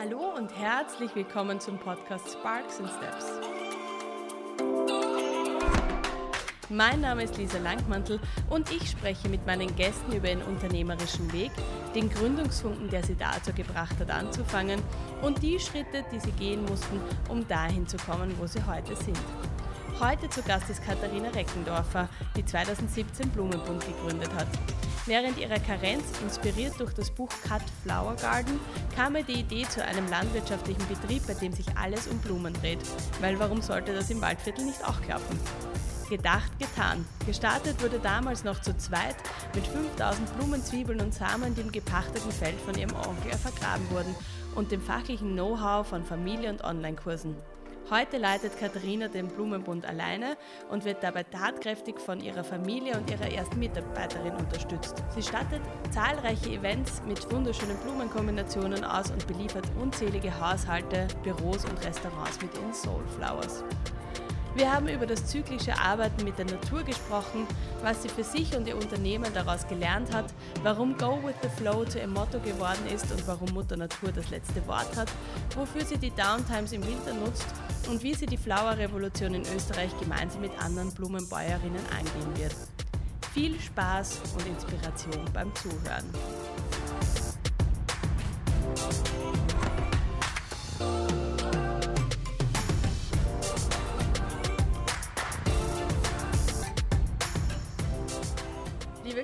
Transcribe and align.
Hallo 0.00 0.32
und 0.36 0.56
herzlich 0.56 1.12
willkommen 1.16 1.58
zum 1.58 1.76
Podcast 1.76 2.34
Sparks 2.34 2.78
and 2.78 2.88
Steps. 2.88 3.26
Mein 6.68 7.00
Name 7.00 7.24
ist 7.24 7.36
Lisa 7.36 7.58
Langmantel 7.58 8.20
und 8.48 8.70
ich 8.70 8.90
spreche 8.90 9.28
mit 9.28 9.44
meinen 9.44 9.74
Gästen 9.74 10.12
über 10.12 10.28
ihren 10.28 10.42
unternehmerischen 10.42 11.32
Weg, 11.32 11.50
den 11.96 12.08
Gründungsfunken, 12.10 12.88
der 12.90 13.02
sie 13.02 13.16
dazu 13.16 13.52
gebracht 13.52 13.98
hat, 13.98 14.12
anzufangen 14.12 14.80
und 15.22 15.42
die 15.42 15.58
Schritte, 15.58 16.04
die 16.12 16.20
sie 16.20 16.30
gehen 16.30 16.64
mussten, 16.66 17.00
um 17.28 17.48
dahin 17.48 17.84
zu 17.88 17.96
kommen, 17.96 18.32
wo 18.38 18.46
sie 18.46 18.64
heute 18.64 18.94
sind. 18.94 19.18
Heute 19.98 20.30
zu 20.30 20.42
Gast 20.42 20.70
ist 20.70 20.84
Katharina 20.84 21.30
Reckendorfer, 21.30 22.08
die 22.36 22.44
2017 22.44 23.30
Blumenbund 23.30 23.84
gegründet 23.84 24.30
hat. 24.34 24.46
Während 25.08 25.38
ihrer 25.38 25.58
Karenz, 25.58 26.04
inspiriert 26.22 26.78
durch 26.78 26.92
das 26.92 27.10
Buch 27.10 27.30
Cut 27.42 27.62
Flower 27.82 28.14
Garden, 28.16 28.60
kam 28.94 29.16
ihr 29.16 29.22
die 29.22 29.40
Idee 29.40 29.66
zu 29.66 29.82
einem 29.82 30.06
landwirtschaftlichen 30.10 30.86
Betrieb, 30.86 31.26
bei 31.26 31.32
dem 31.32 31.54
sich 31.54 31.64
alles 31.78 32.06
um 32.08 32.18
Blumen 32.18 32.52
dreht. 32.52 32.80
Weil 33.22 33.38
warum 33.38 33.62
sollte 33.62 33.94
das 33.94 34.10
im 34.10 34.20
Waldviertel 34.20 34.66
nicht 34.66 34.84
auch 34.84 35.00
klappen? 35.00 35.40
Gedacht, 36.10 36.58
getan. 36.58 37.06
Gestartet 37.24 37.82
wurde 37.82 38.00
damals 38.00 38.44
noch 38.44 38.60
zu 38.60 38.76
zweit 38.76 39.16
mit 39.54 39.66
5000 39.66 40.36
Blumen, 40.36 40.62
Zwiebeln 40.62 41.00
und 41.00 41.14
Samen, 41.14 41.54
die 41.54 41.62
im 41.62 41.72
gepachteten 41.72 42.30
Feld 42.30 42.60
von 42.60 42.76
ihrem 42.76 42.94
Onkel 42.94 43.32
vergraben 43.32 43.90
wurden 43.90 44.14
und 44.56 44.72
dem 44.72 44.82
fachlichen 44.82 45.32
Know-how 45.32 45.86
von 45.86 46.04
Familie- 46.04 46.50
und 46.50 46.62
Online-Kursen. 46.64 47.34
Heute 47.90 48.18
leitet 48.18 48.58
Katharina 48.58 49.08
den 49.08 49.28
Blumenbund 49.28 49.86
alleine 49.86 50.36
und 50.68 50.84
wird 50.84 51.02
dabei 51.02 51.22
tatkräftig 51.22 51.98
von 51.98 52.20
ihrer 52.20 52.44
Familie 52.44 52.94
und 52.98 53.10
ihrer 53.10 53.32
ersten 53.32 53.58
Mitarbeiterin 53.58 54.34
unterstützt. 54.34 55.02
Sie 55.14 55.22
stattet 55.22 55.62
zahlreiche 55.90 56.50
Events 56.50 57.00
mit 57.08 57.32
wunderschönen 57.32 57.78
Blumenkombinationen 57.78 58.84
aus 58.84 59.10
und 59.10 59.26
beliefert 59.26 59.64
unzählige 59.80 60.38
Haushalte, 60.38 61.08
Büros 61.22 61.64
und 61.64 61.82
Restaurants 61.82 62.38
mit 62.42 62.54
ihren 62.54 62.74
Soulflowers. 62.74 63.64
Wir 64.54 64.72
haben 64.72 64.88
über 64.88 65.06
das 65.06 65.26
zyklische 65.26 65.78
Arbeiten 65.78 66.24
mit 66.24 66.38
der 66.38 66.46
Natur 66.46 66.82
gesprochen, 66.82 67.46
was 67.82 68.02
sie 68.02 68.08
für 68.08 68.24
sich 68.24 68.56
und 68.56 68.66
ihr 68.66 68.76
Unternehmen 68.76 69.32
daraus 69.32 69.66
gelernt 69.68 70.12
hat, 70.12 70.26
warum 70.62 70.96
Go 70.96 71.18
with 71.22 71.36
the 71.42 71.48
Flow 71.48 71.84
zu 71.84 71.98
ihrem 71.98 72.14
Motto 72.14 72.40
geworden 72.40 72.86
ist 72.92 73.10
und 73.12 73.26
warum 73.26 73.50
Mutter 73.52 73.76
Natur 73.76 74.10
das 74.10 74.30
letzte 74.30 74.66
Wort 74.66 74.96
hat, 74.96 75.08
wofür 75.54 75.84
sie 75.84 75.98
die 75.98 76.10
Downtimes 76.10 76.72
im 76.72 76.84
Winter 76.86 77.14
nutzt 77.14 77.46
und 77.88 78.02
wie 78.02 78.14
sie 78.14 78.26
die 78.26 78.36
Flower-Revolution 78.36 79.34
in 79.34 79.42
Österreich 79.54 79.90
gemeinsam 80.00 80.40
mit 80.40 80.52
anderen 80.60 80.92
Blumenbäuerinnen 80.92 81.84
angehen 81.96 82.36
wird. 82.36 82.54
Viel 83.32 83.60
Spaß 83.60 84.22
und 84.34 84.46
Inspiration 84.46 85.24
beim 85.32 85.54
Zuhören. 85.54 86.04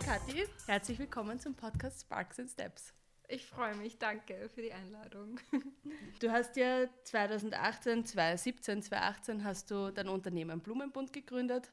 Kathi, 0.05 0.45
herzlich 0.67 0.99
willkommen 0.99 1.41
zum 1.41 1.55
Podcast 1.55 2.03
Sparks 2.03 2.39
and 2.39 2.51
Steps. 2.51 2.93
Ich 3.27 3.47
freue 3.47 3.75
mich, 3.77 3.99
danke 3.99 4.51
für 4.55 4.61
die 4.61 4.73
Einladung. 4.73 5.41
Du 6.21 6.31
hast 6.31 6.57
ja 6.57 6.85
2018, 7.05 8.05
2017, 8.05 8.83
2018 8.83 9.45
hast 9.45 9.71
du 9.71 9.91
dein 9.91 10.09
Unternehmen 10.09 10.61
Blumenbund 10.61 11.13
gegründet. 11.13 11.73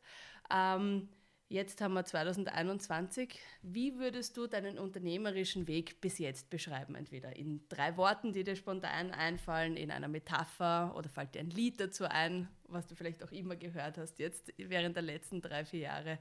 Ähm, 0.50 1.10
jetzt 1.50 1.82
haben 1.82 1.94
wir 1.94 2.06
2021. 2.06 3.38
Wie 3.64 3.98
würdest 4.00 4.38
du 4.38 4.48
deinen 4.48 4.80
unternehmerischen 4.80 5.68
Weg 5.68 6.00
bis 6.00 6.18
jetzt 6.18 6.50
beschreiben? 6.50 6.96
Entweder 6.96 7.36
in 7.36 7.68
drei 7.68 7.98
Worten, 7.98 8.32
die 8.32 8.46
dir 8.46 8.56
spontan 8.56 9.12
einfallen, 9.12 9.76
in 9.76 9.92
einer 9.92 10.08
Metapher 10.08 10.96
oder 10.96 11.10
fällt 11.10 11.36
dir 11.36 11.40
ein 11.40 11.50
Lied 11.50 11.82
dazu 11.82 12.06
ein, 12.06 12.48
was 12.64 12.88
du 12.88 12.96
vielleicht 12.96 13.24
auch 13.24 13.32
immer 13.32 13.58
gehört 13.58 13.98
hast, 13.98 14.20
jetzt 14.20 14.54
während 14.58 14.96
der 14.96 15.04
letzten 15.04 15.42
drei, 15.42 15.66
vier 15.66 15.82
Jahre. 15.82 16.18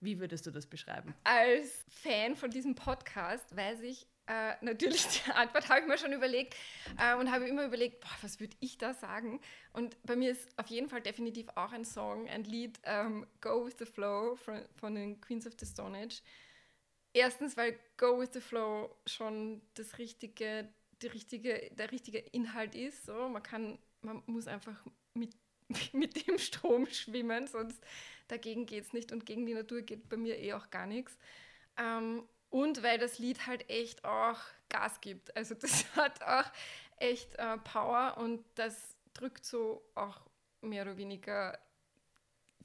Wie 0.00 0.18
würdest 0.18 0.46
du 0.46 0.50
das 0.50 0.66
beschreiben? 0.66 1.14
Als 1.24 1.84
Fan 1.88 2.34
von 2.34 2.50
diesem 2.50 2.74
Podcast 2.74 3.54
weiß 3.54 3.82
ich, 3.82 4.06
äh, 4.26 4.54
natürlich 4.60 5.06
die 5.06 5.32
Antwort 5.32 5.68
habe 5.68 5.80
ich 5.80 5.86
mir 5.86 5.98
schon 5.98 6.12
überlegt 6.12 6.54
äh, 6.98 7.16
und 7.16 7.30
habe 7.30 7.48
immer 7.48 7.64
überlegt, 7.64 8.00
boah, 8.00 8.16
was 8.22 8.38
würde 8.38 8.56
ich 8.60 8.78
da 8.78 8.94
sagen? 8.94 9.40
Und 9.72 10.00
bei 10.04 10.14
mir 10.14 10.30
ist 10.30 10.48
auf 10.56 10.68
jeden 10.68 10.88
Fall 10.88 11.00
definitiv 11.00 11.48
auch 11.56 11.72
ein 11.72 11.84
Song, 11.84 12.28
ein 12.28 12.44
Lied, 12.44 12.78
ähm, 12.84 13.26
Go 13.40 13.66
with 13.66 13.74
the 13.78 13.86
Flow 13.86 14.36
von, 14.36 14.64
von 14.76 14.94
den 14.94 15.20
Queens 15.20 15.46
of 15.46 15.54
the 15.58 15.66
Stone 15.66 15.98
Age. 15.98 16.22
Erstens, 17.12 17.56
weil 17.56 17.78
Go 17.96 18.20
with 18.20 18.30
the 18.32 18.40
Flow 18.40 18.94
schon 19.04 19.62
das 19.74 19.98
richtige, 19.98 20.68
die 21.02 21.08
richtige, 21.08 21.70
der 21.72 21.90
richtige 21.90 22.18
Inhalt 22.18 22.74
ist. 22.76 23.04
So. 23.06 23.28
Man, 23.28 23.42
kann, 23.42 23.78
man 24.00 24.22
muss 24.26 24.46
einfach 24.46 24.84
mit, 25.14 25.34
mit 25.92 26.26
dem 26.26 26.38
Strom 26.38 26.86
schwimmen, 26.86 27.46
sonst 27.46 27.82
dagegen 28.28 28.66
geht 28.66 28.84
es 28.84 28.92
nicht 28.92 29.12
und 29.12 29.26
gegen 29.26 29.46
die 29.46 29.54
Natur 29.54 29.82
geht 29.82 30.08
bei 30.08 30.16
mir 30.16 30.38
eh 30.38 30.52
auch 30.52 30.70
gar 30.70 30.86
nichts. 30.86 31.16
Ähm, 31.76 32.24
und 32.50 32.82
weil 32.82 32.98
das 32.98 33.18
Lied 33.18 33.46
halt 33.46 33.68
echt 33.70 34.04
auch 34.04 34.38
Gas 34.68 35.00
gibt. 35.00 35.36
Also 35.36 35.54
das 35.54 35.84
hat 35.96 36.22
auch 36.22 36.50
echt 36.96 37.36
äh, 37.36 37.58
Power 37.58 38.16
und 38.18 38.44
das 38.54 38.96
drückt 39.14 39.44
so 39.44 39.82
auch 39.94 40.20
mehr 40.60 40.82
oder 40.82 40.96
weniger, 40.96 41.58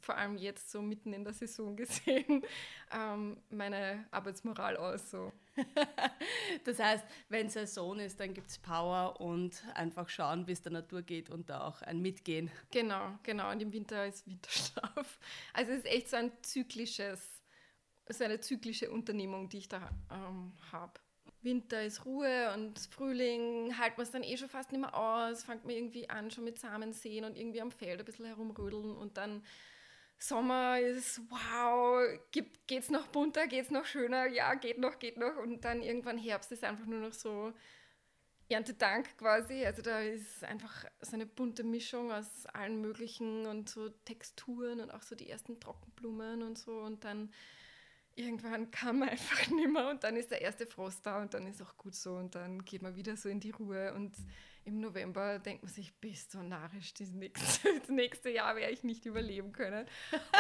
vor 0.02 0.16
allem 0.16 0.38
jetzt 0.38 0.72
so 0.72 0.82
mitten 0.82 1.14
in 1.14 1.24
der 1.24 1.34
Saison 1.34 1.76
gesehen, 1.76 2.44
ähm, 2.92 3.42
meine 3.50 4.08
Arbeitsmoral 4.12 4.78
aus. 4.78 5.10
So. 5.10 5.32
das 6.66 6.80
heißt, 6.80 7.06
wenn 7.30 7.50
Saison 7.50 8.00
ist, 8.00 8.20
dann 8.20 8.34
gibt 8.34 8.50
es 8.50 8.58
Power 8.58 9.20
und 9.20 9.64
einfach 9.74 10.10
schauen, 10.10 10.48
wie 10.48 10.52
es 10.52 10.62
der 10.62 10.72
Natur 10.72 11.02
geht 11.02 11.30
und 11.30 11.50
da 11.50 11.62
auch 11.68 11.82
ein 11.82 12.02
Mitgehen. 12.02 12.52
Genau, 12.72 13.18
genau. 13.24 13.52
Und 13.52 13.62
im 13.62 13.72
Winter 13.72 14.06
ist 14.06 14.28
Winterschlaf. 14.28 15.20
Also 15.54 15.72
es 15.72 15.80
ist 15.80 15.86
echt 15.86 16.10
so 16.10 16.18
ein 16.18 16.32
zyklisches 16.42 17.36
so 18.14 18.24
eine 18.24 18.40
zyklische 18.40 18.92
Unternehmung, 18.92 19.50
die 19.50 19.60
ich 19.60 19.70
da 19.70 19.90
ähm, 20.12 20.54
habe. 20.72 21.00
Winter 21.42 21.84
ist 21.84 22.06
Ruhe 22.06 22.54
und 22.54 22.80
Frühling 22.80 23.78
halten 23.78 23.98
wir 23.98 24.04
es 24.04 24.12
dann 24.12 24.24
eh 24.24 24.36
schon 24.36 24.50
fast 24.50 24.72
nicht 24.72 24.82
mehr 24.82 24.96
aus, 24.96 25.44
fängt 25.44 25.64
man 25.64 25.76
irgendwie 25.76 26.10
an, 26.10 26.32
schon 26.32 26.44
mit 26.44 26.58
Samen 26.60 26.92
sehen 26.92 27.24
und 27.24 27.38
irgendwie 27.38 27.62
am 27.62 27.72
Feld 27.72 28.00
ein 28.00 28.06
bisschen 28.06 28.26
herumrödeln 28.26 28.96
und 28.96 29.18
dann 29.18 29.44
Sommer 30.18 30.80
ist 30.80 31.22
wow, 31.30 32.02
geht 32.32 32.58
es 32.70 32.90
noch 32.90 33.08
bunter, 33.08 33.48
geht 33.48 33.66
es 33.66 33.72
noch 33.72 33.86
schöner, 33.86 34.28
ja, 34.28 34.54
geht 34.56 34.78
noch, 34.78 35.00
geht 35.00 35.18
noch. 35.18 35.38
Und 35.38 35.66
dann 35.66 35.82
irgendwann 35.82 36.18
Herbst 36.18 36.52
ist 36.52 36.64
einfach 36.64 36.86
nur 36.86 37.00
noch 37.00 37.14
so 37.14 37.54
Erntedank 38.48 39.18
quasi, 39.18 39.66
also 39.66 39.82
da 39.82 40.00
ist 40.02 40.44
einfach 40.44 40.86
so 41.02 41.16
eine 41.16 41.26
bunte 41.26 41.64
Mischung 41.64 42.12
aus 42.12 42.46
allen 42.54 42.80
möglichen 42.80 43.48
und 43.48 43.70
so 43.70 43.90
Texturen 43.90 44.82
und 44.82 44.92
auch 44.92 45.02
so 45.02 45.16
die 45.16 45.30
ersten 45.30 45.60
Trockenblumen 45.60 46.44
und 46.44 46.58
so. 46.58 46.80
Und 46.80 47.04
dann 47.04 47.32
irgendwann 48.16 48.72
kann 48.72 49.00
man 49.00 49.10
einfach 49.10 49.48
nicht 49.50 49.70
mehr 49.70 49.90
und 49.90 50.04
dann 50.04 50.16
ist 50.16 50.32
der 50.32 50.42
erste 50.42 50.68
Frost 50.68 51.06
da 51.06 51.22
und 51.22 51.34
dann 51.34 51.48
ist 51.48 51.62
auch 51.62 51.76
gut 51.78 51.96
so. 51.96 52.16
Und 52.16 52.36
dann 52.36 52.64
geht 52.64 52.82
man 52.82 52.96
wieder 52.96 53.18
so 53.18 53.30
in 53.30 53.40
die 53.40 53.52
Ruhe. 53.52 53.94
Und 53.94 54.16
im 54.66 54.80
November 54.80 55.40
denkt 55.40 55.64
man 55.64 55.72
sich, 55.72 55.94
bist 55.96 56.34
du 56.34 56.42
narrisch, 56.42 56.94
das 56.96 57.12
nächste, 57.12 57.70
das 57.80 57.90
nächste 57.90 58.30
Jahr 58.30 58.56
werde 58.56 58.74
ich 58.74 58.84
nicht 58.84 59.06
überleben 59.06 59.52
können. 59.52 59.86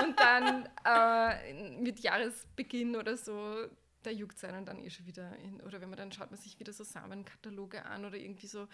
Und 0.04 0.20
dann 0.20 0.68
äh, 0.86 1.54
mit 1.80 2.00
Jahresbeginn 2.00 2.96
oder 2.96 3.18
so, 3.18 3.68
da 4.04 4.10
juckt 4.10 4.38
es 4.38 4.44
einen 4.44 4.66
dann 4.66 4.80
eh 4.80 4.90
schon 4.90 5.06
wieder, 5.06 5.36
in, 5.38 5.62
oder 5.62 5.80
wenn 5.80 5.90
man 5.90 5.98
dann 5.98 6.12
schaut 6.12 6.32
man 6.32 6.40
sich 6.40 6.60
wieder 6.60 6.74
so 6.74 6.84
Samenkataloge 6.84 7.86
an 7.86 8.06
oder 8.06 8.18
irgendwie 8.18 8.48
so 8.48 8.68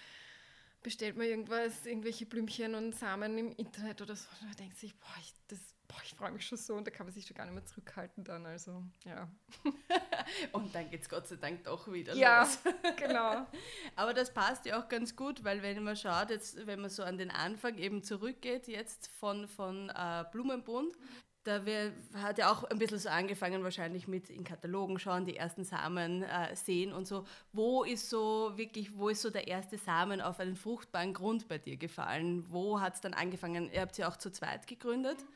bestellt 0.84 1.16
man 1.16 1.28
irgendwas, 1.28 1.85
irgendwelche 1.85 2.25
Blümchen 2.25 2.73
und 2.73 2.95
Samen 2.95 3.38
im 3.38 3.51
Internet 3.51 4.01
oder 4.01 4.16
so, 4.16 4.28
und 4.41 4.50
da 4.50 4.56
denkt 4.56 4.78
sich, 4.78 4.95
boah, 4.95 5.16
ich, 5.19 5.33
das 5.47 5.59
boah, 5.91 6.02
ich 6.03 6.13
freue 6.13 6.31
mich 6.31 6.46
schon 6.46 6.57
so 6.57 6.75
und 6.75 6.88
da 6.88 6.91
kann 6.91 7.06
man 7.06 7.13
sich 7.13 7.25
schon 7.25 7.35
gar 7.35 7.46
nicht 7.46 7.53
mehr 7.53 7.66
zurückhalten 7.66 8.24
dann. 8.24 8.46
Also, 8.46 8.84
ja. 9.06 9.29
und 10.53 10.74
dann 10.74 10.90
geht 10.90 11.02
es 11.02 11.09
Gott 11.09 11.28
sei 11.28 11.35
Dank 11.35 11.63
doch 11.66 11.91
wieder 11.91 12.13
ja, 12.16 12.44
los. 12.44 12.59
genau. 12.97 13.46
Aber 13.96 14.13
das 14.13 14.33
passt 14.33 14.65
ja 14.65 14.81
auch 14.81 14.88
ganz 14.88 15.15
gut, 15.15 15.44
weil 15.44 15.62
wenn 15.62 15.83
man 15.83 15.95
schaut, 15.95 16.30
jetzt, 16.30 16.65
wenn 16.65 16.81
man 16.81 16.89
so 16.89 17.04
an 17.04 17.18
den 17.18 17.31
Anfang 17.31 17.77
eben 17.77 18.04
zurückgeht, 18.04 18.68
jetzt 18.68 19.07
von, 19.19 19.48
von 19.48 19.89
äh, 19.89 20.24
Blumenbund, 20.31 20.98
da 21.44 21.65
wir, 21.65 21.92
hat 22.13 22.38
ja 22.38 22.51
auch 22.51 22.63
ein 22.65 22.77
bisschen 22.77 23.00
so 23.00 23.10
angefangen, 23.10 23.63
wahrscheinlich 23.63 24.07
mit 24.07 24.30
in 24.30 24.44
Katalogen 24.44 25.00
schauen, 25.00 25.25
die 25.25 25.38
ersten 25.38 25.63
Samen 25.63 26.21
äh, 26.21 26.56
sehen 26.56 26.94
und 26.94 27.07
so. 27.07 27.25
Wo 27.51 27.83
ist 27.83 28.12
so 28.12 28.51
wirklich, 28.56 28.95
wo 28.95 29.10
ist 29.10 29.24
so 29.24 29.31
der 29.31 29.48
erste 29.48 29.80
Samen 29.80 30.21
auf 30.21 30.39
einen 30.39 30.56
fruchtbaren 30.56 31.15
Grund 31.15 31.48
bei 31.48 31.57
dir 31.57 31.77
gefallen? 31.77 32.45
Wo 32.50 32.80
hat 32.80 32.94
es 32.94 33.01
dann 33.01 33.15
angefangen? 33.15 33.71
Ihr 33.74 33.81
habt 33.81 33.98
ja 33.98 34.07
auch 34.07 34.18
zu 34.18 34.31
zweit 34.31 34.68
gegründet. 34.68 35.18
Mhm. 35.19 35.27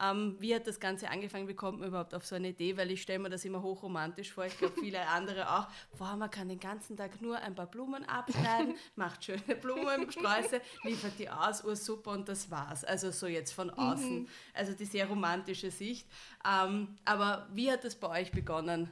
Ähm, 0.00 0.36
wie 0.38 0.54
hat 0.54 0.66
das 0.66 0.78
Ganze 0.80 1.10
angefangen? 1.10 1.48
Wie 1.48 1.54
kommt 1.54 1.80
man 1.80 1.88
überhaupt 1.88 2.14
auf 2.14 2.24
so 2.26 2.36
eine 2.36 2.48
Idee? 2.48 2.76
Weil 2.76 2.90
ich 2.90 3.02
stelle 3.02 3.18
mir 3.18 3.30
das 3.30 3.44
immer 3.44 3.62
hochromantisch 3.62 4.32
vor. 4.32 4.44
Ich 4.44 4.56
glaube, 4.58 4.74
viele 4.80 5.06
andere 5.08 5.50
auch. 5.50 5.66
Boah, 5.98 6.16
man 6.16 6.30
kann 6.30 6.48
den 6.48 6.60
ganzen 6.60 6.96
Tag 6.96 7.20
nur 7.20 7.38
ein 7.38 7.54
paar 7.54 7.66
Blumen 7.66 8.04
abschneiden, 8.04 8.76
macht 8.96 9.24
schöne 9.24 9.56
Blumensträuße, 9.60 10.60
liefert 10.84 11.18
die 11.18 11.28
aus, 11.28 11.64
ur 11.64 11.76
super 11.76 12.12
und 12.12 12.28
das 12.28 12.50
war's. 12.50 12.84
Also 12.84 13.10
so 13.10 13.26
jetzt 13.26 13.52
von 13.52 13.70
außen. 13.70 14.20
Mhm. 14.20 14.28
Also 14.54 14.72
die 14.72 14.84
sehr 14.84 15.06
romantische 15.06 15.70
Sicht. 15.70 16.08
Ähm, 16.46 16.96
aber 17.04 17.48
wie 17.52 17.70
hat 17.70 17.84
das 17.84 17.94
bei 17.94 18.20
euch 18.20 18.30
begonnen? 18.30 18.90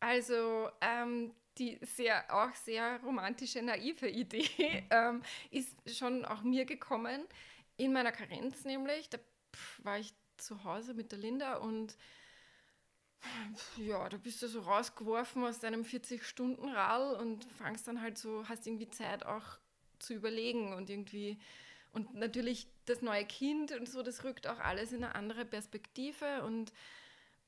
Also 0.00 0.68
ähm, 0.80 1.32
die 1.58 1.78
sehr, 1.82 2.24
auch 2.28 2.54
sehr 2.54 3.00
romantische, 3.02 3.62
naive 3.62 4.08
Idee 4.08 4.48
ähm, 4.90 5.22
ist 5.50 5.76
schon 5.96 6.24
auch 6.24 6.42
mir 6.42 6.64
gekommen. 6.64 7.24
In 7.76 7.92
meiner 7.92 8.12
Karenz 8.12 8.64
nämlich, 8.64 9.08
da 9.08 9.18
war 9.82 9.98
ich 9.98 10.14
zu 10.36 10.64
Hause 10.64 10.94
mit 10.94 11.12
der 11.12 11.18
Linda 11.18 11.56
und 11.56 11.96
ja, 13.76 14.08
da 14.08 14.16
bist 14.16 14.42
du 14.42 14.48
so 14.48 14.60
rausgeworfen 14.60 15.44
aus 15.44 15.58
deinem 15.58 15.82
40-Stunden-Rall 15.82 17.16
und 17.16 17.44
fangst 17.58 17.88
dann 17.88 18.00
halt 18.00 18.18
so, 18.18 18.46
hast 18.48 18.66
irgendwie 18.66 18.90
Zeit 18.90 19.24
auch 19.24 19.58
zu 19.98 20.14
überlegen 20.14 20.74
und 20.74 20.90
irgendwie, 20.90 21.38
und 21.92 22.14
natürlich 22.14 22.68
das 22.84 23.00
neue 23.00 23.24
Kind 23.24 23.72
und 23.72 23.88
so, 23.88 24.02
das 24.02 24.24
rückt 24.24 24.46
auch 24.46 24.58
alles 24.58 24.92
in 24.92 25.04
eine 25.04 25.14
andere 25.14 25.44
Perspektive 25.44 26.42
und 26.44 26.72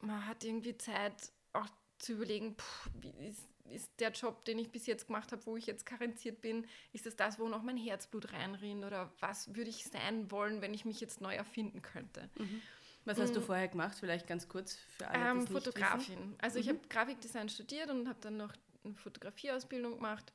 man 0.01 0.27
hat 0.27 0.45
irgendwie 0.45 0.77
Zeit 0.77 1.33
auch 1.53 1.69
zu 1.99 2.13
überlegen, 2.13 2.57
pff, 2.57 2.91
ist, 3.21 3.49
ist 3.71 3.91
der 4.01 4.11
Job, 4.13 4.45
den 4.45 4.59
ich 4.59 4.71
bis 4.71 4.87
jetzt 4.87 5.07
gemacht 5.07 5.33
habe, 5.33 5.45
wo 5.47 5.57
ich 5.57 5.67
jetzt 5.67 5.87
karenziert 5.87 6.41
bin, 6.41 6.67
ist 6.93 7.07
das 7.07 7.17
das, 7.17 7.39
wo 7.39 7.49
noch 7.49 7.63
mein 7.63 7.77
Herzblut 7.77 8.33
reinrinnt 8.33 8.85
oder 8.85 9.13
was 9.21 9.55
würde 9.55 9.71
ich 9.71 9.85
sein 9.85 10.31
wollen, 10.31 10.61
wenn 10.61 10.75
ich 10.75 10.85
mich 10.85 11.01
jetzt 11.01 11.21
neu 11.21 11.35
erfinden 11.35 11.83
könnte? 11.83 12.29
Mhm. 12.39 12.63
Was 13.07 13.21
hast 13.21 13.37
du 13.37 13.41
mm. 13.41 13.45
vorher 13.45 13.69
gemacht? 13.69 13.97
Vielleicht 14.01 14.27
ganz 14.27 14.49
kurz 14.49 14.75
für 14.75 15.07
alle, 15.07 15.31
ähm, 15.31 15.47
Fotografin. 15.47 16.19
Wissen. 16.19 16.35
Also 16.39 16.59
mhm. 16.59 16.63
ich 16.63 16.69
habe 16.69 16.81
Grafikdesign 16.89 17.49
studiert 17.49 17.89
und 17.89 18.09
habe 18.09 18.19
dann 18.21 18.37
noch 18.37 18.53
eine 18.85 18.95
Fotografieausbildung 18.95 19.95
gemacht 19.95 20.33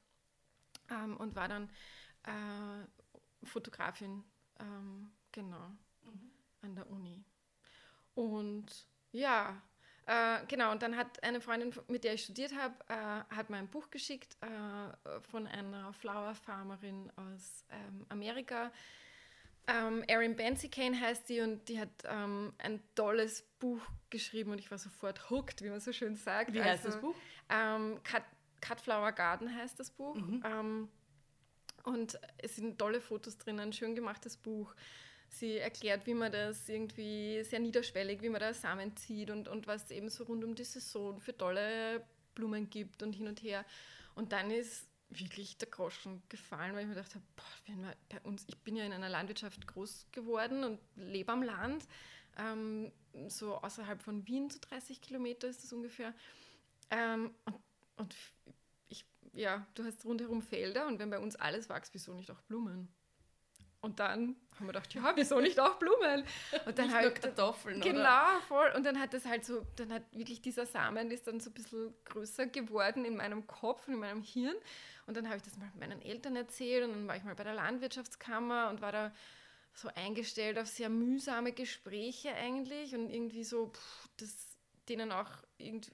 ähm, 0.90 1.18
und 1.18 1.36
war 1.36 1.50
dann 1.50 1.70
äh, 2.24 3.46
Fotografin, 3.46 4.24
ähm, 4.62 5.12
genau, 5.34 5.68
mhm. 6.04 6.32
an 6.62 6.76
der 6.76 6.90
Uni. 6.90 7.26
Und 8.16 8.88
ja, 9.12 9.62
äh, 10.12 10.46
genau, 10.48 10.72
und 10.72 10.82
dann 10.82 10.98
hat 10.98 11.24
eine 11.24 11.40
Freundin, 11.42 11.74
mit 11.88 12.04
der 12.04 12.16
ich 12.16 12.24
studiert 12.24 12.54
habe, 12.56 12.76
äh, 12.90 13.36
hat 13.36 13.50
mir 13.50 13.58
ein 13.58 13.68
Buch 13.68 13.90
geschickt 13.90 14.38
äh, 14.42 15.22
von 15.32 15.48
einer 15.48 15.94
Flower 15.94 16.36
Farmerin 16.36 17.12
aus 17.16 17.66
ähm, 17.70 18.06
Amerika, 18.10 18.72
ähm, 19.68 20.04
Erin 20.08 20.36
Benzicaine 20.36 21.00
heißt 21.00 21.28
sie 21.28 21.42
und 21.42 21.68
die 21.70 21.80
hat 21.80 21.90
ähm, 22.06 22.54
ein 22.58 22.82
tolles 22.96 23.44
Buch 23.60 23.82
geschrieben 24.10 24.52
und 24.52 24.60
ich 24.60 24.72
war 24.72 24.78
sofort 24.78 25.30
hooked, 25.30 25.62
wie 25.62 25.70
man 25.70 25.80
so 25.80 25.94
schön 25.94 26.16
sagt. 26.16 26.54
Wie 26.54 26.60
also, 26.60 26.72
heißt 26.72 26.86
das 26.86 27.00
Buch? 27.00 27.16
Ähm, 27.50 28.00
Cut, 28.04 28.24
Cut, 28.60 28.82
Flower 28.82 29.12
Garden 29.12 29.56
heißt 29.56 29.80
das 29.80 29.92
Buch. 29.92 30.16
Mhm. 30.16 30.44
Ähm, 30.46 30.90
und 31.84 32.20
es 32.38 32.56
sind 32.56 32.80
tolle 32.80 33.02
Fotos 33.02 33.38
drin, 33.38 33.60
ein 33.60 33.74
schön 33.74 33.96
gemachtes 33.96 34.38
Buch. 34.38 34.74
Sie 35.34 35.58
erklärt, 35.58 36.06
wie 36.06 36.14
man 36.14 36.32
das 36.32 36.68
irgendwie 36.68 37.44
sehr 37.44 37.60
niederschwellig, 37.60 38.22
wie 38.22 38.30
man 38.30 38.42
da 38.42 38.54
Samen 38.54 38.96
zieht 38.98 39.32
und, 39.32 39.48
und 39.48 39.66
was 39.66 39.90
eben 39.90 40.10
so 40.10 40.26
rund 40.26 40.44
um 40.44 40.56
die 40.56 40.66
Saison 40.66 41.20
für 41.20 41.36
tolle 41.36 42.06
Blumen 42.36 42.70
gibt 42.70 43.02
und 43.02 43.14
hin 43.14 43.28
und 43.28 43.42
her. 43.42 43.66
Und 44.14 44.34
dann 44.34 44.52
ist 44.52 44.88
wirklich 45.10 45.58
der 45.58 45.70
Groschen 45.70 46.22
gefallen, 46.30 46.74
weil 46.74 46.82
ich 46.82 46.88
mir 46.88 46.96
gedacht 46.96 47.16
habe, 47.16 47.26
boah, 47.36 47.44
wenn 47.68 47.82
wir 47.82 47.96
bei 48.10 48.20
uns, 48.22 48.44
ich 48.48 48.58
bin 48.60 48.76
ja 48.76 48.86
in 48.86 48.94
einer 48.94 49.10
Landwirtschaft 49.10 49.68
groß 49.68 50.08
geworden 50.12 50.64
und 50.64 50.80
lebe 50.96 51.32
am 51.32 51.44
Land, 51.44 51.88
ähm, 52.38 52.92
so 53.28 53.56
außerhalb 53.56 54.02
von 54.02 54.28
Wien, 54.28 54.50
so 54.50 54.60
30 54.62 55.02
Kilometer 55.02 55.48
ist 55.48 55.64
das 55.64 55.74
ungefähr. 55.74 56.14
Ähm, 56.90 57.34
und, 57.46 57.56
und 57.98 58.16
ich, 58.90 59.06
ja, 59.34 59.66
du 59.76 59.84
hast 59.86 60.04
rundherum 60.06 60.42
Felder 60.42 60.88
und 60.88 61.00
wenn 61.00 61.10
bei 61.10 61.20
uns 61.20 61.36
alles 61.38 61.70
wächst, 61.70 61.94
wieso 61.94 62.14
nicht 62.14 62.32
auch 62.32 62.42
Blumen? 62.42 62.90
Und 63.82 64.00
dann 64.00 64.36
haben 64.56 64.68
wir 64.68 64.74
gedacht, 64.74 64.94
ja, 64.94 65.12
wieso 65.16 65.40
nicht 65.40 65.60
auch 65.60 65.76
Blumen? 65.80 66.24
Und 66.66 66.78
dann 66.78 66.86
nicht 66.88 66.96
halt, 66.96 67.22
Kartoffeln, 67.22 67.82
Genau, 67.82 68.00
oder? 68.02 68.42
voll. 68.48 68.72
Und 68.76 68.86
dann 68.86 69.00
hat 69.00 69.14
das 69.14 69.26
halt 69.26 69.44
so, 69.44 69.66
dann 69.76 69.92
hat 69.92 70.04
wirklich 70.12 70.42
dieser 70.42 70.68
Samen 70.68 71.10
ist 71.10 71.26
dann 71.28 71.40
so 71.40 71.50
ein 71.50 71.54
bisschen 71.54 71.94
größer 72.06 72.46
geworden 72.46 73.06
in 73.06 73.18
meinem 73.18 73.48
Kopf 73.48 73.88
und 73.88 73.96
in 73.96 74.00
meinem 74.00 74.22
Hirn. 74.22 74.56
Und 75.08 75.18
dann 75.18 75.26
habe 75.26 75.38
ich 75.38 75.44
das 75.44 75.58
mal 75.58 75.72
meinen 75.80 76.02
Eltern 76.02 76.36
erzählt 76.36 76.84
und 76.84 76.92
dann 76.92 77.08
war 77.08 77.16
ich 77.16 77.24
mal 77.24 77.34
bei 77.34 77.44
der 77.44 77.56
Landwirtschaftskammer 77.56 78.70
und 78.70 78.82
war 78.82 78.92
da 78.92 79.12
so 79.74 79.90
eingestellt 79.96 80.60
auf 80.60 80.68
sehr 80.68 80.90
mühsame 80.90 81.52
Gespräche 81.54 82.34
eigentlich 82.36 82.94
und 82.94 83.10
irgendwie 83.10 83.44
so, 83.44 83.68
pff, 83.68 84.10
das 84.18 84.58
denen 84.90 85.12
auch 85.12 85.30
irgendwie, 85.62 85.92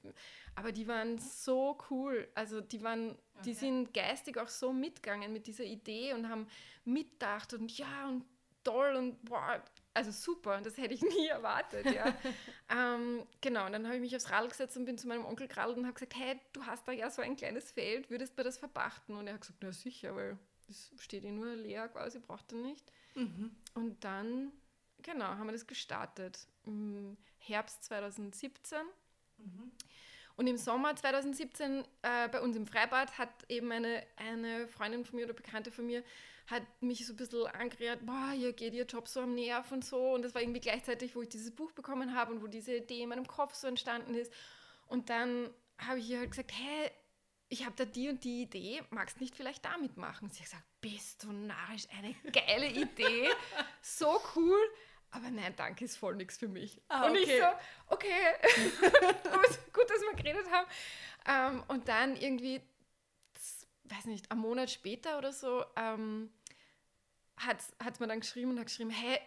aber 0.55 0.71
die 0.71 0.87
waren 0.87 1.17
so 1.17 1.77
cool. 1.89 2.27
Also 2.35 2.61
die 2.61 2.81
waren, 2.83 3.11
okay. 3.11 3.19
die 3.45 3.53
sind 3.53 3.93
geistig 3.93 4.37
auch 4.37 4.47
so 4.47 4.73
mitgegangen 4.73 5.31
mit 5.33 5.47
dieser 5.47 5.63
Idee 5.65 6.13
und 6.13 6.29
haben 6.29 6.47
mitgedacht 6.85 7.53
und 7.53 7.77
ja 7.77 8.07
und 8.07 8.25
toll 8.63 8.95
und 8.95 9.23
boah, 9.23 9.63
also 9.93 10.11
super, 10.11 10.59
das 10.61 10.77
hätte 10.77 10.93
ich 10.93 11.01
nie 11.17 11.27
erwartet, 11.27 11.85
ja. 11.85 12.13
ähm, 12.69 13.25
genau, 13.41 13.65
und 13.65 13.71
dann 13.71 13.85
habe 13.85 13.95
ich 13.95 14.01
mich 14.01 14.15
aufs 14.15 14.29
Radl 14.29 14.49
gesetzt 14.49 14.77
und 14.77 14.85
bin 14.85 14.97
zu 14.97 15.07
meinem 15.07 15.25
Onkel 15.25 15.47
geradelt 15.47 15.77
und 15.77 15.85
habe 15.85 15.93
gesagt, 15.93 16.15
hey, 16.15 16.39
du 16.53 16.65
hast 16.65 16.87
da 16.87 16.91
ja 16.91 17.09
so 17.09 17.21
ein 17.21 17.35
kleines 17.35 17.71
Feld, 17.71 18.09
würdest 18.09 18.37
du 18.37 18.43
das 18.43 18.57
verpachten? 18.57 19.15
Und 19.15 19.27
er 19.27 19.35
hat 19.35 19.41
gesagt, 19.41 19.59
na 19.61 19.71
sicher, 19.71 20.15
weil 20.15 20.37
das 20.67 20.91
steht 20.99 21.23
eh 21.23 21.31
nur 21.31 21.55
leer 21.55 21.87
quasi, 21.87 22.19
braucht 22.19 22.51
er 22.51 22.59
nicht. 22.59 22.91
Mhm. 23.15 23.55
Und 23.73 24.03
dann, 24.03 24.51
genau, 25.01 25.25
haben 25.25 25.47
wir 25.47 25.53
das 25.53 25.65
gestartet 25.65 26.45
im 26.65 27.17
Herbst 27.37 27.85
2017. 27.85 28.77
Und 30.36 30.45
im 30.45 30.57
Sommer 30.57 30.95
2017 30.95 31.84
äh, 32.04 32.30
bei 32.30 32.42
uns 32.42 32.56
im 32.56 32.68
Freibad 32.68 33.18
hat 33.18 33.30
eben 33.50 33.72
eine, 33.72 34.04
eine 34.18 34.68
Freundin 34.68 35.04
von 35.04 35.18
mir 35.18 35.25
oder 35.25 35.34
Bekannte 35.34 35.72
von 35.72 35.88
mir 35.88 36.04
hat 36.45 36.63
mich 36.81 37.06
so 37.06 37.13
ein 37.13 37.18
bisschen 37.18 37.45
angerührt, 37.48 38.06
boah, 38.06 38.31
hier 38.34 38.54
geht 38.54 38.74
ihr 38.74 38.86
Job 38.86 39.07
so 39.07 39.19
am 39.19 39.36
Nerv 39.36 39.72
und 39.72 39.84
so. 39.84 40.13
Und 40.13 40.22
das 40.22 40.34
war 40.34 40.42
irgendwie 40.42 40.62
gleichzeitig, 40.62 41.16
wo 41.16 41.22
ich 41.22 41.30
dieses 41.30 41.51
Buch 41.51 41.72
bekommen 41.74 42.16
habe 42.16 42.31
und 42.31 42.42
wo 42.42 42.48
diese 42.48 42.78
Idee 42.78 43.01
in 43.01 43.10
meinem 43.10 43.28
Kopf 43.28 43.54
so 43.54 43.68
entstanden 43.68 44.13
ist. 44.13 44.31
Und 44.88 45.10
dann 45.10 45.50
habe 45.78 46.00
ich 46.00 46.10
ihr 46.10 46.19
halt 46.19 46.31
gesagt, 46.31 46.51
hey, 46.54 46.89
ich 47.50 47.66
habe 47.66 47.75
da 47.75 47.86
die 47.86 48.10
und 48.10 48.24
die 48.24 48.44
Idee, 48.44 48.81
magst 48.92 49.19
nicht 49.19 49.36
vielleicht 49.36 49.66
damit 49.66 49.98
machen? 49.98 50.30
Sie 50.31 50.39
hat 50.39 50.45
gesagt, 50.45 50.66
bist 50.81 51.24
du 51.24 51.31
narrisch, 51.31 51.88
eine 51.98 52.16
geile 52.31 52.68
Idee, 52.68 53.30
so 53.81 54.22
cool. 54.36 54.60
Aber 55.12 55.30
nein, 55.31 55.54
danke, 55.56 55.86
ist 55.86 55.98
voll 55.98 56.15
nichts 56.15 56.38
für 56.38 56.48
mich. 56.48 56.81
Ah, 56.89 57.07
und 57.07 57.15
ich 57.15 57.27
so, 57.27 57.45
okay, 57.88 58.33
gut, 58.81 59.74
gut, 59.74 59.89
dass 59.89 60.01
wir 60.01 60.13
geredet 60.15 60.45
haben. 60.51 60.68
Ähm, 61.27 61.63
und 61.68 61.88
dann 61.88 62.15
irgendwie, 62.15 62.62
weiß 63.86 64.06
nicht, 64.06 64.31
einen 64.31 64.42
Monat 64.42 64.69
später 64.69 65.18
oder 65.18 65.31
so, 65.31 65.63
ähm, 65.75 66.30
hat, 67.38 67.57
hat 67.83 68.00
man 68.00 68.09
dann 68.09 68.19
geschrieben 68.19 68.51
und 68.51 68.59
hat 68.59 68.68
geschrieben, 68.68 68.89
hey, 68.89 69.19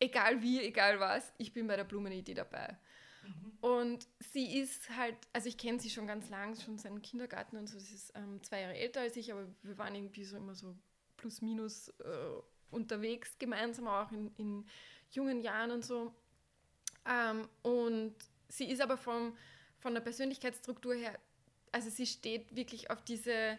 egal 0.00 0.42
wie, 0.42 0.60
egal 0.60 1.00
was, 1.00 1.32
ich 1.38 1.52
bin 1.52 1.66
bei 1.66 1.76
der 1.76 1.84
Blumenidee 1.84 2.34
dabei. 2.34 2.76
Mhm. 3.22 3.52
Und 3.60 4.08
sie 4.18 4.58
ist 4.58 4.90
halt, 4.96 5.16
also 5.32 5.48
ich 5.48 5.56
kenne 5.56 5.78
sie 5.78 5.90
schon 5.90 6.06
ganz 6.06 6.28
lang, 6.28 6.58
schon 6.60 6.78
seinen 6.78 7.02
Kindergarten 7.02 7.56
und 7.56 7.68
so, 7.68 7.78
sie 7.78 7.94
ist 7.94 8.12
ähm, 8.16 8.42
zwei 8.42 8.60
Jahre 8.62 8.76
älter 8.76 9.00
als 9.00 9.16
ich, 9.16 9.32
aber 9.32 9.46
wir 9.62 9.78
waren 9.78 9.94
irgendwie 9.94 10.24
so 10.24 10.36
immer 10.36 10.54
so 10.54 10.76
plus 11.16 11.40
minus 11.40 11.88
äh, 12.00 12.42
unterwegs, 12.70 13.38
gemeinsam 13.38 13.86
auch 13.86 14.10
in, 14.10 14.34
in 14.36 14.66
jungen 15.14 15.42
Jahren 15.42 15.70
und 15.70 15.84
so. 15.84 16.14
Ähm, 17.06 17.48
und 17.62 18.14
sie 18.48 18.70
ist 18.70 18.80
aber 18.80 18.96
vom, 18.96 19.36
von 19.78 19.94
der 19.94 20.00
Persönlichkeitsstruktur 20.00 20.94
her, 20.94 21.18
also 21.72 21.90
sie 21.90 22.06
steht 22.06 22.54
wirklich 22.54 22.90
auf 22.90 23.02
diese 23.02 23.58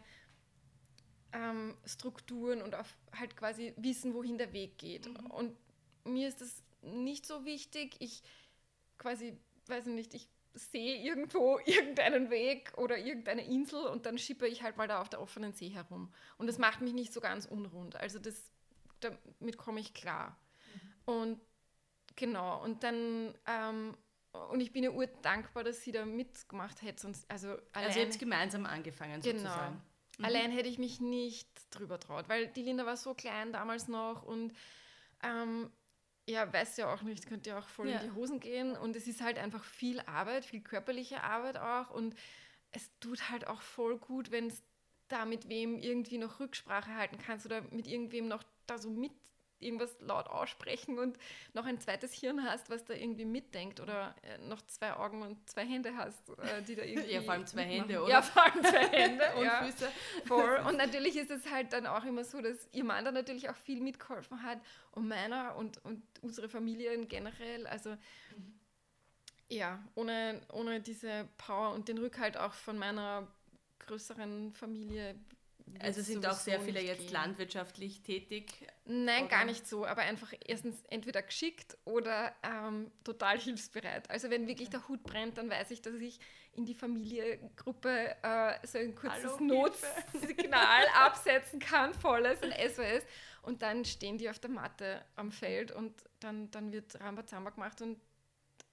ähm, 1.33 1.75
Strukturen 1.86 2.62
und 2.62 2.75
auf 2.75 2.95
halt 3.17 3.36
quasi 3.36 3.74
Wissen, 3.77 4.13
wohin 4.13 4.38
der 4.38 4.53
Weg 4.53 4.77
geht. 4.77 5.07
Mhm. 5.07 5.25
Und 5.31 5.57
mir 6.05 6.27
ist 6.27 6.41
das 6.41 6.63
nicht 6.81 7.25
so 7.25 7.45
wichtig. 7.45 7.95
Ich 8.00 8.22
quasi, 8.98 9.38
weiß 9.67 9.88
nicht, 9.88 10.13
ich 10.13 10.29
sehe 10.53 10.98
irgendwo 10.98 11.60
irgendeinen 11.65 12.29
Weg 12.29 12.74
oder 12.77 12.98
irgendeine 12.98 13.45
Insel 13.45 13.86
und 13.86 14.05
dann 14.05 14.17
schippe 14.17 14.48
ich 14.48 14.62
halt 14.62 14.77
mal 14.77 14.88
da 14.88 15.01
auf 15.01 15.10
der 15.10 15.22
offenen 15.22 15.53
See 15.53 15.69
herum. 15.69 16.13
Und 16.38 16.48
das 16.48 16.60
macht 16.60 16.81
mich 16.81 16.93
nicht 16.93 17.13
so 17.13 17.19
ganz 17.19 17.45
unrund. 17.45 17.95
Also 17.95 18.19
das, 18.19 18.51
damit 19.00 19.57
komme 19.57 19.79
ich 19.79 19.93
klar. 19.93 20.38
Und 21.05 21.39
genau, 22.15 22.63
und 22.63 22.83
dann 22.83 23.33
ähm, 23.45 23.98
und 24.50 24.60
ich 24.62 24.72
bin 24.72 24.83
ja 24.83 24.89
urdankbar, 24.89 25.63
dass 25.63 25.81
sie 25.81 25.91
da 25.91 26.05
mitgemacht 26.05 26.81
hätte. 26.81 27.01
Sonst, 27.01 27.29
also, 27.29 27.55
also 27.72 28.00
jetzt 28.00 28.19
gemeinsam 28.19 28.65
angefangen 28.65 29.22
genau. 29.22 29.38
sozusagen. 29.38 29.81
Mhm. 30.17 30.25
Allein 30.25 30.51
hätte 30.51 30.69
ich 30.69 30.79
mich 30.79 31.00
nicht 31.00 31.48
drüber 31.69 32.00
traut, 32.00 32.29
weil 32.29 32.48
die 32.48 32.63
Linda 32.63 32.86
war 32.86 32.98
so 32.98 33.13
klein 33.13 33.51
damals 33.51 33.88
noch 33.88 34.24
und 34.24 34.53
ähm, 35.24 35.72
ja, 36.27 36.51
weiß 36.51 36.77
ja 36.77 36.93
auch 36.93 37.01
nicht, 37.01 37.27
könnte 37.27 37.51
ja 37.51 37.60
auch 37.60 37.67
voll 37.67 37.89
ja. 37.89 38.00
in 38.00 38.10
die 38.10 38.15
Hosen 38.15 38.39
gehen 38.39 38.75
und 38.75 38.95
es 38.95 39.07
ist 39.07 39.22
halt 39.22 39.38
einfach 39.38 39.63
viel 39.63 40.00
Arbeit, 40.01 40.45
viel 40.45 40.62
körperliche 40.62 41.24
Arbeit 41.24 41.57
auch 41.57 41.89
und 41.91 42.15
es 42.72 42.91
tut 43.00 43.29
halt 43.29 43.48
auch 43.48 43.62
voll 43.62 43.98
gut, 43.98 44.31
wenn 44.31 44.48
es 44.48 44.63
da 45.10 45.25
mit 45.25 45.50
wem 45.50 45.77
irgendwie 45.77 46.17
noch 46.17 46.39
Rücksprache 46.39 46.95
halten 46.95 47.17
kannst 47.17 47.45
oder 47.45 47.62
mit 47.72 47.88
irgendwem 47.88 48.27
noch 48.27 48.43
da 48.65 48.77
so 48.77 48.89
mit 48.89 49.12
irgendwas 49.63 49.96
laut 50.00 50.27
aussprechen 50.27 51.00
und 51.00 51.17
noch 51.53 51.65
ein 51.65 51.79
zweites 51.79 52.13
Hirn 52.13 52.43
hast, 52.43 52.70
was 52.70 52.86
da 52.86 52.93
irgendwie 52.93 53.25
mitdenkt 53.25 53.79
oder 53.79 54.15
äh, 54.24 54.38
noch 54.39 54.62
zwei 54.67 54.93
Augen 54.93 55.22
und 55.22 55.50
zwei 55.50 55.65
Hände 55.65 55.96
hast, 55.96 56.29
äh, 56.29 56.62
die 56.67 56.75
da 56.75 56.84
irgendwie. 56.84 57.12
ja, 57.12 57.22
vor 57.22 57.34
allem 57.34 57.46
zwei 57.46 57.63
Hände, 57.63 58.01
oder? 58.01 58.12
Ja, 58.12 58.22
vor 58.22 58.43
allem 58.43 58.63
zwei 58.63 58.88
Hände 58.88 59.24
und 59.38 59.46
ja. 59.46 59.63
Füße. 59.63 59.91
Voll. 60.25 60.60
Und 60.67 60.77
natürlich 60.77 61.17
ist 61.17 61.32
es 61.32 61.50
halt 61.51 61.74
dann 61.74 61.88
auch 61.88 62.05
immer 62.05 62.24
so, 62.24 62.41
dass 62.41 62.67
ihr 62.72 62.84
Mann 62.84 63.03
da 63.05 63.12
natürlich 63.12 63.50
auch 63.50 63.55
viel 63.55 63.82
mitgeholfen 63.82 64.43
hat 64.43 64.60
und 64.91 65.08
meiner 65.08 65.55
und, 65.55 65.84
und 65.84 66.03
unsere 66.22 66.50
Familien 66.50 67.08
generell. 67.08 67.67
Also. 67.67 67.91
Mhm. 67.91 68.60
Ja, 69.50 69.84
ohne, 69.93 70.41
ohne 70.51 70.79
diese 70.79 71.29
Power 71.38 71.74
und 71.74 71.88
den 71.88 72.00
Rückhalt 72.00 72.38
auch 72.38 72.53
von 72.53 72.77
meiner 72.77 73.27
größeren 73.79 74.53
Familie. 74.53 75.15
Also 75.79 76.01
sind 76.01 76.25
auch 76.25 76.34
sehr 76.34 76.60
viele 76.60 76.82
jetzt 76.82 77.01
gehen. 77.01 77.13
landwirtschaftlich 77.13 78.01
tätig? 78.01 78.67
Nein, 78.86 79.25
oder? 79.25 79.29
gar 79.29 79.46
nicht 79.46 79.67
so, 79.67 79.86
aber 79.86 80.01
einfach 80.01 80.34
erstens 80.46 80.82
entweder 80.89 81.22
geschickt 81.22 81.77
oder 81.86 82.34
ähm, 82.43 82.91
total 83.03 83.39
hilfsbereit. 83.39 84.10
Also 84.10 84.29
wenn 84.29 84.48
wirklich 84.48 84.70
der 84.70 84.88
Hut 84.88 85.03
brennt, 85.03 85.38
dann 85.38 85.50
weiß 85.50 85.72
ich, 85.72 85.82
dass 85.82 85.96
ich 85.96 86.20
in 86.53 86.65
die 86.65 86.75
Familiengruppe 86.75 88.15
äh, 88.22 88.67
so 88.67 88.77
ein 88.77 88.96
kurzes 88.96 89.39
Notsignal 89.39 90.86
absetzen 90.96 91.60
kann, 91.60 91.93
volles 91.93 92.41
ein 92.41 92.51
SOS. 92.51 93.03
Und 93.41 93.62
dann 93.62 93.84
stehen 93.84 94.17
die 94.17 94.29
auf 94.29 94.39
der 94.39 94.51
Matte 94.51 95.03
am 95.15 95.32
Feld 95.32 95.72
und 95.72 95.93
dann, 96.20 96.50
dann 96.51 96.72
wird 96.72 97.00
Rambazamba 97.00 97.50
gemacht 97.50 97.82
und 97.82 98.00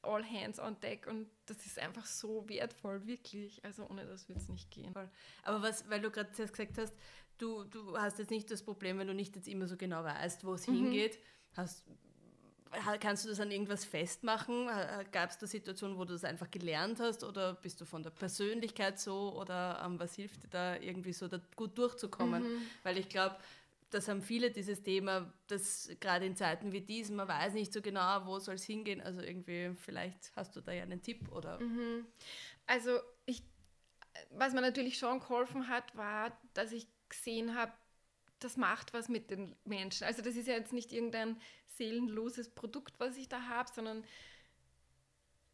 all 0.03 0.25
hands 0.25 0.59
on 0.59 0.79
deck 0.81 1.07
und 1.07 1.29
das 1.47 1.65
ist 1.67 1.79
einfach 1.79 2.07
so 2.07 2.49
wertvoll, 2.49 3.07
wirklich. 3.07 3.63
Also 3.65 3.89
ohne 3.89 4.07
das 4.07 4.29
wird 4.29 4.39
es 4.39 4.49
nicht 4.49 4.71
gehen. 4.71 4.95
Aber 5.43 5.63
was, 5.63 5.89
weil 5.91 6.01
du 6.01 6.11
gerade 6.11 6.31
gesagt 6.31 6.79
hast, 6.79 6.95
du, 7.39 7.65
du 7.65 7.97
hast 7.97 8.19
jetzt 8.19 8.31
nicht 8.31 8.51
das 8.51 8.63
Problem, 8.63 8.99
wenn 8.99 9.07
du 9.07 9.15
nicht 9.15 9.37
jetzt 9.37 9.49
immer 9.49 9.67
so 9.67 9.77
genau 9.77 10.05
weißt, 10.05 10.45
wo 10.45 10.55
es 10.55 10.67
mhm. 10.67 10.75
hingeht. 10.75 11.19
Hast, 11.57 11.85
kannst 13.01 13.25
du 13.25 13.29
das 13.29 13.41
an 13.41 13.51
irgendwas 13.51 13.85
festmachen? 13.85 14.69
Gab 15.11 15.31
es 15.31 15.39
da 15.39 15.47
Situationen, 15.47 15.97
wo 15.99 16.05
du 16.05 16.13
das 16.13 16.25
einfach 16.25 16.51
gelernt 16.51 17.01
hast 17.01 17.25
oder 17.25 17.55
bist 17.55 17.81
du 17.81 17.85
von 17.85 18.03
der 18.03 18.11
Persönlichkeit 18.11 18.99
so 18.99 19.35
oder 19.37 19.83
ähm, 19.85 19.99
was 19.99 20.15
hilft 20.15 20.45
dir 20.45 20.49
da 20.49 20.77
irgendwie 20.77 21.13
so 21.13 21.29
da 21.29 21.41
gut 21.57 21.77
durchzukommen? 21.77 22.43
Mhm. 22.43 22.63
Weil 22.83 22.99
ich 22.99 23.09
glaube, 23.09 23.37
das 23.91 24.09
haben 24.09 24.23
viele 24.23 24.51
dieses 24.51 24.83
Thema, 24.83 25.33
dass 25.49 25.91
gerade 26.01 26.25
in 26.25 26.37
Zeiten 26.37 26.73
wie 26.73 26.81
diesen, 26.81 27.17
man 27.17 27.29
weiß 27.29 27.55
nicht 27.55 27.73
so 27.73 27.83
genau, 27.83 28.25
wo 28.25 28.39
soll 28.39 28.55
es 28.55 28.65
hingehen. 28.65 29.01
Also 29.01 29.21
irgendwie, 29.21 29.75
vielleicht 29.77 30.33
hast 30.37 30.55
du 30.55 30.61
da 30.61 30.73
ja 30.73 30.85
einen 30.85 31.03
Tipp 31.03 31.31
oder. 31.33 31.61
Mhm. 31.61 32.07
Also 32.67 33.01
ich, 33.27 33.43
was 34.31 34.55
mir 34.55 34.61
natürlich 34.61 34.99
schon 34.99 35.19
geholfen 35.19 35.69
hat, 35.69 35.97
war, 35.97 36.39
dass 36.55 36.73
ich 36.73 36.87
gesehen 37.09 37.57
habe, 37.57 37.73
das 38.39 38.57
macht 38.57 38.95
was 38.95 39.09
mit 39.09 39.31
den 39.31 39.57
Menschen. 39.65 40.05
Also 40.05 40.23
das 40.23 40.37
ist 40.37 40.47
ja 40.47 40.55
jetzt 40.55 40.73
nicht 40.73 40.93
irgendein 40.93 41.41
seelenloses 41.67 42.49
Produkt, 42.49 42.99
was 42.99 43.17
ich 43.17 43.29
da 43.29 43.49
habe, 43.49 43.71
sondern 43.75 44.05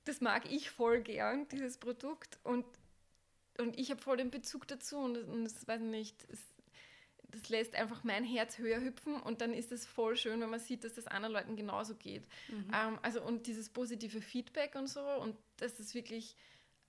das 0.04 0.20
mag 0.20 0.50
ich 0.50 0.70
voll 0.70 1.00
gern, 1.00 1.48
dieses 1.48 1.78
Produkt. 1.78 2.38
Und, 2.44 2.64
und 3.58 3.78
ich 3.78 3.90
habe 3.90 4.00
voll 4.00 4.18
den 4.18 4.30
Bezug 4.30 4.68
dazu 4.68 4.98
und, 4.98 5.16
und 5.16 5.44
das 5.44 5.66
weiß 5.66 5.80
nicht, 5.80 6.24
es, 6.30 6.40
das 7.36 7.48
lässt 7.48 7.74
einfach 7.74 8.04
mein 8.04 8.24
Herz 8.24 8.58
höher 8.58 8.80
hüpfen 8.80 9.20
und 9.20 9.40
dann 9.40 9.52
ist 9.52 9.72
es 9.72 9.86
voll 9.86 10.16
schön, 10.16 10.40
wenn 10.40 10.50
man 10.50 10.60
sieht, 10.60 10.84
dass 10.84 10.94
das 10.94 11.06
anderen 11.06 11.34
Leuten 11.34 11.56
genauso 11.56 11.94
geht. 11.94 12.26
Mhm. 12.48 12.70
Ähm, 12.74 12.98
also 13.02 13.22
und 13.22 13.46
dieses 13.46 13.68
positive 13.68 14.20
Feedback 14.20 14.74
und 14.74 14.86
so 14.88 15.00
und 15.00 15.36
dass 15.58 15.78
es 15.78 15.94
wirklich 15.94 16.36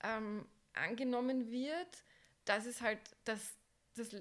ähm, 0.02 0.46
angenommen 0.72 1.50
wird, 1.50 2.04
das 2.44 2.66
ist 2.66 2.80
halt 2.80 3.00
das, 3.24 3.54
das, 3.94 4.14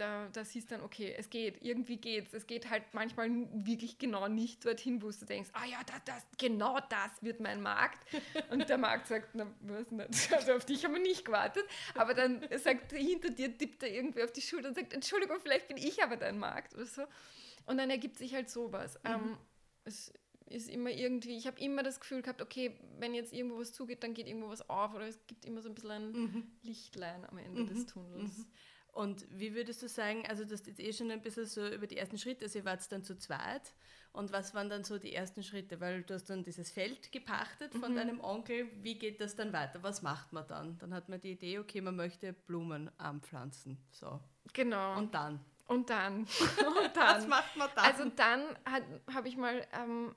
da, 0.00 0.44
siehst 0.44 0.70
dann, 0.72 0.80
okay, 0.80 1.14
es 1.16 1.30
geht, 1.30 1.62
irgendwie 1.62 1.96
geht's. 1.96 2.32
Es 2.32 2.46
geht 2.46 2.70
halt 2.70 2.82
manchmal 2.92 3.30
wirklich 3.52 3.98
genau 3.98 4.28
nicht 4.28 4.64
dorthin, 4.64 5.02
wo 5.02 5.10
du 5.10 5.24
denkst, 5.24 5.50
ah 5.52 5.66
ja, 5.66 5.78
das, 5.86 6.04
das, 6.04 6.26
genau 6.38 6.78
das 6.88 7.22
wird 7.22 7.40
mein 7.40 7.60
Markt. 7.60 7.98
Und 8.50 8.68
der 8.68 8.78
Markt 8.78 9.06
sagt, 9.06 9.34
na, 9.34 9.46
was 9.60 9.90
nicht, 9.90 10.32
also 10.32 10.52
auf 10.54 10.64
dich 10.64 10.84
haben 10.84 10.94
wir 10.94 11.02
nicht 11.02 11.24
gewartet. 11.24 11.64
Aber 11.94 12.14
dann 12.14 12.42
sagt 12.56 12.92
hinter 12.92 13.30
dir, 13.30 13.56
tippt 13.56 13.82
er 13.82 13.92
irgendwie 13.92 14.22
auf 14.22 14.32
die 14.32 14.42
Schulter 14.42 14.68
und 14.68 14.74
sagt, 14.74 14.92
Entschuldigung, 14.92 15.38
vielleicht 15.40 15.68
bin 15.68 15.76
ich 15.76 16.02
aber 16.02 16.16
dein 16.16 16.38
Markt 16.38 16.74
oder 16.74 16.86
so. 16.86 17.02
Und 17.66 17.78
dann 17.78 17.90
ergibt 17.90 18.16
sich 18.16 18.34
halt 18.34 18.50
sowas. 18.50 18.98
Mhm. 19.04 19.10
Ähm, 19.10 19.38
es 19.84 20.12
ist 20.46 20.68
immer 20.68 20.90
irgendwie, 20.90 21.36
ich 21.36 21.46
habe 21.46 21.60
immer 21.60 21.82
das 21.82 22.00
Gefühl 22.00 22.22
gehabt, 22.22 22.42
okay, 22.42 22.76
wenn 22.98 23.14
jetzt 23.14 23.32
irgendwo 23.32 23.58
was 23.58 23.72
zugeht, 23.72 24.02
dann 24.02 24.14
geht 24.14 24.26
irgendwo 24.26 24.48
was 24.48 24.68
auf 24.68 24.94
oder 24.94 25.06
es 25.06 25.18
gibt 25.26 25.44
immer 25.44 25.62
so 25.62 25.68
ein 25.68 25.74
bisschen 25.74 25.90
ein 25.90 26.12
mhm. 26.12 26.50
Lichtlein 26.62 27.24
am 27.24 27.38
Ende 27.38 27.62
mhm. 27.62 27.66
des 27.68 27.86
Tunnels. 27.86 28.46
Und 28.92 29.26
wie 29.30 29.54
würdest 29.54 29.82
du 29.82 29.88
sagen, 29.88 30.24
also 30.28 30.44
du 30.44 30.52
hast 30.52 30.66
jetzt 30.66 30.80
eh 30.80 30.92
schon 30.92 31.10
ein 31.10 31.22
bisschen 31.22 31.46
so 31.46 31.66
über 31.66 31.86
die 31.86 31.96
ersten 31.96 32.18
Schritte, 32.18 32.44
also 32.44 32.58
ihr 32.58 32.64
wart 32.64 32.90
dann 32.90 33.04
zu 33.04 33.16
zweit. 33.16 33.72
Und 34.12 34.32
was 34.32 34.54
waren 34.54 34.68
dann 34.68 34.82
so 34.82 34.98
die 34.98 35.14
ersten 35.14 35.44
Schritte? 35.44 35.80
Weil 35.80 36.02
du 36.02 36.14
hast 36.14 36.28
dann 36.28 36.42
dieses 36.42 36.70
Feld 36.70 37.12
gepachtet 37.12 37.72
von 37.74 37.92
mhm. 37.92 37.96
deinem 37.96 38.20
Onkel. 38.20 38.68
Wie 38.82 38.98
geht 38.98 39.20
das 39.20 39.36
dann 39.36 39.52
weiter? 39.52 39.82
Was 39.82 40.02
macht 40.02 40.32
man 40.32 40.46
dann? 40.48 40.78
Dann 40.78 40.92
hat 40.92 41.08
man 41.08 41.20
die 41.20 41.32
Idee, 41.32 41.60
okay, 41.60 41.80
man 41.80 41.94
möchte 41.94 42.32
Blumen 42.32 42.90
anpflanzen. 42.98 43.78
So. 43.92 44.18
Genau. 44.52 44.98
Und 44.98 45.14
dann? 45.14 45.38
Und 45.68 45.90
dann. 45.90 46.20
Und 46.66 46.96
dann. 46.96 47.16
was 47.16 47.28
macht 47.28 47.56
man 47.56 47.68
dann? 47.76 47.84
Also 47.84 48.04
dann 48.16 48.42
habe 49.14 49.28
ich 49.28 49.36
mal 49.36 49.64
ähm, 49.72 50.16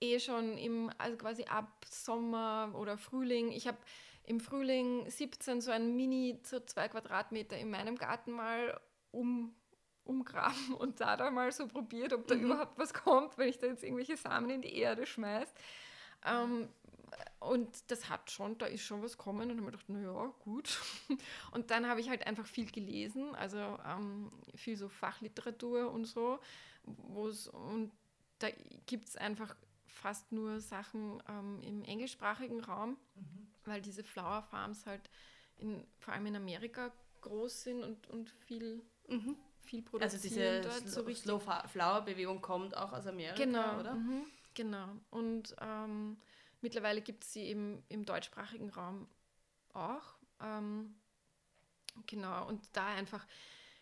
eh 0.00 0.20
schon 0.20 0.58
im, 0.58 0.90
also 0.98 1.16
quasi 1.16 1.44
ab 1.44 1.86
Sommer 1.88 2.72
oder 2.74 2.98
Frühling, 2.98 3.50
ich 3.50 3.66
habe 3.66 3.78
im 4.24 4.40
Frühling 4.40 5.08
17 5.08 5.60
so 5.60 5.70
ein 5.70 5.94
Mini 5.96 6.40
zu 6.42 6.64
zwei 6.64 6.88
Quadratmeter 6.88 7.56
in 7.56 7.70
meinem 7.70 7.96
Garten 7.96 8.32
mal 8.32 8.80
um, 9.10 9.54
umgraben 10.04 10.74
und 10.78 11.00
da 11.00 11.16
dann 11.16 11.34
mal 11.34 11.52
so 11.52 11.68
probiert, 11.68 12.12
ob 12.12 12.26
da 12.26 12.34
mhm. 12.34 12.44
überhaupt 12.44 12.78
was 12.78 12.94
kommt, 12.94 13.36
wenn 13.38 13.48
ich 13.48 13.58
da 13.58 13.66
jetzt 13.66 13.84
irgendwelche 13.84 14.16
Samen 14.16 14.50
in 14.50 14.62
die 14.62 14.76
Erde 14.76 15.06
schmeiße. 15.06 15.52
Ähm, 16.24 16.68
und 17.38 17.90
das 17.90 18.08
hat 18.08 18.30
schon, 18.30 18.56
da 18.58 18.66
ist 18.66 18.82
schon 18.82 19.02
was 19.02 19.18
kommen 19.18 19.50
und 19.50 19.56
habe 19.56 19.60
mir 19.60 19.70
gedacht, 19.70 19.88
naja, 19.88 20.32
gut. 20.40 20.80
Und 21.52 21.70
dann 21.70 21.86
habe 21.86 22.00
ich 22.00 22.08
halt 22.08 22.26
einfach 22.26 22.46
viel 22.46 22.70
gelesen, 22.70 23.34
also 23.34 23.58
ähm, 23.86 24.32
viel 24.54 24.76
so 24.76 24.88
Fachliteratur 24.88 25.92
und 25.92 26.06
so, 26.06 26.40
wo's, 26.84 27.48
und 27.48 27.92
da 28.38 28.48
gibt 28.86 29.08
es 29.08 29.16
einfach 29.16 29.54
fast 29.94 30.32
nur 30.32 30.60
Sachen 30.60 31.22
ähm, 31.28 31.60
im 31.62 31.84
englischsprachigen 31.84 32.60
Raum, 32.60 32.98
mhm. 33.14 33.48
weil 33.64 33.80
diese 33.80 34.04
Flower 34.04 34.42
Farms 34.42 34.86
halt 34.86 35.08
in, 35.56 35.86
vor 35.98 36.12
allem 36.12 36.26
in 36.26 36.36
Amerika 36.36 36.92
groß 37.20 37.62
sind 37.62 37.82
und, 37.82 38.08
und 38.08 38.30
viel, 38.30 38.82
mhm. 39.08 39.36
viel 39.62 39.82
produzieren 39.82 40.02
also 40.02 40.28
diese 40.28 40.60
dort. 40.60 40.88
So 40.88 41.14
Slow 41.14 41.40
Flower 41.68 42.02
Bewegung 42.02 42.40
kommt 42.42 42.76
auch 42.76 42.92
aus 42.92 43.06
Amerika, 43.06 43.36
genau, 43.36 43.80
oder? 43.80 43.94
Mhm, 43.94 44.26
genau. 44.52 44.88
Und 45.10 45.54
ähm, 45.60 46.18
mittlerweile 46.60 47.00
gibt 47.00 47.24
es 47.24 47.32
sie 47.32 47.44
eben 47.44 47.82
im 47.88 48.04
deutschsprachigen 48.04 48.70
Raum 48.70 49.08
auch. 49.72 50.16
Ähm, 50.40 50.96
genau, 52.06 52.48
und 52.48 52.68
da 52.72 52.88
einfach 52.88 53.26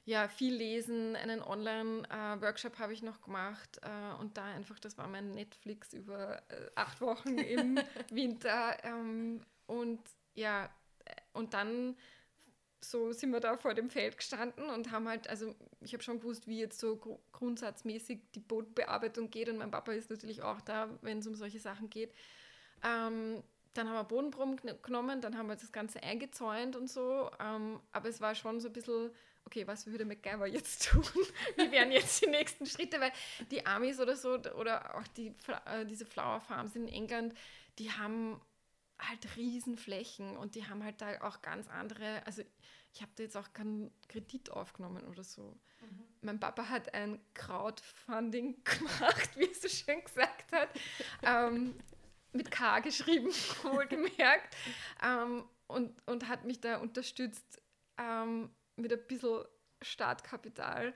ja, 0.04 0.28
viel 0.28 0.54
lesen, 0.54 1.14
einen 1.14 1.42
Online-Workshop 1.42 2.78
habe 2.78 2.92
ich 2.92 3.02
noch 3.02 3.20
gemacht 3.20 3.80
äh, 3.82 4.20
und 4.20 4.36
da 4.36 4.44
einfach, 4.46 4.78
das 4.80 4.98
war 4.98 5.06
mein 5.06 5.30
Netflix 5.30 5.92
über 5.92 6.42
äh, 6.48 6.70
acht 6.74 7.00
Wochen 7.00 7.38
im 7.38 7.78
Winter 8.10 8.76
ähm, 8.84 9.44
und 9.66 10.00
ja, 10.34 10.64
äh, 11.04 11.14
und 11.32 11.54
dann 11.54 11.96
so 12.84 13.12
sind 13.12 13.30
wir 13.30 13.38
da 13.38 13.56
vor 13.56 13.74
dem 13.74 13.90
Feld 13.90 14.16
gestanden 14.16 14.68
und 14.68 14.90
haben 14.90 15.08
halt, 15.08 15.28
also 15.28 15.54
ich 15.80 15.92
habe 15.92 16.02
schon 16.02 16.18
gewusst, 16.18 16.48
wie 16.48 16.58
jetzt 16.58 16.80
so 16.80 16.96
gr 16.96 17.16
grundsatzmäßig 17.30 18.20
die 18.34 18.40
Bodenbearbeitung 18.40 19.30
geht 19.30 19.48
und 19.48 19.58
mein 19.58 19.70
Papa 19.70 19.92
ist 19.92 20.10
natürlich 20.10 20.42
auch 20.42 20.60
da, 20.60 20.88
wenn 21.00 21.18
es 21.18 21.26
um 21.26 21.36
solche 21.36 21.60
Sachen 21.60 21.90
geht. 21.90 22.12
Ähm, 22.82 23.42
dann 23.74 23.88
haben 23.88 23.94
wir 23.94 24.04
Bodenproben 24.04 24.60
genommen, 24.82 25.20
dann 25.20 25.38
haben 25.38 25.46
wir 25.46 25.56
das 25.56 25.72
Ganze 25.72 26.02
eingezäunt 26.02 26.76
und 26.76 26.90
so, 26.90 27.30
ähm, 27.40 27.80
aber 27.92 28.08
es 28.08 28.20
war 28.20 28.34
schon 28.34 28.60
so 28.60 28.68
ein 28.68 28.72
bisschen 28.72 29.12
okay, 29.44 29.66
was 29.66 29.86
würde 29.86 30.04
MacGyver 30.04 30.46
jetzt 30.46 30.88
tun? 30.88 31.04
Wie 31.56 31.70
wären 31.70 31.92
jetzt 31.92 32.22
die 32.22 32.28
nächsten 32.28 32.66
Schritte? 32.66 33.00
Weil 33.00 33.12
die 33.50 33.66
Amis 33.66 34.00
oder 34.00 34.16
so, 34.16 34.34
oder 34.34 34.96
auch 34.96 35.06
die, 35.08 35.34
äh, 35.66 35.84
diese 35.86 36.06
Flower 36.06 36.40
Farms 36.40 36.76
in 36.76 36.88
England, 36.88 37.34
die 37.78 37.90
haben 37.90 38.40
halt 38.98 39.36
Riesenflächen 39.36 40.36
und 40.36 40.54
die 40.54 40.66
haben 40.66 40.84
halt 40.84 41.00
da 41.00 41.20
auch 41.22 41.42
ganz 41.42 41.68
andere, 41.68 42.24
also 42.26 42.42
ich 42.94 43.02
habe 43.02 43.12
da 43.16 43.22
jetzt 43.22 43.36
auch 43.36 43.52
keinen 43.52 43.90
Kredit 44.08 44.50
aufgenommen 44.50 45.04
oder 45.04 45.24
so. 45.24 45.56
Mhm. 45.80 46.04
Mein 46.20 46.40
Papa 46.40 46.68
hat 46.68 46.94
ein 46.94 47.18
Crowdfunding 47.34 48.56
gemacht, 48.64 49.36
wie 49.36 49.46
er 49.46 49.54
so 49.54 49.68
schön 49.68 50.04
gesagt 50.04 50.52
hat, 50.52 50.68
ähm, 51.22 51.74
mit 52.32 52.50
K 52.50 52.80
geschrieben, 52.80 53.28
wohlgemerkt, 53.62 54.56
ähm, 55.02 55.44
und, 55.66 56.06
und 56.06 56.28
hat 56.28 56.44
mich 56.44 56.60
da 56.60 56.78
unterstützt, 56.78 57.62
ähm, 57.98 58.50
mit 58.76 58.92
ein 58.92 59.06
bisschen 59.06 59.44
Startkapital. 59.80 60.94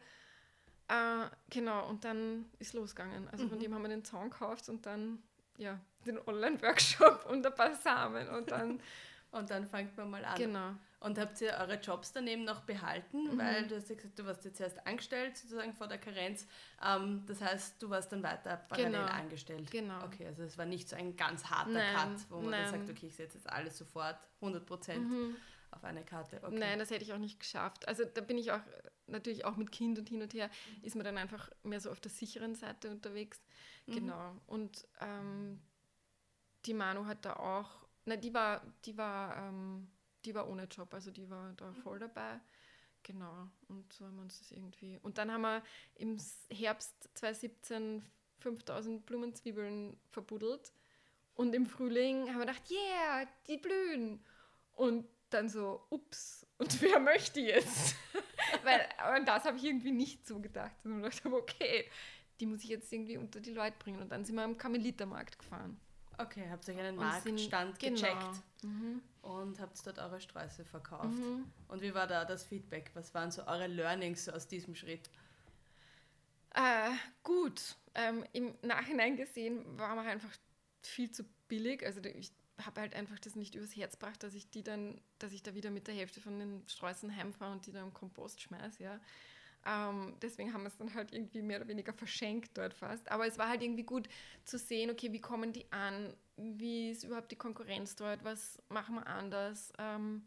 Äh, 0.88 1.26
genau, 1.50 1.88
und 1.88 2.04
dann 2.04 2.46
ist 2.58 2.74
losgegangen. 2.74 3.28
Also 3.28 3.44
mhm. 3.44 3.48
von 3.50 3.58
dem 3.58 3.74
haben 3.74 3.82
wir 3.82 3.88
den 3.88 4.04
Zaun 4.04 4.30
gekauft 4.30 4.68
und 4.68 4.86
dann 4.86 5.22
ja, 5.58 5.80
den 6.06 6.18
Online-Workshop 6.26 7.26
und 7.30 7.44
ein 7.44 7.54
paar 7.54 7.74
Samen 7.74 8.28
und 8.28 8.50
dann. 8.50 8.80
und 9.32 9.50
dann 9.50 9.66
fängt 9.66 9.96
man 9.96 10.10
mal 10.10 10.24
an. 10.24 10.36
Genau. 10.36 10.74
Und 11.00 11.18
habt 11.18 11.40
ihr 11.40 11.52
eure 11.52 11.74
Jobs 11.74 12.12
daneben 12.12 12.44
noch 12.44 12.60
behalten? 12.62 13.34
Mhm. 13.34 13.38
Weil 13.38 13.66
du 13.66 13.76
hast 13.76 13.90
ja 13.90 13.96
gesagt, 13.96 14.18
du 14.18 14.24
warst 14.24 14.44
jetzt 14.44 14.60
erst 14.60 14.86
angestellt, 14.86 15.36
sozusagen 15.36 15.72
vor 15.74 15.88
der 15.88 15.98
Karenz. 15.98 16.46
Ähm, 16.82 17.24
das 17.26 17.40
heißt, 17.40 17.82
du 17.82 17.90
warst 17.90 18.12
dann 18.12 18.22
weiter 18.22 18.56
parallel 18.68 18.92
genau. 18.92 19.04
angestellt. 19.04 19.70
Genau. 19.70 20.04
Okay, 20.04 20.26
also 20.26 20.42
es 20.42 20.56
war 20.56 20.64
nicht 20.64 20.88
so 20.88 20.96
ein 20.96 21.16
ganz 21.16 21.44
harter 21.44 21.70
nein, 21.70 21.94
Cut, 21.94 22.30
wo 22.30 22.40
man 22.40 22.50
nein. 22.50 22.62
dann 22.64 22.72
sagt, 22.72 22.90
okay, 22.90 23.06
ich 23.06 23.16
setze 23.16 23.38
jetzt 23.38 23.48
alles 23.48 23.76
sofort 23.76 24.16
100 24.40 24.64
Prozent. 24.64 25.08
Mhm 25.08 25.36
auf 25.70 25.84
eine 25.84 26.04
Karte. 26.04 26.40
Okay. 26.42 26.58
Nein, 26.58 26.78
das 26.78 26.90
hätte 26.90 27.04
ich 27.04 27.12
auch 27.12 27.18
nicht 27.18 27.40
geschafft. 27.40 27.86
Also 27.88 28.04
da 28.04 28.20
bin 28.20 28.38
ich 28.38 28.52
auch 28.52 28.60
natürlich 29.06 29.44
auch 29.44 29.56
mit 29.56 29.72
Kind 29.72 29.98
und 29.98 30.08
hin 30.08 30.22
und 30.22 30.34
her, 30.34 30.48
mhm. 30.48 30.84
ist 30.84 30.96
man 30.96 31.04
dann 31.04 31.18
einfach 31.18 31.50
mehr 31.62 31.80
so 31.80 31.90
auf 31.90 32.00
der 32.00 32.10
sicheren 32.10 32.54
Seite 32.54 32.90
unterwegs. 32.90 33.40
Mhm. 33.86 33.94
Genau. 33.94 34.36
Und 34.46 34.86
ähm, 35.00 35.60
die 36.64 36.74
Manu 36.74 37.06
hat 37.06 37.24
da 37.24 37.34
auch, 37.34 37.86
na, 38.04 38.16
die 38.16 38.34
war, 38.34 38.62
die 38.84 38.96
war, 38.96 39.36
ähm, 39.36 39.88
die 40.24 40.34
war 40.34 40.48
ohne 40.48 40.64
Job, 40.64 40.92
also 40.92 41.10
die 41.10 41.28
war 41.30 41.52
da 41.54 41.72
voll 41.72 41.98
dabei. 41.98 42.40
Genau, 43.02 43.48
und 43.68 43.92
so 43.92 44.04
haben 44.04 44.16
wir 44.16 44.22
uns 44.22 44.40
das 44.40 44.50
irgendwie. 44.50 44.98
Und 45.02 45.18
dann 45.18 45.30
haben 45.30 45.42
wir 45.42 45.62
im 45.94 46.18
Herbst 46.50 47.08
2017 47.14 48.02
5000 48.40 49.06
Blumenzwiebeln 49.06 49.96
verbuddelt. 50.10 50.72
Und 51.34 51.54
im 51.54 51.66
Frühling 51.66 52.28
haben 52.28 52.38
wir 52.38 52.46
gedacht, 52.46 52.68
yeah, 52.68 53.28
die 53.46 53.58
blühen. 53.58 54.24
Und 54.72 55.06
dann 55.30 55.48
so, 55.48 55.86
ups, 55.90 56.46
und 56.58 56.80
wer 56.82 56.98
möchte 57.00 57.40
jetzt? 57.40 57.96
Weil, 58.64 58.86
aber 58.98 59.20
das 59.24 59.44
habe 59.44 59.56
ich 59.56 59.64
irgendwie 59.64 59.92
nicht 59.92 60.26
so 60.26 60.40
gedacht. 60.40 60.76
Und 60.84 61.04
ich 61.04 61.20
dachte, 61.20 61.36
okay, 61.36 61.90
die 62.40 62.46
muss 62.46 62.62
ich 62.62 62.70
jetzt 62.70 62.92
irgendwie 62.92 63.16
unter 63.16 63.40
die 63.40 63.52
Leute 63.52 63.76
bringen. 63.78 64.00
Und 64.00 64.10
dann 64.10 64.24
sind 64.24 64.36
wir 64.36 64.42
am 64.42 64.56
Karmelitermarkt 64.56 65.38
gefahren. 65.38 65.80
Okay, 66.18 66.44
habt 66.50 66.66
ihr 66.68 66.78
einen 66.78 66.96
Marktstand 66.96 67.78
genau. 67.78 67.94
gecheckt 67.94 68.42
mhm. 68.62 69.02
und 69.20 69.60
habt 69.60 69.86
dort 69.86 69.98
eure 69.98 70.18
Sträuße 70.18 70.64
verkauft. 70.64 71.18
Mhm. 71.18 71.44
Und 71.68 71.82
wie 71.82 71.92
war 71.92 72.06
da 72.06 72.24
das 72.24 72.44
Feedback? 72.44 72.90
Was 72.94 73.12
waren 73.12 73.30
so 73.30 73.42
eure 73.46 73.66
Learnings 73.66 74.28
aus 74.28 74.48
diesem 74.48 74.74
Schritt? 74.74 75.10
Äh, 76.54 76.90
gut. 77.22 77.76
Ähm, 77.94 78.24
Im 78.32 78.54
Nachhinein 78.62 79.16
gesehen 79.16 79.78
war 79.78 79.94
man 79.94 80.06
einfach 80.06 80.30
viel 80.82 81.10
zu 81.10 81.24
billig. 81.48 81.84
Also 81.84 82.00
ich 82.02 82.32
habe 82.64 82.80
halt 82.80 82.94
einfach 82.94 83.18
das 83.18 83.36
nicht 83.36 83.54
übers 83.54 83.76
Herz 83.76 83.98
gebracht, 83.98 84.22
dass 84.22 84.34
ich 84.34 84.50
die 84.50 84.62
dann, 84.62 85.00
dass 85.18 85.32
ich 85.32 85.42
da 85.42 85.54
wieder 85.54 85.70
mit 85.70 85.86
der 85.86 85.94
Hälfte 85.94 86.20
von 86.20 86.38
den 86.38 86.62
Sträußen 86.68 87.14
heimfahre 87.14 87.52
und 87.52 87.66
die 87.66 87.72
dann 87.72 87.84
im 87.84 87.94
Kompost 87.94 88.40
schmeiße, 88.40 88.82
ja. 88.82 89.00
Ähm, 89.66 90.14
deswegen 90.22 90.52
haben 90.52 90.62
wir 90.62 90.68
es 90.68 90.76
dann 90.76 90.94
halt 90.94 91.12
irgendwie 91.12 91.42
mehr 91.42 91.58
oder 91.58 91.68
weniger 91.68 91.92
verschenkt 91.92 92.56
dort 92.56 92.72
fast. 92.72 93.10
Aber 93.10 93.26
es 93.26 93.36
war 93.36 93.48
halt 93.48 93.62
irgendwie 93.62 93.82
gut 93.82 94.08
zu 94.44 94.58
sehen, 94.58 94.90
okay, 94.90 95.12
wie 95.12 95.20
kommen 95.20 95.52
die 95.52 95.70
an? 95.72 96.14
Wie 96.36 96.90
ist 96.90 97.02
überhaupt 97.02 97.32
die 97.32 97.36
Konkurrenz 97.36 97.96
dort? 97.96 98.22
Was 98.22 98.62
machen 98.68 98.94
wir 98.94 99.06
anders? 99.06 99.72
Ähm, 99.78 100.22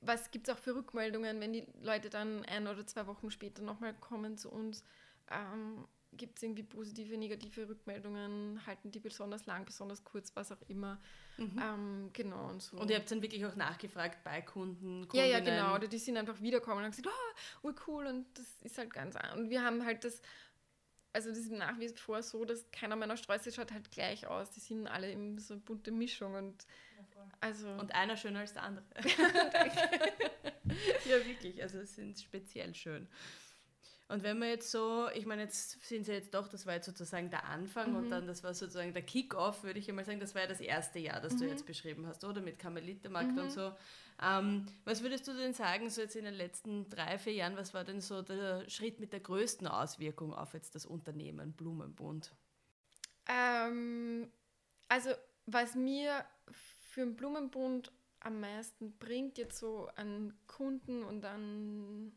was 0.00 0.32
gibt 0.32 0.48
es 0.48 0.54
auch 0.54 0.58
für 0.58 0.74
Rückmeldungen, 0.74 1.40
wenn 1.40 1.52
die 1.52 1.66
Leute 1.80 2.10
dann 2.10 2.44
ein 2.46 2.66
oder 2.66 2.84
zwei 2.86 3.06
Wochen 3.06 3.30
später 3.30 3.62
nochmal 3.62 3.94
kommen 3.94 4.36
zu 4.36 4.50
uns? 4.50 4.82
Ähm, 5.30 5.86
gibt 6.16 6.38
es 6.38 6.42
irgendwie 6.42 6.62
positive, 6.62 7.16
negative 7.16 7.68
Rückmeldungen? 7.68 8.60
Halten 8.66 8.90
die 8.90 9.00
besonders 9.00 9.46
lang, 9.46 9.64
besonders 9.64 10.04
kurz, 10.04 10.34
was 10.34 10.52
auch 10.52 10.60
immer? 10.68 11.00
Mhm. 11.36 11.60
Ähm, 11.62 12.10
genau 12.12 12.48
und 12.48 12.62
so. 12.62 12.76
Und 12.76 12.90
ihr 12.90 12.96
habt 12.96 13.10
dann 13.10 13.22
wirklich 13.22 13.44
auch 13.46 13.56
nachgefragt 13.56 14.22
bei 14.24 14.42
Kunden? 14.42 15.08
Kundinnen. 15.08 15.30
Ja, 15.30 15.38
ja, 15.38 15.40
genau. 15.40 15.74
Oder 15.74 15.88
die 15.88 15.98
sind 15.98 16.16
einfach 16.16 16.40
wiederkommen 16.40 16.78
und 16.78 16.84
haben 16.84 16.90
gesagt, 16.90 17.08
oh, 17.62 17.72
cool 17.86 18.06
und 18.06 18.26
das 18.38 18.46
ist 18.62 18.78
halt 18.78 18.92
ganz 18.92 19.16
Und 19.34 19.50
wir 19.50 19.62
haben 19.62 19.84
halt 19.84 20.04
das, 20.04 20.22
also 21.12 21.30
das 21.30 21.38
ist 21.38 21.52
nach 21.52 21.78
wie 21.78 21.88
vor 21.88 22.22
so, 22.22 22.44
dass 22.44 22.70
keiner 22.70 22.96
meiner 22.96 23.16
Sträuße 23.16 23.52
schaut 23.52 23.72
halt 23.72 23.90
gleich 23.90 24.26
aus. 24.26 24.50
Die 24.50 24.60
sind 24.60 24.86
alle 24.86 25.10
in 25.10 25.38
so 25.38 25.54
eine 25.54 25.62
bunte 25.62 25.90
Mischung 25.90 26.34
und 26.34 26.66
also 27.40 27.68
und 27.68 27.94
einer 27.94 28.16
schöner 28.16 28.40
als 28.40 28.54
der 28.54 28.62
andere. 28.62 28.84
ja, 31.04 31.24
wirklich. 31.26 31.62
Also 31.62 31.78
es 31.78 31.94
sind 31.96 32.18
speziell 32.18 32.74
schön. 32.74 33.08
Und 34.08 34.22
wenn 34.22 34.38
man 34.38 34.48
jetzt 34.48 34.70
so, 34.70 35.08
ich 35.14 35.26
meine, 35.26 35.42
jetzt 35.42 35.84
sind 35.84 36.04
sie 36.04 36.12
jetzt 36.12 36.32
doch, 36.32 36.46
das 36.46 36.64
war 36.64 36.74
jetzt 36.74 36.86
sozusagen 36.86 37.28
der 37.28 37.44
Anfang 37.46 37.90
mhm. 37.90 37.96
und 37.96 38.10
dann 38.10 38.26
das 38.28 38.44
war 38.44 38.54
sozusagen 38.54 38.92
der 38.92 39.02
Kick-Off, 39.02 39.64
würde 39.64 39.80
ich 39.80 39.88
einmal 39.88 40.04
sagen, 40.04 40.20
das 40.20 40.34
war 40.34 40.42
ja 40.42 40.48
das 40.48 40.60
erste 40.60 41.00
Jahr, 41.00 41.20
das 41.20 41.34
mhm. 41.34 41.38
du 41.38 41.44
jetzt 41.46 41.66
beschrieben 41.66 42.06
hast, 42.06 42.22
oder? 42.24 42.40
Mit 42.40 42.60
Karmelitermarkt 42.60 43.32
mhm. 43.32 43.38
und 43.38 43.50
so. 43.50 43.72
Ähm, 44.22 44.64
was 44.84 45.02
würdest 45.02 45.26
du 45.26 45.34
denn 45.34 45.54
sagen, 45.54 45.90
so 45.90 46.00
jetzt 46.00 46.14
in 46.14 46.24
den 46.24 46.34
letzten 46.34 46.88
drei, 46.88 47.18
vier 47.18 47.34
Jahren, 47.34 47.56
was 47.56 47.74
war 47.74 47.82
denn 47.82 48.00
so 48.00 48.22
der 48.22 48.68
Schritt 48.70 49.00
mit 49.00 49.12
der 49.12 49.20
größten 49.20 49.66
Auswirkung 49.66 50.32
auf 50.32 50.54
jetzt 50.54 50.76
das 50.76 50.86
Unternehmen 50.86 51.52
Blumenbund? 51.52 52.32
Ähm, 53.28 54.30
also, 54.88 55.10
was 55.46 55.74
mir 55.74 56.24
für 56.50 57.00
den 57.00 57.16
Blumenbund 57.16 57.90
am 58.20 58.40
meisten 58.40 58.96
bringt, 58.98 59.36
jetzt 59.36 59.58
so 59.58 59.88
an 59.96 60.32
Kunden 60.46 61.02
und 61.02 61.24
an 61.24 62.12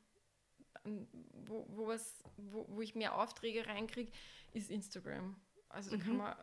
wo, 1.45 1.65
wo, 1.69 1.87
was, 1.87 2.23
wo, 2.37 2.65
wo 2.69 2.81
ich 2.81 2.95
mehr 2.95 3.15
Aufträge 3.15 3.67
reinkriege, 3.67 4.11
ist 4.53 4.69
Instagram. 4.69 5.35
Also 5.69 5.91
da 5.91 5.97
mhm. 5.97 6.01
kann 6.01 6.17
man 6.17 6.35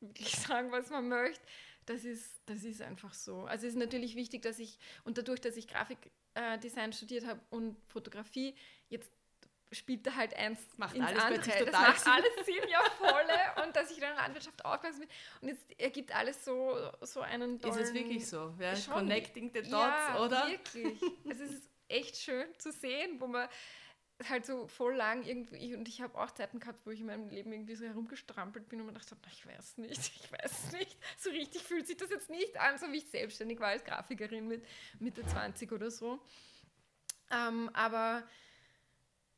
wirklich 0.00 0.30
sagen, 0.46 0.72
was 0.72 0.90
man 0.90 1.08
möchte. 1.08 1.42
Das 1.86 2.04
ist, 2.04 2.40
das 2.46 2.62
ist 2.62 2.80
einfach 2.80 3.12
so. 3.12 3.44
Also 3.44 3.66
es 3.66 3.74
ist 3.74 3.78
natürlich 3.78 4.14
wichtig, 4.14 4.42
dass 4.42 4.58
ich, 4.58 4.78
und 5.04 5.18
dadurch, 5.18 5.40
dass 5.40 5.56
ich 5.56 5.66
Grafikdesign 5.66 6.90
äh, 6.90 6.92
studiert 6.92 7.26
habe 7.26 7.40
und 7.50 7.76
Fotografie, 7.88 8.54
jetzt 8.88 9.10
spielt 9.72 10.06
da 10.06 10.14
halt 10.14 10.34
eins 10.36 10.60
macht 10.76 10.94
ins 10.94 11.06
alles 11.06 11.22
andere. 11.22 11.42
Total 11.42 11.64
das 11.64 11.72
macht 11.72 12.06
alles 12.06 12.46
Sinn, 12.46 12.68
ja 12.68 12.82
volle. 12.98 13.66
und 13.66 13.74
dass 13.74 13.90
ich 13.90 13.98
dann 13.98 14.10
in 14.10 14.16
der 14.16 14.24
Landwirtschaft 14.24 14.64
aufgewachsen 14.64 15.00
bin. 15.00 15.08
Und 15.40 15.48
jetzt 15.48 15.80
ergibt 15.80 16.14
alles 16.14 16.44
so, 16.44 16.76
so 17.00 17.20
einen 17.20 17.60
tollen... 17.60 17.78
Ist 17.78 17.88
es 17.88 17.94
wirklich 17.94 18.26
so? 18.26 18.54
Ja? 18.58 18.74
Connecting 18.92 19.50
the 19.52 19.62
dots, 19.62 19.72
ja, 19.72 20.20
oder? 20.24 20.48
wirklich. 20.48 21.00
es 21.30 21.40
ist 21.40 21.68
echt 21.88 22.16
schön 22.16 22.46
zu 22.58 22.70
sehen, 22.70 23.20
wo 23.20 23.26
man 23.26 23.48
halt 24.28 24.46
so 24.46 24.66
voll 24.66 24.94
lang 24.94 25.24
irgendwie, 25.24 25.74
und 25.74 25.88
ich 25.88 26.00
habe 26.00 26.18
auch 26.18 26.30
Zeiten 26.30 26.60
gehabt, 26.60 26.84
wo 26.86 26.90
ich 26.90 27.00
in 27.00 27.06
meinem 27.06 27.28
Leben 27.28 27.52
irgendwie 27.52 27.74
so 27.74 27.84
herumgestrampelt 27.84 28.68
bin 28.68 28.80
und 28.80 28.86
mir 28.86 28.92
gedacht 28.92 29.10
habe, 29.10 29.20
ich 29.32 29.46
weiß 29.46 29.78
nicht, 29.78 29.98
ich 30.22 30.32
weiß 30.32 30.72
nicht, 30.72 30.96
so 31.18 31.30
richtig 31.30 31.62
fühlt 31.62 31.86
sich 31.86 31.96
das 31.96 32.10
jetzt 32.10 32.30
nicht 32.30 32.58
an, 32.58 32.78
so 32.78 32.90
wie 32.92 32.98
ich 32.98 33.08
selbstständig 33.08 33.60
war 33.60 33.68
als 33.68 33.84
Grafikerin 33.84 34.48
mit 34.48 34.64
Mitte 34.98 35.24
20 35.26 35.72
oder 35.72 35.90
so. 35.90 36.20
Ähm, 37.30 37.70
aber 37.72 38.22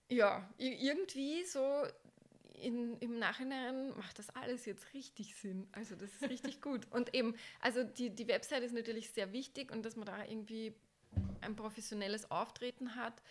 ja, 0.08 0.48
irgendwie 0.58 1.44
so 1.44 1.84
in, 2.54 2.96
im 2.98 3.18
Nachhinein 3.18 3.96
macht 3.96 4.18
das 4.18 4.30
alles 4.30 4.64
jetzt 4.64 4.92
richtig 4.94 5.36
Sinn. 5.36 5.68
Also 5.72 5.94
das 5.96 6.12
ist 6.14 6.28
richtig 6.28 6.60
gut. 6.62 6.86
Und 6.90 7.14
eben, 7.14 7.34
also 7.60 7.84
die, 7.84 8.10
die 8.10 8.28
Website 8.28 8.62
ist 8.62 8.74
natürlich 8.74 9.10
sehr 9.10 9.32
wichtig 9.32 9.70
und 9.70 9.84
dass 9.84 9.96
man 9.96 10.06
da 10.06 10.24
irgendwie 10.24 10.74
ein 11.40 11.56
professionelles 11.56 12.30
Auftreten 12.30 12.96
hat. 12.96 13.22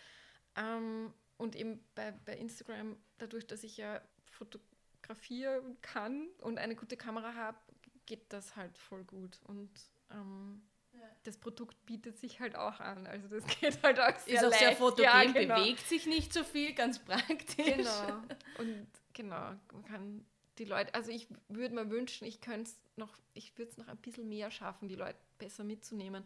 Ähm, 0.56 1.12
und 1.36 1.56
eben 1.56 1.84
bei, 1.94 2.12
bei 2.24 2.36
Instagram, 2.36 2.96
dadurch, 3.18 3.46
dass 3.46 3.64
ich 3.64 3.76
ja 3.76 4.00
fotografieren 4.30 5.76
kann 5.82 6.28
und 6.40 6.58
eine 6.58 6.76
gute 6.76 6.96
Kamera 6.96 7.34
habe, 7.34 7.58
geht 8.06 8.32
das 8.32 8.56
halt 8.56 8.76
voll 8.78 9.04
gut. 9.04 9.40
Und 9.44 9.70
ähm, 10.10 10.62
ja. 10.92 11.00
das 11.24 11.36
Produkt 11.36 11.84
bietet 11.86 12.18
sich 12.18 12.40
halt 12.40 12.56
auch 12.56 12.80
an. 12.80 13.06
Also 13.06 13.28
das 13.28 13.46
geht 13.60 13.82
halt 13.82 13.98
auch 13.98 14.18
sehr 14.18 14.34
Ist 14.34 14.44
auch 14.44 14.50
leicht. 14.50 14.58
sehr 14.58 14.76
fotogen, 14.76 15.04
ja, 15.04 15.24
genau. 15.24 15.56
bewegt 15.56 15.86
sich 15.86 16.06
nicht 16.06 16.32
so 16.32 16.44
viel, 16.44 16.74
ganz 16.74 16.98
praktisch. 16.98 17.76
Genau. 17.76 18.22
Und 18.58 18.88
genau, 19.12 19.54
man 19.72 19.84
kann 19.84 20.24
die 20.58 20.64
Leute, 20.64 20.94
also 20.94 21.10
ich 21.10 21.26
würde 21.48 21.74
mir 21.74 21.90
wünschen, 21.90 22.26
ich 22.26 22.40
könnte 22.40 22.70
es 22.70 22.78
noch, 22.96 23.16
ich 23.34 23.56
würde 23.58 23.72
es 23.72 23.76
noch 23.76 23.88
ein 23.88 23.96
bisschen 23.96 24.28
mehr 24.28 24.50
schaffen, 24.50 24.88
die 24.88 24.94
Leute 24.94 25.18
besser 25.38 25.64
mitzunehmen. 25.64 26.24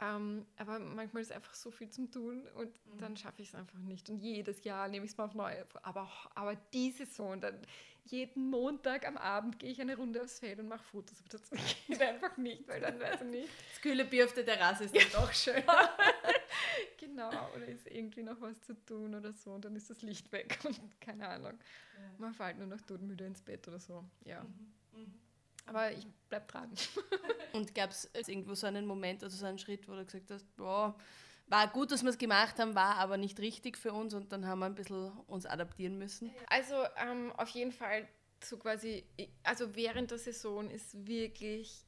Ähm, 0.00 0.44
aber 0.56 0.80
manchmal 0.80 1.22
ist 1.22 1.30
einfach 1.30 1.54
so 1.54 1.70
viel 1.70 1.88
zum 1.88 2.10
Tun 2.10 2.42
und 2.56 2.68
mhm. 2.86 2.98
dann 2.98 3.16
schaffe 3.16 3.42
ich 3.42 3.48
es 3.48 3.54
einfach 3.54 3.78
nicht. 3.78 4.10
Und 4.10 4.18
jedes 4.18 4.64
Jahr 4.64 4.88
nehme 4.88 5.04
ich 5.04 5.12
es 5.12 5.16
mal 5.16 5.24
auf 5.24 5.34
neue. 5.34 5.64
Aber, 5.82 6.10
aber 6.34 6.56
diese 6.72 7.06
Saison, 7.06 7.40
dann 7.40 7.60
jeden 8.06 8.50
Montag 8.50 9.06
am 9.06 9.16
Abend 9.16 9.58
gehe 9.58 9.70
ich 9.70 9.80
eine 9.80 9.96
Runde 9.96 10.20
aufs 10.22 10.40
Feld 10.40 10.58
und 10.58 10.68
mache 10.68 10.84
Fotos. 10.84 11.20
Aber 11.20 11.28
das 11.28 11.50
geht 11.86 12.02
einfach 12.02 12.36
nicht, 12.36 12.66
weil 12.68 12.80
dann 12.80 12.98
weiß 12.98 13.22
ich 13.22 13.28
nicht. 13.28 13.48
Das 13.70 13.80
kühle 13.80 14.04
Bier 14.04 14.24
auf 14.24 14.34
der 14.34 14.44
Terrasse 14.44 14.84
ist 14.84 14.96
dann 14.96 15.22
doch 15.22 15.32
schön. 15.32 15.62
genau, 16.98 17.30
oder 17.54 17.66
ist 17.66 17.86
irgendwie 17.86 18.22
noch 18.22 18.40
was 18.40 18.60
zu 18.62 18.74
tun 18.84 19.14
oder 19.14 19.32
so 19.32 19.52
und 19.52 19.64
dann 19.64 19.76
ist 19.76 19.90
das 19.90 20.02
Licht 20.02 20.30
weg 20.32 20.58
und 20.64 20.78
keine 21.00 21.28
Ahnung. 21.28 21.58
Ja. 21.96 22.14
Man 22.18 22.34
fällt 22.34 22.58
nur 22.58 22.66
noch 22.66 22.80
todmüde 22.80 23.26
ins 23.26 23.42
Bett 23.42 23.66
oder 23.68 23.78
so. 23.78 24.04
Ja. 24.24 24.42
Mhm. 24.42 24.73
Aber 25.66 25.92
ich 25.92 26.06
bleib 26.28 26.48
dran. 26.48 26.70
Und 27.52 27.74
gab 27.74 27.90
es 27.90 28.10
irgendwo 28.14 28.54
so 28.54 28.66
einen 28.66 28.86
Moment 28.86 29.22
oder 29.22 29.30
so 29.30 29.46
einen 29.46 29.58
Schritt, 29.58 29.88
wo 29.88 29.94
du 29.94 30.04
gesagt 30.04 30.30
hast, 30.30 30.44
boah, 30.56 30.96
war 31.46 31.68
gut, 31.68 31.92
dass 31.92 32.02
wir 32.02 32.10
es 32.10 32.18
gemacht 32.18 32.58
haben, 32.58 32.74
war 32.74 32.96
aber 32.96 33.16
nicht 33.16 33.38
richtig 33.38 33.76
für 33.76 33.92
uns 33.92 34.14
und 34.14 34.32
dann 34.32 34.46
haben 34.46 34.60
wir 34.60 34.66
ein 34.66 34.74
bisschen 34.74 35.12
uns 35.26 35.46
adaptieren 35.46 35.98
müssen? 35.98 36.30
Also 36.48 36.74
ähm, 36.96 37.32
auf 37.36 37.50
jeden 37.50 37.72
Fall 37.72 38.08
so 38.42 38.56
quasi, 38.56 39.04
also 39.42 39.74
während 39.74 40.10
der 40.10 40.18
Saison 40.18 40.70
ist 40.70 41.06
wirklich 41.06 41.84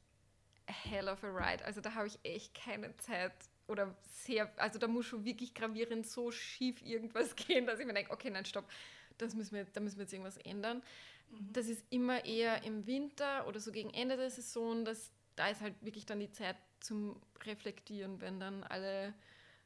a 0.67 0.71
hell 0.71 1.07
of 1.07 1.23
a 1.23 1.27
ride. 1.27 1.65
Also 1.65 1.81
da 1.81 1.95
habe 1.95 2.07
ich 2.07 2.19
echt 2.23 2.53
keine 2.53 2.95
Zeit 2.97 3.33
oder 3.67 3.95
sehr, 4.03 4.51
also 4.57 4.79
da 4.79 4.87
muss 4.87 5.05
schon 5.05 5.25
wirklich 5.25 5.53
gravierend 5.53 6.07
so 6.07 6.31
schief 6.31 6.81
irgendwas 6.81 7.35
gehen, 7.47 7.65
dass 7.65 7.79
ich 7.79 7.85
mir 7.85 7.93
denke, 7.93 8.11
okay, 8.11 8.29
nein, 8.29 8.45
stopp, 8.45 8.69
das 9.17 9.33
müssen 9.33 9.55
wir, 9.55 9.65
da 9.65 9.79
müssen 9.79 9.97
wir 9.97 10.03
jetzt 10.03 10.13
irgendwas 10.13 10.37
ändern. 10.37 10.83
Mhm. 11.29 11.53
Das 11.53 11.67
ist 11.67 11.83
immer 11.89 12.25
eher 12.25 12.63
im 12.63 12.85
Winter 12.85 13.47
oder 13.47 13.59
so 13.59 13.71
gegen 13.71 13.89
Ende 13.89 14.17
der 14.17 14.29
Saison. 14.29 14.85
Das, 14.85 15.11
da 15.35 15.47
ist 15.49 15.61
halt 15.61 15.75
wirklich 15.81 16.05
dann 16.05 16.19
die 16.19 16.31
Zeit 16.31 16.57
zum 16.79 17.21
Reflektieren, 17.43 18.21
wenn 18.21 18.39
dann 18.39 18.63
alle, 18.63 19.13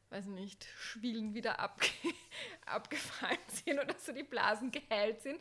weiß 0.10 0.28
nicht, 0.28 0.65
Schwielen 0.78 1.34
wieder 1.34 1.60
abge 1.60 1.88
abgefallen 2.65 3.38
sind 3.47 3.80
oder 3.80 3.95
so 3.97 4.12
die 4.13 4.24
Blasen 4.24 4.71
geheilt 4.71 5.21
sind. 5.21 5.39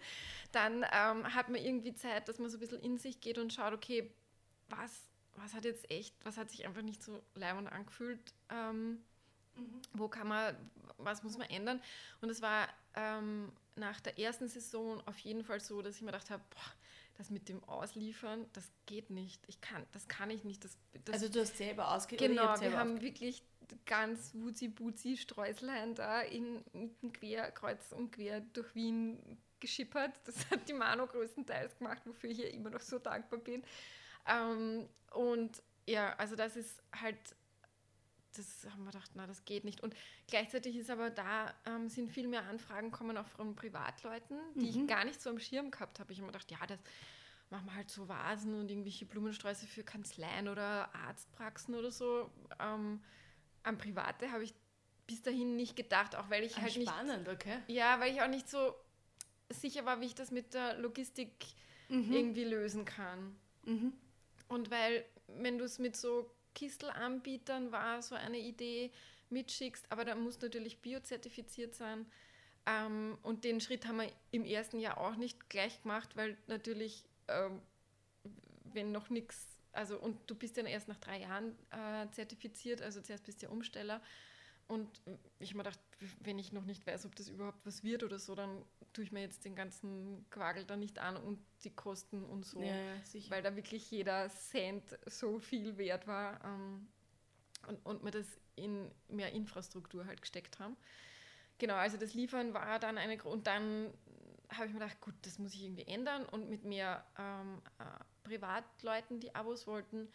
Dann 0.52 0.84
ähm, 0.92 1.34
hat 1.34 1.48
man 1.48 1.60
irgendwie 1.60 1.94
Zeit, 1.94 2.28
dass 2.28 2.38
man 2.38 2.50
so 2.50 2.56
ein 2.56 2.60
bisschen 2.60 2.80
in 2.80 2.98
sich 2.98 3.20
geht 3.20 3.38
und 3.38 3.52
schaut, 3.52 3.72
okay, 3.72 4.10
was, 4.68 5.02
was 5.36 5.54
hat 5.54 5.64
jetzt 5.64 5.90
echt, 5.90 6.14
was 6.24 6.36
hat 6.36 6.50
sich 6.50 6.66
einfach 6.66 6.82
nicht 6.82 7.02
so 7.02 7.22
leibend 7.34 7.70
angefühlt. 7.70 8.34
Ähm, 8.48 9.04
mhm. 9.56 9.80
Wo 9.92 10.08
kann 10.08 10.28
man, 10.28 10.56
was 10.98 11.22
muss 11.22 11.36
man 11.38 11.48
ändern? 11.48 11.80
Und 12.20 12.30
es 12.30 12.42
war 12.42 12.68
ähm, 12.94 13.52
nach 13.76 14.00
der 14.00 14.18
ersten 14.18 14.48
Saison 14.48 15.02
auf 15.06 15.18
jeden 15.18 15.44
Fall 15.44 15.60
so, 15.60 15.82
dass 15.82 15.96
ich 15.96 16.02
mir 16.02 16.12
gedacht 16.12 16.30
habe, 16.30 16.42
boah, 16.50 16.72
das 17.16 17.30
mit 17.30 17.48
dem 17.48 17.62
Ausliefern, 17.64 18.46
das 18.54 18.70
geht 18.86 19.10
nicht. 19.10 19.42
Ich 19.46 19.60
kann, 19.60 19.84
das 19.92 20.08
kann 20.08 20.30
ich 20.30 20.44
nicht. 20.44 20.64
Das, 20.64 20.76
das 21.04 21.14
also 21.14 21.28
du 21.28 21.40
hast 21.40 21.56
selber 21.56 21.94
ausgegeben? 21.94 22.34
Genau, 22.34 22.60
wir 22.60 22.78
haben 22.78 23.00
wirklich 23.00 23.42
ganz 23.86 24.32
wuzi-buzi 24.34 25.16
Streuselein 25.16 25.94
da 25.94 26.22
in, 26.22 26.64
mitten 26.72 27.12
quer, 27.12 27.50
kreuz 27.50 27.92
und 27.92 28.12
quer 28.12 28.40
durch 28.40 28.74
Wien 28.74 29.38
geschippert. 29.60 30.12
Das 30.24 30.50
hat 30.50 30.68
die 30.68 30.72
Mano 30.72 31.06
größtenteils 31.06 31.78
gemacht, 31.78 32.02
wofür 32.04 32.30
ich 32.30 32.40
ihr 32.40 32.52
immer 32.52 32.70
noch 32.70 32.80
so 32.80 32.98
dankbar 32.98 33.38
bin. 33.38 33.62
Ähm, 34.26 34.88
und 35.12 35.62
ja, 35.86 36.14
also 36.16 36.36
das 36.36 36.56
ist 36.56 36.82
halt, 37.00 37.18
das 38.36 38.66
haben 38.70 38.84
wir 38.84 38.92
gedacht, 38.92 39.10
na, 39.14 39.26
das 39.26 39.44
geht 39.44 39.64
nicht. 39.64 39.80
Und 39.80 39.94
gleichzeitig 40.28 40.76
ist 40.76 40.90
aber 40.90 41.10
da, 41.10 41.54
ähm, 41.66 41.88
sind 41.88 42.10
viel 42.10 42.28
mehr 42.28 42.44
Anfragen 42.44 42.90
kommen 42.90 43.16
auch 43.16 43.26
von 43.26 43.54
Privatleuten, 43.56 44.38
die 44.54 44.70
mhm. 44.70 44.82
ich 44.82 44.86
gar 44.86 45.04
nicht 45.04 45.20
so 45.20 45.30
am 45.30 45.38
Schirm 45.38 45.70
gehabt 45.70 46.00
habe. 46.00 46.12
Ich 46.12 46.18
habe 46.18 46.26
mir 46.26 46.32
gedacht, 46.32 46.50
ja, 46.50 46.64
das 46.66 46.78
machen 47.50 47.66
wir 47.66 47.74
halt 47.74 47.90
so 47.90 48.08
Vasen 48.08 48.54
und 48.54 48.70
irgendwelche 48.70 49.06
Blumensträuße 49.06 49.66
für 49.66 49.82
Kanzleien 49.82 50.48
oder 50.48 50.94
Arztpraxen 50.94 51.74
oder 51.74 51.90
so. 51.90 52.30
Ähm, 52.60 53.02
an 53.62 53.78
Private 53.78 54.30
habe 54.30 54.44
ich 54.44 54.54
bis 55.06 55.22
dahin 55.22 55.56
nicht 55.56 55.76
gedacht, 55.76 56.14
auch 56.14 56.30
weil 56.30 56.44
ich 56.44 56.56
ah, 56.56 56.62
halt 56.62 56.72
spannend, 56.72 57.26
nicht. 57.26 57.30
okay. 57.30 57.58
Ja, 57.66 57.98
weil 57.98 58.12
ich 58.12 58.22
auch 58.22 58.28
nicht 58.28 58.48
so 58.48 58.74
sicher 59.48 59.84
war, 59.84 60.00
wie 60.00 60.06
ich 60.06 60.14
das 60.14 60.30
mit 60.30 60.54
der 60.54 60.78
Logistik 60.78 61.46
mhm. 61.88 62.12
irgendwie 62.12 62.44
lösen 62.44 62.84
kann. 62.84 63.36
Mhm. 63.64 63.92
Und 64.48 64.70
weil, 64.70 65.04
wenn 65.26 65.58
du 65.58 65.64
es 65.64 65.80
mit 65.80 65.96
so 65.96 66.30
Kistelanbietern 66.54 67.72
war, 67.72 68.02
so 68.02 68.14
eine 68.14 68.38
Idee 68.38 68.90
mitschickst, 69.30 69.86
aber 69.90 70.04
da 70.04 70.14
muss 70.14 70.40
natürlich 70.40 70.80
biozertifiziert 70.80 71.74
sein. 71.74 72.06
Ähm, 72.66 73.18
und 73.22 73.44
den 73.44 73.60
Schritt 73.60 73.86
haben 73.86 73.98
wir 73.98 74.12
im 74.32 74.44
ersten 74.44 74.80
Jahr 74.80 74.98
auch 74.98 75.16
nicht 75.16 75.48
gleich 75.48 75.82
gemacht, 75.82 76.10
weil 76.16 76.36
natürlich, 76.46 77.04
ähm, 77.28 77.60
wenn 78.72 78.92
noch 78.92 79.10
nichts, 79.10 79.56
also 79.72 79.98
und 79.98 80.18
du 80.28 80.34
bist 80.34 80.56
ja 80.56 80.64
erst 80.64 80.88
nach 80.88 80.98
drei 80.98 81.20
Jahren 81.20 81.56
äh, 81.70 82.10
zertifiziert, 82.10 82.82
also 82.82 83.00
zuerst 83.00 83.24
bist 83.24 83.42
du 83.42 83.46
ja 83.46 83.52
Umsteller. 83.52 84.02
Und 84.70 84.88
ich 85.40 85.50
habe 85.50 85.58
mir 85.58 85.64
gedacht, 85.64 85.80
wenn 86.20 86.38
ich 86.38 86.52
noch 86.52 86.64
nicht 86.64 86.86
weiß, 86.86 87.04
ob 87.04 87.16
das 87.16 87.28
überhaupt 87.28 87.66
was 87.66 87.82
wird 87.82 88.04
oder 88.04 88.20
so, 88.20 88.36
dann 88.36 88.64
tue 88.92 89.02
ich 89.02 89.10
mir 89.10 89.20
jetzt 89.20 89.44
den 89.44 89.56
ganzen 89.56 90.24
Quagel 90.30 90.64
da 90.64 90.76
nicht 90.76 91.00
an 91.00 91.16
und 91.16 91.40
die 91.64 91.70
Kosten 91.70 92.24
und 92.24 92.46
so. 92.46 92.62
Ja, 92.62 92.76
ja, 92.76 93.30
weil 93.30 93.42
da 93.42 93.56
wirklich 93.56 93.90
jeder 93.90 94.28
Cent 94.30 94.96
so 95.06 95.40
viel 95.40 95.76
wert 95.76 96.06
war 96.06 96.40
ähm, 96.44 96.86
und, 97.66 97.84
und 97.84 98.04
wir 98.04 98.12
das 98.12 98.26
in 98.54 98.88
mehr 99.08 99.32
Infrastruktur 99.32 100.06
halt 100.06 100.22
gesteckt 100.22 100.60
haben. 100.60 100.76
Genau, 101.58 101.74
also 101.74 101.96
das 101.96 102.14
Liefern 102.14 102.54
war 102.54 102.78
dann 102.78 102.96
eine 102.96 103.20
und 103.24 103.48
dann 103.48 103.92
habe 104.50 104.66
ich 104.66 104.72
mir 104.72 104.78
gedacht, 104.78 105.00
gut, 105.00 105.14
das 105.22 105.40
muss 105.40 105.52
ich 105.52 105.64
irgendwie 105.64 105.88
ändern 105.88 106.26
und 106.26 106.48
mit 106.48 106.64
mehr 106.64 107.04
ähm, 107.18 107.60
äh, 107.80 108.04
Privatleuten, 108.22 109.18
die 109.18 109.34
Abos 109.34 109.66
wollten, 109.66 110.08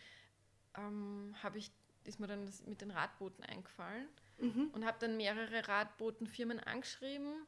ähm, 0.78 1.36
habe 1.44 1.58
ich 1.58 1.74
ist 2.06 2.20
mir 2.22 2.28
dann 2.28 2.46
das 2.46 2.66
mit 2.66 2.80
den 2.82 2.92
Radbooten 2.92 3.44
eingefallen 3.44 4.08
mhm. 4.40 4.70
und 4.74 4.86
habe 4.86 4.98
dann 5.00 5.18
mehrere 5.18 5.68
Radbotenfirmen 5.68 6.60
angeschrieben 6.60 7.46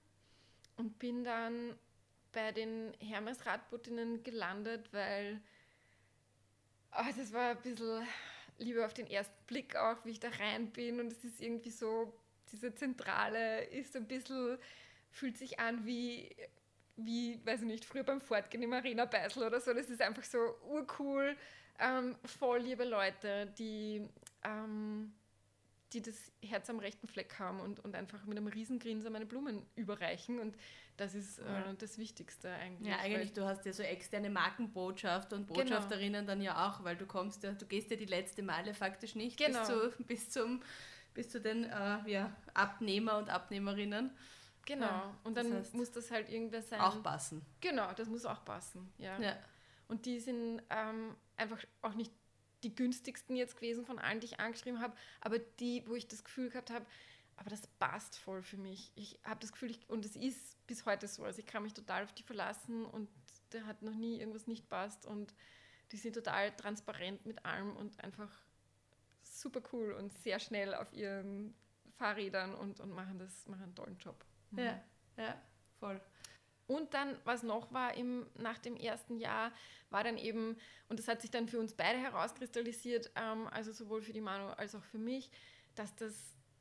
und 0.77 0.99
bin 0.99 1.23
dann 1.23 1.77
bei 2.31 2.51
den 2.51 2.93
Hermes 2.99 3.45
Radbootinnen 3.45 4.23
gelandet, 4.23 4.91
weil 4.91 5.41
oh, 6.93 7.11
das 7.15 7.33
war 7.33 7.51
ein 7.51 7.61
bisschen 7.61 8.05
lieber 8.59 8.85
auf 8.85 8.93
den 8.93 9.07
ersten 9.07 9.45
Blick 9.45 9.75
auch, 9.75 10.03
wie 10.05 10.11
ich 10.11 10.19
da 10.19 10.29
rein 10.29 10.71
bin. 10.71 10.99
Und 10.99 11.11
es 11.11 11.23
ist 11.23 11.41
irgendwie 11.41 11.69
so, 11.69 12.13
diese 12.51 12.73
Zentrale 12.73 13.65
ist 13.65 13.95
ein 13.95 14.07
bisschen, 14.07 14.57
fühlt 15.11 15.37
sich 15.37 15.59
an 15.59 15.85
wie, 15.85 16.35
wie, 16.95 17.39
weiß 17.45 17.61
ich 17.61 17.67
nicht, 17.67 17.85
früher 17.85 18.03
beim 18.03 18.21
Fortgehen 18.21 18.63
im 18.63 18.73
Arena 18.73 19.05
Beisel 19.05 19.43
oder 19.43 19.59
so, 19.59 19.73
das 19.73 19.89
ist 19.89 20.01
einfach 20.01 20.23
so 20.23 20.37
urcool, 20.67 21.35
ähm, 21.79 22.15
voll 22.25 22.59
liebe 22.59 22.83
Leute, 22.83 23.47
die 23.57 24.07
ähm, 24.43 25.13
die 25.93 26.01
das 26.01 26.31
Herz 26.41 26.69
am 26.69 26.79
rechten 26.79 27.07
Fleck 27.07 27.39
haben 27.39 27.59
und, 27.59 27.79
und 27.79 27.95
einfach 27.95 28.25
mit 28.25 28.37
einem 28.37 28.47
Riesengrinsen 28.47 29.11
meine 29.11 29.25
Blumen 29.25 29.65
überreichen. 29.75 30.39
Und 30.39 30.57
das 30.97 31.15
ist 31.15 31.39
äh, 31.39 31.73
das 31.77 31.97
Wichtigste 31.97 32.51
eigentlich. 32.51 32.89
Ja, 32.89 32.99
eigentlich, 32.99 33.33
du 33.33 33.45
hast 33.45 33.65
ja 33.65 33.71
so 33.71 33.83
externe 33.83 34.29
Markenbotschaft 34.29 35.31
und 35.31 35.47
genau. 35.47 35.59
Botschafterinnen 35.59 36.25
genau. 36.25 36.27
dann 36.27 36.41
ja 36.41 36.67
auch, 36.67 36.83
weil 36.83 36.97
du 36.97 37.05
kommst 37.05 37.43
ja, 37.43 37.53
du 37.53 37.65
gehst 37.65 37.89
ja 37.89 37.95
die 37.95 38.05
letzte 38.05 38.43
Meile 38.43 38.73
faktisch 38.73 39.15
nicht 39.15 39.37
genau. 39.37 39.59
bis, 39.59 39.67
zu, 39.67 40.03
bis, 40.03 40.29
zum, 40.29 40.61
bis 41.13 41.29
zu 41.29 41.39
den 41.39 41.63
äh, 41.63 42.09
ja, 42.09 42.35
Abnehmer 42.53 43.17
und 43.17 43.29
Abnehmerinnen. 43.29 44.11
Genau, 44.65 44.85
ja, 44.85 45.17
und 45.23 45.37
dann 45.37 45.49
das 45.49 45.59
heißt, 45.59 45.75
muss 45.75 45.91
das 45.93 46.11
halt 46.11 46.29
irgendwer 46.29 46.61
sein. 46.61 46.81
Auch 46.81 47.01
passen. 47.01 47.41
Genau, 47.61 47.93
das 47.93 48.09
muss 48.09 48.25
auch 48.25 48.43
passen, 48.43 48.91
ja. 48.97 49.17
ja. 49.17 49.37
Und 49.87 50.05
die 50.05 50.19
sind 50.19 50.61
ähm, 50.69 51.15
einfach 51.37 51.63
auch 51.81 51.93
nicht 51.93 52.11
die 52.63 52.75
günstigsten 52.75 53.35
jetzt 53.35 53.55
gewesen 53.55 53.85
von 53.85 53.99
allen, 53.99 54.19
die 54.19 54.27
ich 54.27 54.39
angeschrieben 54.39 54.81
habe, 54.81 54.95
aber 55.21 55.39
die, 55.39 55.83
wo 55.87 55.95
ich 55.95 56.07
das 56.07 56.23
Gefühl 56.23 56.49
gehabt 56.49 56.71
habe, 56.71 56.85
aber 57.35 57.49
das 57.51 57.67
passt 57.79 58.17
voll 58.17 58.41
für 58.41 58.57
mich. 58.57 58.91
Ich 58.95 59.19
habe 59.23 59.39
das 59.39 59.51
Gefühl, 59.51 59.71
ich, 59.71 59.89
und 59.89 60.05
es 60.05 60.15
ist 60.15 60.65
bis 60.65 60.85
heute 60.85 61.07
so, 61.07 61.23
also 61.23 61.39
ich 61.39 61.45
kann 61.45 61.63
mich 61.63 61.73
total 61.73 62.03
auf 62.03 62.13
die 62.13 62.23
verlassen 62.23 62.85
und 62.85 63.09
da 63.51 63.61
hat 63.65 63.83
noch 63.83 63.93
nie 63.93 64.19
irgendwas 64.19 64.47
nicht 64.47 64.67
passt 64.69 65.05
und 65.05 65.33
die 65.91 65.97
sind 65.97 66.13
total 66.13 66.55
transparent 66.55 67.25
mit 67.25 67.45
allem 67.45 67.75
und 67.77 68.03
einfach 68.03 68.31
super 69.23 69.61
cool 69.71 69.93
und 69.93 70.17
sehr 70.17 70.39
schnell 70.39 70.73
auf 70.73 70.91
ihren 70.93 71.53
Fahrrädern 71.97 72.55
und, 72.55 72.79
und 72.79 72.91
machen 72.91 73.19
das, 73.19 73.47
machen 73.47 73.63
einen 73.63 73.75
tollen 73.75 73.97
Job. 73.97 74.25
Mhm. 74.51 74.59
Ja, 74.59 74.83
ja, 75.17 75.41
voll. 75.79 76.01
Und 76.67 76.93
dann, 76.93 77.17
was 77.23 77.43
noch 77.43 77.71
war 77.71 77.95
im, 77.95 78.27
nach 78.35 78.59
dem 78.59 78.75
ersten 78.75 79.17
Jahr, 79.17 79.51
war 79.89 80.03
dann 80.03 80.17
eben, 80.17 80.57
und 80.89 80.99
das 80.99 81.07
hat 81.07 81.21
sich 81.21 81.31
dann 81.31 81.47
für 81.47 81.59
uns 81.59 81.73
beide 81.73 81.97
herauskristallisiert, 81.97 83.11
ähm, 83.15 83.47
also 83.47 83.71
sowohl 83.71 84.01
für 84.01 84.13
die 84.13 84.21
Manu 84.21 84.47
als 84.49 84.75
auch 84.75 84.83
für 84.83 84.97
mich, 84.97 85.31
dass 85.75 85.95
das 85.95 86.13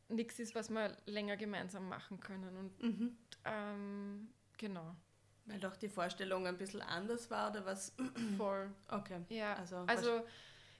nichts 0.08 0.38
ist, 0.38 0.54
was 0.54 0.70
wir 0.70 0.96
länger 1.06 1.36
gemeinsam 1.36 1.88
machen 1.88 2.20
können. 2.20 2.56
Und 2.56 2.82
mhm. 2.82 3.16
ähm, 3.44 4.28
genau. 4.56 4.94
Weil 5.46 5.60
doch 5.60 5.76
die 5.76 5.88
Vorstellung 5.88 6.46
ein 6.46 6.56
bisschen 6.56 6.82
anders 6.82 7.30
war 7.30 7.50
oder 7.50 7.64
was? 7.64 7.92
Voll. 8.36 8.70
Okay. 8.88 9.20
Ja, 9.28 9.54
also, 9.54 9.76
also 9.86 10.24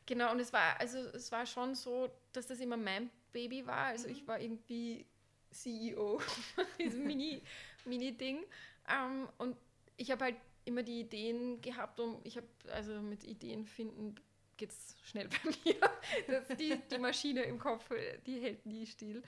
genau, 0.07 0.33
und 0.33 0.41
es 0.41 0.53
war, 0.53 0.79
also 0.81 0.99
es 0.99 1.31
war 1.33 1.47
schon 1.47 1.75
so, 1.75 2.11
dass 2.33 2.47
das 2.47 2.61
immer 2.61 2.77
mein 2.77 3.11
Baby 3.33 3.67
war. 3.67 3.87
Also 3.87 4.07
mhm. 4.07 4.15
ich 4.15 4.27
war 4.27 4.41
irgendwie 4.41 5.07
CEO 5.51 6.21
diesem 6.79 7.05
Mini-Ding. 7.07 7.43
Mini 7.85 8.47
ähm, 8.89 9.29
und 9.39 9.57
ich 9.97 10.11
habe 10.11 10.25
halt 10.25 10.37
immer 10.65 10.83
die 10.83 11.01
Ideen 11.01 11.61
gehabt, 11.61 11.99
um, 12.01 12.21
ich 12.25 12.37
habe, 12.37 12.47
also 12.71 13.01
mit 13.01 13.25
Ideen 13.25 13.65
finden 13.65 14.17
geht 14.57 14.71
es 14.71 14.97
schnell 15.05 15.29
bei 15.45 15.51
mir. 15.65 15.81
Das, 16.27 16.49
die, 16.57 16.77
die 16.91 16.99
Maschine 16.99 17.43
im 17.43 17.59
Kopf, 17.59 17.89
die 18.27 18.41
hält 18.41 18.67
nie 18.67 18.87
still. 18.87 19.23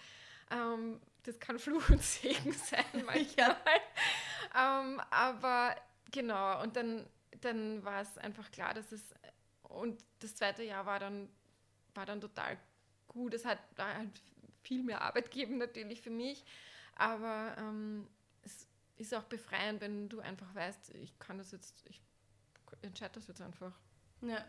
Ähm, 0.51 1.01
das 1.23 1.38
kann 1.38 1.59
Fluch 1.59 1.88
und 1.90 2.03
Segen 2.03 2.53
sein 2.64 2.85
manchmal. 3.05 3.27
Ja. 3.37 4.81
ähm, 4.83 5.01
aber 5.11 5.77
genau, 6.11 6.62
und 6.62 6.77
dann, 6.77 7.07
dann 7.40 7.85
war 7.85 8.01
es 8.01 8.16
einfach 8.18 8.51
klar, 8.51 8.75
dass 8.75 8.90
es, 8.92 9.14
und 9.62 10.03
das 10.21 10.35
zweite 10.35 10.62
Jahr 10.62 10.87
war 10.87 10.99
dann, 10.99 11.29
war 11.94 12.07
dann 12.07 12.21
total 12.21 12.59
gut. 13.07 13.35
Es 13.35 13.44
hat 13.44 13.59
halt 13.77 14.11
viel 14.62 14.83
mehr 14.83 15.03
Arbeit 15.03 15.31
gegeben 15.31 15.59
natürlich 15.59 16.01
für 16.01 16.11
mich, 16.11 16.44
aber 16.94 17.55
ähm, 17.59 18.09
ist 18.98 19.14
auch 19.14 19.24
befreiend, 19.24 19.80
wenn 19.80 20.08
du 20.08 20.20
einfach 20.20 20.54
weißt, 20.54 20.94
ich 20.96 21.18
kann 21.18 21.38
das 21.38 21.52
jetzt, 21.52 21.84
ich 21.88 22.00
entscheide 22.82 23.14
das 23.14 23.28
jetzt 23.28 23.40
einfach. 23.40 23.72
Ja. 24.20 24.44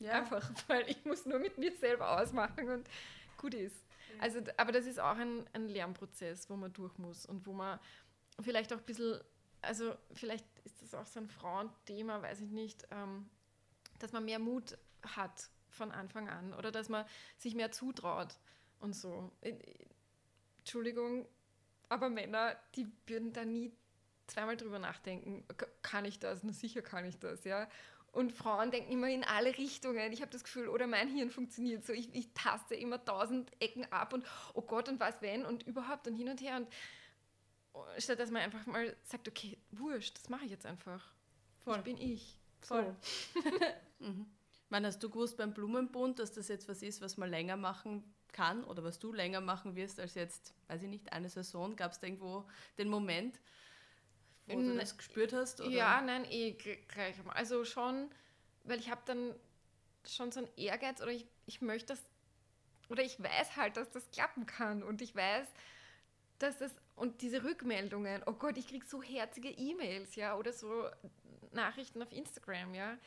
ja. 0.00 0.12
Einfach, 0.12 0.50
weil 0.68 0.88
ich 0.90 1.04
muss 1.04 1.26
nur 1.26 1.38
mit 1.38 1.58
mir 1.58 1.74
selber 1.76 2.18
ausmachen 2.20 2.68
und 2.68 2.88
gut 3.36 3.54
ist. 3.54 3.84
Also, 4.18 4.40
aber 4.56 4.72
das 4.72 4.86
ist 4.86 5.00
auch 5.00 5.16
ein, 5.16 5.46
ein 5.52 5.68
Lernprozess, 5.68 6.48
wo 6.48 6.56
man 6.56 6.72
durch 6.72 6.96
muss 6.98 7.26
und 7.26 7.46
wo 7.46 7.52
man 7.52 7.78
vielleicht 8.40 8.72
auch 8.72 8.78
ein 8.78 8.84
bisschen, 8.84 9.20
also 9.60 9.94
vielleicht 10.12 10.46
ist 10.64 10.80
das 10.82 10.94
auch 10.94 11.06
so 11.06 11.20
ein 11.20 11.28
Frauenthema, 11.28 12.22
weiß 12.22 12.40
ich 12.40 12.50
nicht, 12.50 12.86
ähm, 12.90 13.28
dass 13.98 14.12
man 14.12 14.24
mehr 14.24 14.38
Mut 14.38 14.78
hat 15.02 15.50
von 15.68 15.90
Anfang 15.90 16.28
an 16.28 16.54
oder 16.54 16.70
dass 16.70 16.88
man 16.88 17.04
sich 17.36 17.54
mehr 17.54 17.72
zutraut 17.72 18.38
und 18.80 18.94
so. 18.94 19.32
Entschuldigung, 20.58 21.26
aber 21.88 22.08
Männer, 22.08 22.56
die 22.74 22.86
würden 23.06 23.32
da 23.32 23.44
nie 23.44 23.72
zweimal 24.26 24.56
drüber 24.56 24.78
nachdenken, 24.78 25.44
kann 25.82 26.04
ich 26.04 26.18
das? 26.18 26.42
Na 26.42 26.52
sicher 26.52 26.82
kann 26.82 27.04
ich 27.04 27.18
das, 27.18 27.44
ja. 27.44 27.68
Und 28.12 28.32
Frauen 28.32 28.70
denken 28.70 28.92
immer 28.92 29.08
in 29.08 29.24
alle 29.24 29.58
Richtungen. 29.58 30.12
Ich 30.12 30.20
habe 30.20 30.30
das 30.30 30.44
Gefühl, 30.44 30.68
oder 30.68 30.86
mein 30.86 31.08
Hirn 31.08 31.30
funktioniert 31.30 31.84
so. 31.84 31.92
Ich, 31.92 32.14
ich 32.14 32.32
taste 32.32 32.76
immer 32.76 33.04
tausend 33.04 33.50
Ecken 33.60 33.90
ab 33.92 34.12
und 34.12 34.24
oh 34.54 34.62
Gott 34.62 34.88
und 34.88 35.00
was 35.00 35.20
wenn 35.20 35.44
und 35.44 35.64
überhaupt 35.64 36.06
und 36.06 36.14
hin 36.14 36.28
und 36.28 36.40
her. 36.40 36.56
Und 36.56 36.68
oh, 37.72 37.84
statt 37.98 38.20
dass 38.20 38.30
man 38.30 38.42
einfach 38.42 38.66
mal 38.66 38.96
sagt, 39.02 39.26
okay, 39.28 39.58
wurscht, 39.72 40.16
das 40.16 40.28
mache 40.28 40.44
ich 40.44 40.52
jetzt 40.52 40.64
einfach. 40.64 41.12
Voll. 41.64 41.78
Ich 41.78 41.82
bin 41.82 41.98
ich. 41.98 42.38
Voll. 42.60 42.94
mhm. 43.98 44.26
Wann 44.70 44.86
hast 44.86 45.02
du 45.02 45.10
gewusst 45.10 45.36
beim 45.36 45.52
Blumenbund, 45.52 46.20
dass 46.20 46.32
das 46.32 46.46
jetzt 46.46 46.68
was 46.68 46.82
ist, 46.82 47.00
was 47.00 47.16
man 47.16 47.30
länger 47.30 47.56
machen 47.56 48.04
kann 48.34 48.64
oder 48.64 48.84
was 48.84 48.98
du 48.98 49.14
länger 49.14 49.40
machen 49.40 49.76
wirst 49.76 49.98
als 49.98 50.14
jetzt, 50.14 50.52
weiß 50.68 50.82
ich 50.82 50.88
nicht, 50.88 51.12
eine 51.12 51.30
Saison? 51.30 51.76
Gab 51.76 51.92
es 51.92 52.00
da 52.00 52.06
irgendwo 52.06 52.44
den 52.76 52.90
Moment, 52.90 53.40
wo 54.46 54.60
du 54.60 54.76
das 54.76 54.98
gespürt 54.98 55.32
hast? 55.32 55.62
Oder? 55.62 55.70
Ja, 55.70 56.02
nein, 56.02 56.26
eh 56.28 56.52
gleich. 56.52 57.16
Also 57.28 57.64
schon, 57.64 58.10
weil 58.64 58.78
ich 58.78 58.90
habe 58.90 59.00
dann 59.06 59.34
schon 60.06 60.32
so 60.32 60.40
einen 60.40 60.48
Ehrgeiz 60.56 61.00
oder 61.00 61.12
ich, 61.12 61.26
ich 61.46 61.62
möchte 61.62 61.94
das, 61.94 62.02
oder 62.90 63.02
ich 63.02 63.22
weiß 63.22 63.56
halt, 63.56 63.78
dass 63.78 63.90
das 63.90 64.10
klappen 64.10 64.44
kann 64.44 64.82
und 64.82 65.00
ich 65.00 65.14
weiß, 65.16 65.48
dass 66.38 66.58
das, 66.58 66.74
und 66.96 67.22
diese 67.22 67.42
Rückmeldungen, 67.44 68.22
oh 68.26 68.34
Gott, 68.34 68.58
ich 68.58 68.68
kriege 68.68 68.84
so 68.86 69.02
herzige 69.02 69.48
E-Mails, 69.48 70.16
ja, 70.16 70.36
oder 70.36 70.52
so 70.52 70.88
Nachrichten 71.52 72.02
auf 72.02 72.12
Instagram, 72.12 72.74
ja. 72.74 72.98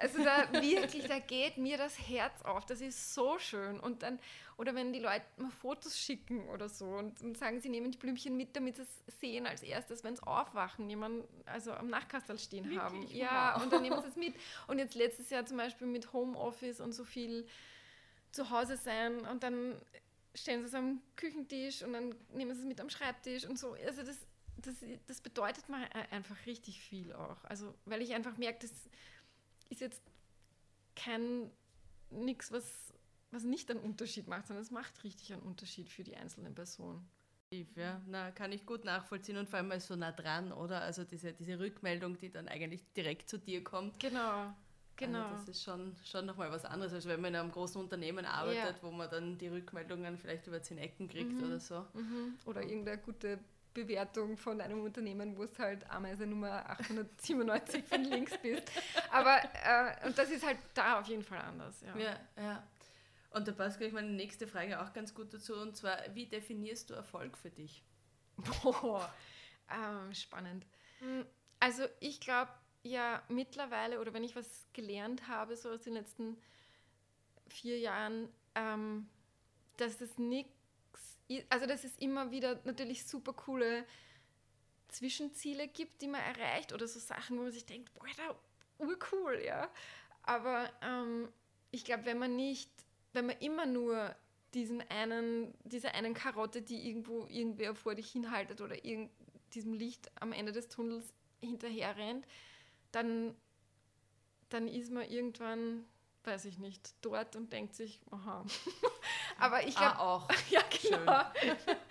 Also 0.00 0.24
da 0.24 0.50
wirklich, 0.52 1.06
da 1.06 1.18
geht 1.18 1.58
mir 1.58 1.76
das 1.76 1.98
Herz 2.08 2.42
auf. 2.42 2.64
Das 2.66 2.80
ist 2.80 3.14
so 3.14 3.38
schön. 3.38 3.78
Und 3.78 4.02
dann, 4.02 4.18
oder 4.56 4.74
wenn 4.74 4.92
die 4.92 4.98
Leute 5.00 5.24
mal 5.36 5.50
Fotos 5.50 5.98
schicken 5.98 6.48
oder 6.48 6.68
so 6.68 6.86
und, 6.86 7.20
und 7.22 7.36
sagen, 7.36 7.60
sie 7.60 7.68
nehmen 7.68 7.90
die 7.90 7.98
Blümchen 7.98 8.36
mit, 8.36 8.56
damit 8.56 8.76
sie 8.76 8.82
es 8.82 9.20
sehen 9.20 9.46
als 9.46 9.62
erstes, 9.62 10.02
wenn 10.04 10.16
sie 10.16 10.26
aufwachen, 10.26 10.88
jemand 10.88 11.24
also 11.46 11.72
am 11.72 11.88
Nachtkastel 11.88 12.38
stehen 12.38 12.64
wirklich? 12.64 12.80
haben. 12.80 13.06
Ja, 13.08 13.54
wow. 13.54 13.62
und 13.62 13.72
dann 13.72 13.82
nehmen 13.82 14.00
sie 14.00 14.08
es 14.08 14.16
mit. 14.16 14.34
Und 14.66 14.78
jetzt 14.78 14.94
letztes 14.94 15.30
Jahr 15.30 15.44
zum 15.44 15.58
Beispiel 15.58 15.86
mit 15.86 16.12
Homeoffice 16.12 16.80
und 16.80 16.92
so 16.92 17.04
viel 17.04 17.46
zu 18.30 18.50
Hause 18.50 18.76
sein 18.76 19.20
und 19.26 19.42
dann 19.42 19.76
stellen 20.34 20.60
sie 20.60 20.68
es 20.68 20.74
am 20.74 21.02
Küchentisch 21.16 21.82
und 21.82 21.92
dann 21.92 22.14
nehmen 22.32 22.54
sie 22.54 22.60
es 22.60 22.66
mit 22.66 22.80
am 22.80 22.88
Schreibtisch 22.88 23.44
und 23.44 23.58
so. 23.58 23.76
Also 23.86 24.02
das, 24.02 24.16
das, 24.56 24.76
das 25.06 25.20
bedeutet 25.20 25.68
mir 25.68 25.86
einfach 26.10 26.36
richtig 26.46 26.80
viel 26.80 27.12
auch. 27.12 27.44
Also 27.44 27.74
weil 27.84 28.00
ich 28.00 28.14
einfach 28.14 28.38
merke, 28.38 28.60
das 28.60 28.72
ist 29.72 29.80
jetzt 29.80 30.02
kein 30.94 31.50
nichts, 32.10 32.52
was, 32.52 32.92
was 33.30 33.44
nicht 33.44 33.70
einen 33.70 33.80
Unterschied 33.80 34.28
macht, 34.28 34.46
sondern 34.46 34.62
es 34.62 34.70
macht 34.70 35.02
richtig 35.02 35.32
einen 35.32 35.42
Unterschied 35.42 35.88
für 35.88 36.04
die 36.04 36.16
einzelne 36.16 36.50
Person. 36.50 37.04
Ja, 37.76 38.00
na, 38.06 38.30
kann 38.30 38.50
ich 38.50 38.64
gut 38.64 38.84
nachvollziehen 38.84 39.36
und 39.36 39.48
vor 39.48 39.58
allem 39.58 39.68
mal 39.68 39.80
so 39.80 39.94
nah 39.94 40.12
dran, 40.12 40.52
oder? 40.52 40.80
Also 40.80 41.04
diese, 41.04 41.34
diese 41.34 41.58
Rückmeldung, 41.58 42.16
die 42.16 42.30
dann 42.30 42.48
eigentlich 42.48 42.82
direkt 42.94 43.28
zu 43.28 43.38
dir 43.38 43.62
kommt. 43.62 44.00
Genau. 44.00 44.54
Genau. 44.96 45.24
Also 45.24 45.36
das 45.36 45.48
ist 45.48 45.62
schon, 45.62 45.96
schon 46.04 46.26
nochmal 46.26 46.50
was 46.50 46.64
anderes, 46.64 46.92
als 46.92 47.06
wenn 47.06 47.20
man 47.20 47.34
in 47.34 47.40
einem 47.40 47.50
großen 47.50 47.80
Unternehmen 47.80 48.24
arbeitet, 48.24 48.76
ja. 48.76 48.82
wo 48.82 48.90
man 48.90 49.10
dann 49.10 49.36
die 49.36 49.48
Rückmeldungen 49.48 50.16
vielleicht 50.16 50.46
über 50.46 50.62
zehn 50.62 50.78
Ecken 50.78 51.08
kriegt 51.08 51.32
mhm. 51.32 51.44
oder 51.44 51.60
so. 51.60 51.86
Mhm. 51.94 52.38
Oder 52.46 52.62
irgendeine 52.62 53.00
gute 53.00 53.38
Bewertung 53.74 54.36
von 54.36 54.60
einem 54.60 54.82
Unternehmen, 54.82 55.36
wo 55.36 55.44
es 55.44 55.58
halt 55.58 55.88
Ameise 55.90 56.26
Nummer 56.26 56.68
897 56.70 57.84
von 57.84 58.04
links 58.04 58.36
bist. 58.38 58.70
Aber, 59.10 59.38
äh, 59.64 60.06
und 60.06 60.16
das 60.16 60.30
ist 60.30 60.44
halt 60.44 60.58
da 60.74 61.00
auf 61.00 61.06
jeden 61.06 61.22
Fall 61.22 61.40
anders. 61.40 61.80
Ja, 61.82 61.96
ja. 61.96 62.16
ja. 62.36 62.62
Und 63.30 63.48
da 63.48 63.52
passt 63.52 63.78
gleich 63.78 63.92
meine 63.92 64.10
nächste 64.10 64.46
Frage 64.46 64.80
auch 64.80 64.92
ganz 64.92 65.14
gut 65.14 65.32
dazu, 65.32 65.54
und 65.54 65.76
zwar, 65.76 65.98
wie 66.14 66.26
definierst 66.26 66.90
du 66.90 66.94
Erfolg 66.94 67.38
für 67.38 67.50
dich? 67.50 67.82
Boah, 68.62 69.12
ähm, 69.70 70.12
spannend. 70.12 70.66
Hm, 71.00 71.24
also 71.60 71.84
ich 72.00 72.20
glaube 72.20 72.50
ja 72.82 73.22
mittlerweile, 73.28 74.00
oder 74.00 74.12
wenn 74.12 74.24
ich 74.24 74.36
was 74.36 74.68
gelernt 74.72 75.28
habe, 75.28 75.56
so 75.56 75.70
aus 75.70 75.82
den 75.82 75.94
letzten 75.94 76.36
vier 77.48 77.78
Jahren, 77.78 78.28
ähm, 78.54 79.08
dass 79.76 80.00
es 80.00 80.18
nichts 80.18 80.61
also 81.48 81.66
dass 81.66 81.84
es 81.84 81.96
immer 81.98 82.30
wieder 82.30 82.60
natürlich 82.64 83.06
super 83.06 83.32
coole 83.32 83.84
Zwischenziele 84.88 85.68
gibt, 85.68 86.02
die 86.02 86.08
man 86.08 86.20
erreicht 86.20 86.72
oder 86.72 86.86
so 86.86 87.00
Sachen, 87.00 87.38
wo 87.38 87.42
man 87.42 87.52
sich 87.52 87.66
denkt, 87.66 87.92
boah, 87.94 88.06
da 88.16 88.38
urcool, 88.78 89.42
ja. 89.44 89.70
Aber 90.22 90.70
ähm, 90.82 91.28
ich 91.70 91.84
glaube, 91.84 92.04
wenn 92.04 92.18
man 92.18 92.36
nicht, 92.36 92.70
wenn 93.12 93.26
man 93.26 93.38
immer 93.38 93.66
nur 93.66 94.14
diesen 94.54 94.82
einen, 94.90 95.54
diese 95.64 95.94
einen 95.94 96.14
Karotte, 96.14 96.62
die 96.62 96.88
irgendwo 96.88 97.26
irgendwer 97.26 97.74
vor 97.74 97.94
dich 97.94 98.10
hinhaltet 98.10 98.60
oder 98.60 98.84
irgend, 98.84 99.10
diesem 99.54 99.72
Licht 99.72 100.10
am 100.20 100.32
Ende 100.32 100.52
des 100.52 100.68
Tunnels 100.68 101.12
hinterher 101.40 101.96
rennt, 101.96 102.26
dann, 102.90 103.34
dann 104.50 104.68
ist 104.68 104.92
man 104.92 105.08
irgendwann 105.08 105.86
weiß 106.24 106.44
ich 106.46 106.58
nicht, 106.58 106.94
dort 107.02 107.36
und 107.36 107.52
denkt 107.52 107.74
sich, 107.74 108.00
aha. 108.10 108.44
Aber 109.38 109.66
ich 109.66 109.74
glaube 109.74 109.96
ah, 109.96 110.14
auch. 110.14 110.28
ja, 110.50 110.62
genau. 110.82 111.22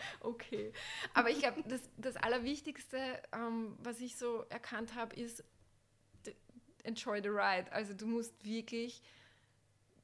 okay. 0.21 0.71
Aber 1.13 1.29
ich 1.29 1.39
glaube, 1.39 1.63
das, 1.67 1.81
das 1.97 2.15
Allerwichtigste, 2.15 3.21
ähm, 3.33 3.77
was 3.79 3.99
ich 3.99 4.15
so 4.15 4.45
erkannt 4.49 4.95
habe, 4.95 5.15
ist 5.15 5.43
enjoy 6.83 7.21
the 7.21 7.29
ride. 7.29 7.71
Also 7.71 7.93
du 7.93 8.07
musst 8.07 8.43
wirklich, 8.43 9.01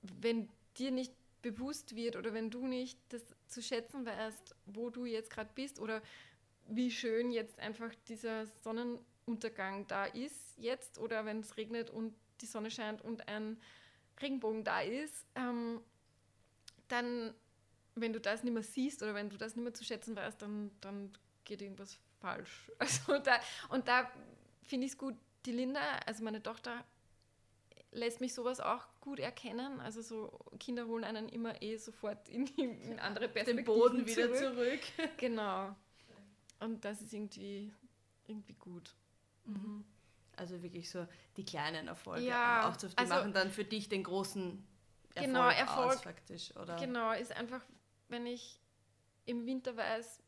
wenn 0.01 0.49
dir 0.77 0.91
nicht 0.91 1.13
bewusst 1.41 1.95
wird 1.95 2.15
oder 2.15 2.33
wenn 2.33 2.49
du 2.49 2.67
nicht 2.67 2.99
das 3.09 3.23
zu 3.47 3.61
schätzen 3.61 4.05
weißt, 4.05 4.55
wo 4.65 4.89
du 4.89 5.05
jetzt 5.05 5.29
gerade 5.29 5.49
bist 5.55 5.79
oder 5.79 6.01
wie 6.67 6.91
schön 6.91 7.31
jetzt 7.31 7.59
einfach 7.59 7.93
dieser 8.07 8.45
Sonnenuntergang 8.61 9.87
da 9.87 10.05
ist 10.05 10.57
jetzt 10.57 10.97
oder 10.99 11.25
wenn 11.25 11.39
es 11.39 11.55
regnet 11.57 11.89
und 11.89 12.13
die 12.41 12.45
Sonne 12.45 12.69
scheint 12.71 13.01
und 13.01 13.27
ein 13.27 13.57
Regenbogen 14.21 14.63
da 14.63 14.81
ist, 14.81 15.25
ähm, 15.35 15.81
dann, 16.87 17.33
wenn 17.95 18.13
du 18.13 18.19
das 18.19 18.43
nicht 18.43 18.53
mehr 18.53 18.63
siehst 18.63 19.03
oder 19.03 19.13
wenn 19.13 19.29
du 19.29 19.37
das 19.37 19.55
nicht 19.55 19.63
mehr 19.63 19.73
zu 19.73 19.83
schätzen 19.83 20.15
weißt, 20.15 20.41
dann, 20.41 20.71
dann 20.81 21.11
geht 21.43 21.61
irgendwas 21.61 21.99
falsch. 22.19 22.71
Also 22.79 23.17
da, 23.19 23.39
und 23.69 23.87
da 23.87 24.11
finde 24.63 24.85
ich 24.85 24.93
es 24.93 24.97
gut, 24.97 25.15
die 25.45 25.51
Linda, 25.51 25.79
also 26.05 26.23
meine 26.23 26.41
Tochter, 26.43 26.83
lässt 27.91 28.21
mich 28.21 28.33
sowas 28.33 28.59
auch 28.59 28.85
gut 29.01 29.19
erkennen. 29.19 29.79
Also 29.79 30.01
so 30.01 30.39
Kinder 30.59 30.87
holen 30.87 31.03
einen 31.03 31.29
immer 31.29 31.61
eh 31.61 31.77
sofort 31.77 32.27
in, 32.29 32.45
die, 32.45 32.63
in 32.63 32.99
andere 32.99 33.29
Perspektiven 33.29 33.57
Den 33.57 33.65
Boden 33.65 34.05
wieder 34.07 34.33
zurück. 34.33 34.81
zurück. 34.95 35.09
Genau. 35.17 35.75
Und 36.59 36.83
das 36.83 37.01
ist 37.01 37.13
irgendwie, 37.13 37.71
irgendwie 38.27 38.55
gut. 38.55 38.95
Mhm. 39.45 39.85
Also 40.37 40.61
wirklich 40.61 40.89
so 40.89 41.07
die 41.35 41.43
kleinen 41.43 41.87
Erfolge. 41.87 42.25
Ja, 42.25 42.69
auch 42.69 42.77
zu, 42.77 42.87
die 42.87 42.97
also, 42.97 43.13
machen 43.13 43.33
dann 43.33 43.51
für 43.51 43.65
dich 43.65 43.89
den 43.89 44.03
großen 44.03 44.65
Erfolg, 45.15 45.25
genau, 45.25 45.49
Erfolg 45.49 45.93
aus, 45.93 46.01
faktisch, 46.01 46.55
oder? 46.55 46.75
Genau, 46.75 47.11
ist 47.11 47.35
einfach, 47.35 47.61
wenn 48.07 48.27
ich 48.27 48.61
im 49.25 49.47
Winter 49.47 49.75
weiß, 49.75 50.21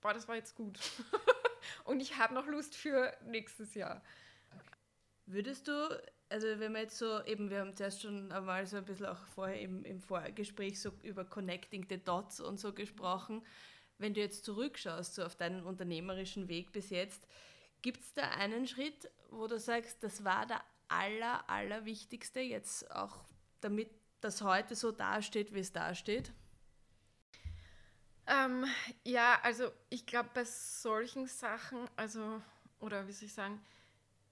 boah, 0.00 0.12
das 0.12 0.26
war 0.26 0.34
jetzt 0.34 0.56
gut. 0.56 0.78
Und 1.84 2.00
ich 2.00 2.18
habe 2.18 2.34
noch 2.34 2.46
Lust 2.46 2.74
für 2.74 3.16
nächstes 3.24 3.74
Jahr. 3.74 4.02
Würdest 5.26 5.68
du, 5.68 6.02
also 6.28 6.46
wenn 6.58 6.72
wir 6.72 6.82
jetzt 6.82 6.98
so, 6.98 7.22
eben, 7.24 7.48
wir 7.48 7.60
haben 7.60 7.76
zuerst 7.76 8.02
schon 8.02 8.32
einmal 8.32 8.66
so 8.66 8.78
ein 8.78 8.84
bisschen 8.84 9.06
auch 9.06 9.24
vorher 9.26 9.60
im, 9.60 9.84
im 9.84 10.00
Vorgespräch 10.00 10.80
so 10.80 10.90
über 11.02 11.24
Connecting 11.24 11.86
the 11.88 12.02
Dots 12.02 12.40
und 12.40 12.58
so 12.58 12.72
gesprochen, 12.72 13.44
wenn 13.98 14.12
du 14.12 14.20
jetzt 14.20 14.44
zurückschaust, 14.44 15.14
so 15.14 15.24
auf 15.24 15.36
deinen 15.36 15.62
unternehmerischen 15.62 16.48
Weg 16.48 16.72
bis 16.72 16.90
jetzt, 16.90 17.26
Gibt 17.86 18.00
es 18.00 18.14
da 18.14 18.22
einen 18.30 18.66
Schritt, 18.66 19.08
wo 19.30 19.46
du 19.46 19.58
sagst, 19.58 20.02
das 20.02 20.24
war 20.24 20.46
der 20.46 20.62
aller, 20.88 21.48
allerwichtigste, 21.48 22.40
jetzt 22.40 22.90
auch 22.90 23.24
damit 23.60 23.90
das 24.20 24.42
heute 24.42 24.74
so 24.74 24.92
dasteht, 24.92 25.52
wie 25.54 25.60
es 25.60 25.72
dasteht? 25.72 26.32
Ähm, 28.26 28.64
ja, 29.04 29.38
also 29.42 29.70
ich 29.88 30.06
glaube, 30.06 30.30
bei 30.34 30.44
solchen 30.44 31.26
Sachen, 31.26 31.78
also, 31.96 32.42
oder 32.80 33.06
wie 33.06 33.12
soll 33.12 33.26
ich 33.26 33.34
sagen, 33.34 33.60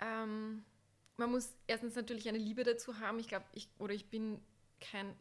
ähm, 0.01 0.65
man 1.17 1.31
muss 1.31 1.55
erstens 1.67 1.95
natürlich 1.95 2.29
eine 2.29 2.39
Liebe 2.39 2.65
dazu 2.65 2.99
haben. 2.99 3.21
Ich 3.21 3.29
glaube, 3.29 3.47
ich, 3.53 3.69
oder 3.79 3.95
ich 3.95 4.11
bin 4.11 4.41
kein, 4.81 5.15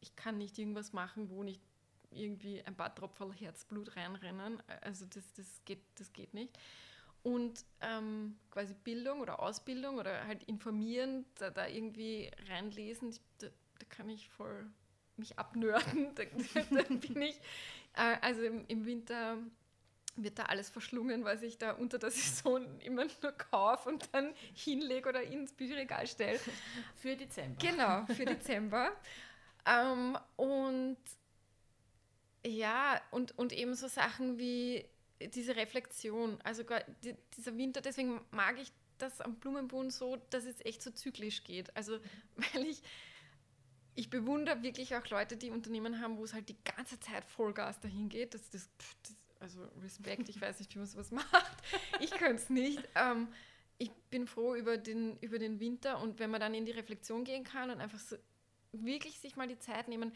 ich 0.00 0.14
kann 0.14 0.38
nicht 0.38 0.56
irgendwas 0.56 0.92
machen, 0.92 1.30
wo 1.30 1.42
nicht 1.42 1.60
irgendwie 2.10 2.62
ein 2.62 2.76
paar 2.76 2.94
Tropfen 2.94 3.32
Herzblut 3.32 3.96
reinrennen. 3.96 4.62
Also 4.82 5.06
das, 5.06 5.32
das, 5.32 5.46
geht, 5.64 5.80
das 5.96 6.12
geht 6.12 6.32
nicht 6.32 6.56
und 7.22 7.64
ähm, 7.80 8.36
quasi 8.50 8.74
Bildung 8.74 9.20
oder 9.20 9.40
Ausbildung 9.40 9.98
oder 9.98 10.26
halt 10.26 10.42
informieren, 10.44 11.24
da, 11.38 11.50
da 11.50 11.66
irgendwie 11.66 12.30
reinlesen, 12.48 13.16
da, 13.38 13.46
da, 13.78 13.86
kann 13.88 14.08
ich 14.08 14.28
voll 14.28 14.70
mich 15.16 15.38
abnörden. 15.38 16.14
Da, 16.14 16.24
da 16.70 16.82
bin 16.82 17.22
ich, 17.22 17.36
äh, 17.94 18.16
also 18.20 18.42
im, 18.42 18.66
im, 18.66 18.86
Winter 18.86 19.38
wird 20.16 20.38
da 20.38 20.44
alles 20.44 20.68
verschlungen, 20.68 21.24
was 21.24 21.42
ich 21.42 21.58
da 21.58 21.72
unter 21.72 21.98
der 21.98 22.10
Saison 22.10 22.80
immer 22.80 23.06
nur 23.22 23.32
kaufe 23.32 23.88
und 23.88 24.08
dann 24.12 24.34
hinlege 24.54 25.08
oder 25.08 25.22
ins 25.22 25.52
Bücherregal 25.52 26.06
stelle. 26.06 26.40
Für 26.96 27.16
Dezember. 27.16 27.56
Genau, 27.60 28.06
für 28.06 28.24
Dezember. 28.24 28.90
ähm, 29.66 30.18
und 30.36 30.98
ja, 32.44 33.00
und, 33.12 33.38
und 33.38 33.52
eben 33.52 33.74
so 33.74 33.86
Sachen 33.86 34.38
wie 34.38 34.84
diese 35.28 35.56
Reflexion, 35.56 36.40
also 36.42 36.64
dieser 37.36 37.56
Winter, 37.56 37.80
deswegen 37.80 38.20
mag 38.30 38.58
ich 38.60 38.72
das 38.98 39.20
am 39.20 39.36
Blumenboden 39.36 39.90
so, 39.90 40.16
dass 40.30 40.44
es 40.44 40.64
echt 40.64 40.82
so 40.82 40.90
zyklisch 40.90 41.44
geht. 41.44 41.74
Also, 41.76 41.98
weil 42.36 42.66
ich, 42.66 42.82
ich 43.94 44.10
bewundere 44.10 44.62
wirklich 44.62 44.94
auch 44.94 45.06
Leute, 45.08 45.36
die 45.36 45.50
Unternehmen 45.50 46.00
haben, 46.00 46.16
wo 46.16 46.24
es 46.24 46.34
halt 46.34 46.48
die 46.48 46.56
ganze 46.64 46.98
Zeit 47.00 47.24
Vollgas 47.24 47.80
dahin 47.80 48.08
geht. 48.08 48.34
Das, 48.34 48.48
das, 48.50 48.70
das 49.02 49.16
also 49.40 49.64
Respekt, 49.82 50.28
ich 50.28 50.40
weiß 50.40 50.60
nicht, 50.60 50.72
wie 50.74 50.78
man 50.78 50.86
sowas 50.86 51.10
macht. 51.10 51.56
Ich 52.00 52.12
könnte 52.12 52.42
es 52.42 52.48
nicht. 52.48 52.88
Ähm, 52.94 53.28
ich 53.78 53.90
bin 54.10 54.28
froh 54.28 54.54
über 54.54 54.78
den, 54.78 55.18
über 55.18 55.38
den 55.38 55.58
Winter 55.58 56.00
und 56.00 56.20
wenn 56.20 56.30
man 56.30 56.40
dann 56.40 56.54
in 56.54 56.64
die 56.64 56.70
Reflexion 56.70 57.24
gehen 57.24 57.42
kann 57.42 57.70
und 57.70 57.80
einfach 57.80 57.98
so 57.98 58.16
wirklich 58.70 59.18
sich 59.18 59.34
mal 59.36 59.48
die 59.48 59.58
Zeit 59.58 59.88
nehmen 59.88 60.12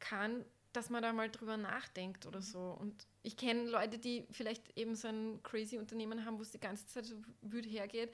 kann, 0.00 0.44
dass 0.74 0.90
man 0.90 1.02
da 1.02 1.12
mal 1.12 1.30
drüber 1.30 1.56
nachdenkt 1.56 2.26
oder 2.26 2.42
so. 2.42 2.76
Und 2.78 3.06
ich 3.22 3.36
kenne 3.36 3.68
Leute, 3.70 3.98
die 3.98 4.26
vielleicht 4.30 4.76
eben 4.76 4.96
so 4.96 5.08
ein 5.08 5.42
crazy 5.42 5.78
Unternehmen 5.78 6.24
haben, 6.24 6.38
wo 6.38 6.42
es 6.42 6.50
die 6.50 6.60
ganze 6.60 6.86
Zeit 6.86 7.06
so 7.06 7.14
wütend 7.42 7.72
hergeht, 7.72 8.12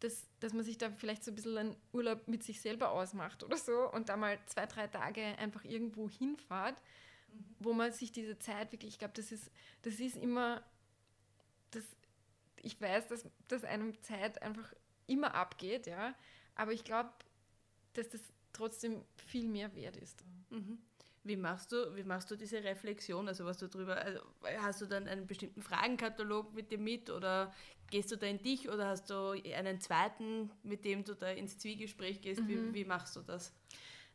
dass, 0.00 0.26
dass 0.40 0.52
man 0.52 0.64
sich 0.64 0.78
da 0.78 0.90
vielleicht 0.90 1.24
so 1.24 1.30
ein 1.30 1.34
bisschen 1.34 1.56
einen 1.56 1.76
Urlaub 1.92 2.28
mit 2.28 2.42
sich 2.42 2.60
selber 2.60 2.90
ausmacht 2.90 3.42
oder 3.42 3.56
so 3.56 3.90
und 3.92 4.08
da 4.08 4.16
mal 4.16 4.38
zwei, 4.46 4.66
drei 4.66 4.88
Tage 4.88 5.22
einfach 5.38 5.64
irgendwo 5.64 6.08
hinfahrt, 6.10 6.80
mhm. 7.32 7.44
wo 7.60 7.72
man 7.72 7.92
sich 7.92 8.12
diese 8.12 8.38
Zeit 8.38 8.72
wirklich, 8.72 8.92
ich 8.92 8.98
glaube, 8.98 9.14
das 9.16 9.32
ist, 9.32 9.50
das 9.82 9.98
ist 10.00 10.16
immer, 10.16 10.62
das, 11.70 11.84
ich 12.62 12.80
weiß, 12.80 13.08
dass, 13.08 13.24
dass 13.48 13.64
einem 13.64 14.00
Zeit 14.02 14.42
einfach 14.42 14.74
immer 15.06 15.34
abgeht, 15.34 15.86
ja, 15.86 16.14
aber 16.56 16.72
ich 16.72 16.84
glaube, 16.84 17.10
dass 17.94 18.08
das 18.10 18.20
trotzdem 18.52 19.02
viel 19.16 19.48
mehr 19.48 19.74
wert 19.74 19.96
ist. 19.96 20.24
Mhm. 20.50 20.78
Wie 21.24 21.36
machst 21.36 21.70
du, 21.70 21.94
wie 21.94 22.02
machst 22.02 22.30
du 22.30 22.36
diese 22.36 22.64
Reflexion? 22.64 23.28
Also 23.28 23.44
was 23.44 23.58
du 23.58 23.68
drüber, 23.68 23.96
also 23.96 24.20
hast 24.58 24.80
du 24.80 24.86
dann 24.86 25.06
einen 25.06 25.26
bestimmten 25.26 25.62
Fragenkatalog 25.62 26.52
mit 26.52 26.72
dir 26.72 26.78
mit 26.78 27.10
oder 27.10 27.52
gehst 27.90 28.10
du 28.10 28.16
da 28.16 28.26
in 28.26 28.42
dich 28.42 28.68
oder 28.68 28.88
hast 28.88 29.08
du 29.08 29.30
einen 29.54 29.80
zweiten, 29.80 30.50
mit 30.64 30.84
dem 30.84 31.04
du 31.04 31.14
da 31.14 31.28
ins 31.30 31.58
Zwiegespräch 31.58 32.22
gehst? 32.22 32.40
Mhm. 32.42 32.48
Wie, 32.48 32.74
wie 32.74 32.84
machst 32.84 33.14
du 33.14 33.20
das? 33.20 33.52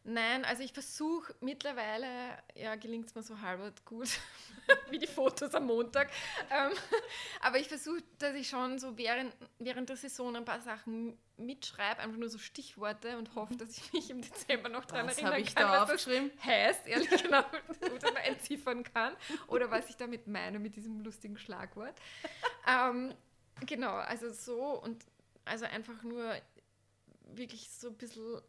Nein, 0.10 0.46
also 0.46 0.64
ich 0.64 0.72
versuche 0.72 1.36
mittlerweile, 1.42 2.08
ja, 2.56 2.76
gelingt 2.76 3.08
es 3.08 3.16
mir 3.16 3.24
so 3.24 3.42
halbert 3.42 3.84
gut, 3.84 4.08
wie 4.90 5.00
die 5.00 5.08
Fotos 5.08 5.54
am 5.54 5.66
Montag. 5.66 6.10
Ähm, 6.50 6.72
aber 7.42 7.60
ich 7.60 7.68
versuche, 7.68 8.02
dass 8.18 8.34
ich 8.34 8.48
schon 8.48 8.80
so 8.80 8.98
während, 8.98 9.36
während 9.60 9.90
der 9.90 9.98
Saison 9.98 10.34
ein 10.38 10.46
paar 10.46 10.62
Sachen 10.62 11.18
mitschreibe, 11.36 12.00
einfach 12.00 12.18
nur 12.18 12.30
so 12.30 12.38
Stichworte 12.38 13.18
und 13.18 13.36
hoffe, 13.36 13.58
dass 13.58 13.78
ich 13.78 13.92
mich 13.92 14.10
im 14.10 14.22
Dezember 14.22 14.70
noch 14.70 14.86
daran 14.86 15.10
erinnern 15.10 15.42
ich 15.42 15.54
kann, 15.54 15.66
da 15.66 15.72
was 15.74 15.82
aufgeschrieben? 15.82 16.32
das 16.38 16.46
heißt, 16.46 16.88
ehrlich 16.88 17.10
gesagt, 17.24 17.62
oder 17.92 18.24
entziffern 18.24 18.86
kann 18.86 19.14
oder 19.48 19.70
was 19.72 19.90
ich 19.90 19.98
damit 19.98 20.26
meine 20.26 20.58
mit 20.58 20.78
diesem 20.78 21.02
lustigen 21.02 21.38
Schlagwort. 21.38 22.00
Ähm, 22.66 23.14
genau, 23.66 23.92
also 23.92 24.32
so 24.32 24.82
und 24.82 25.04
also 25.44 25.66
einfach 25.66 26.02
nur 26.04 26.34
wirklich 27.34 27.70
so 27.70 27.90
ein 27.90 27.96
bisschen 27.96 28.42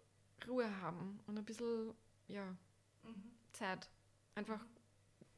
Ruhe 0.47 0.81
haben 0.81 1.21
und 1.27 1.39
ein 1.39 1.45
bisschen, 1.45 1.95
ja, 2.29 2.45
mhm. 3.03 3.31
Zeit. 3.53 3.89
Einfach, 4.35 4.61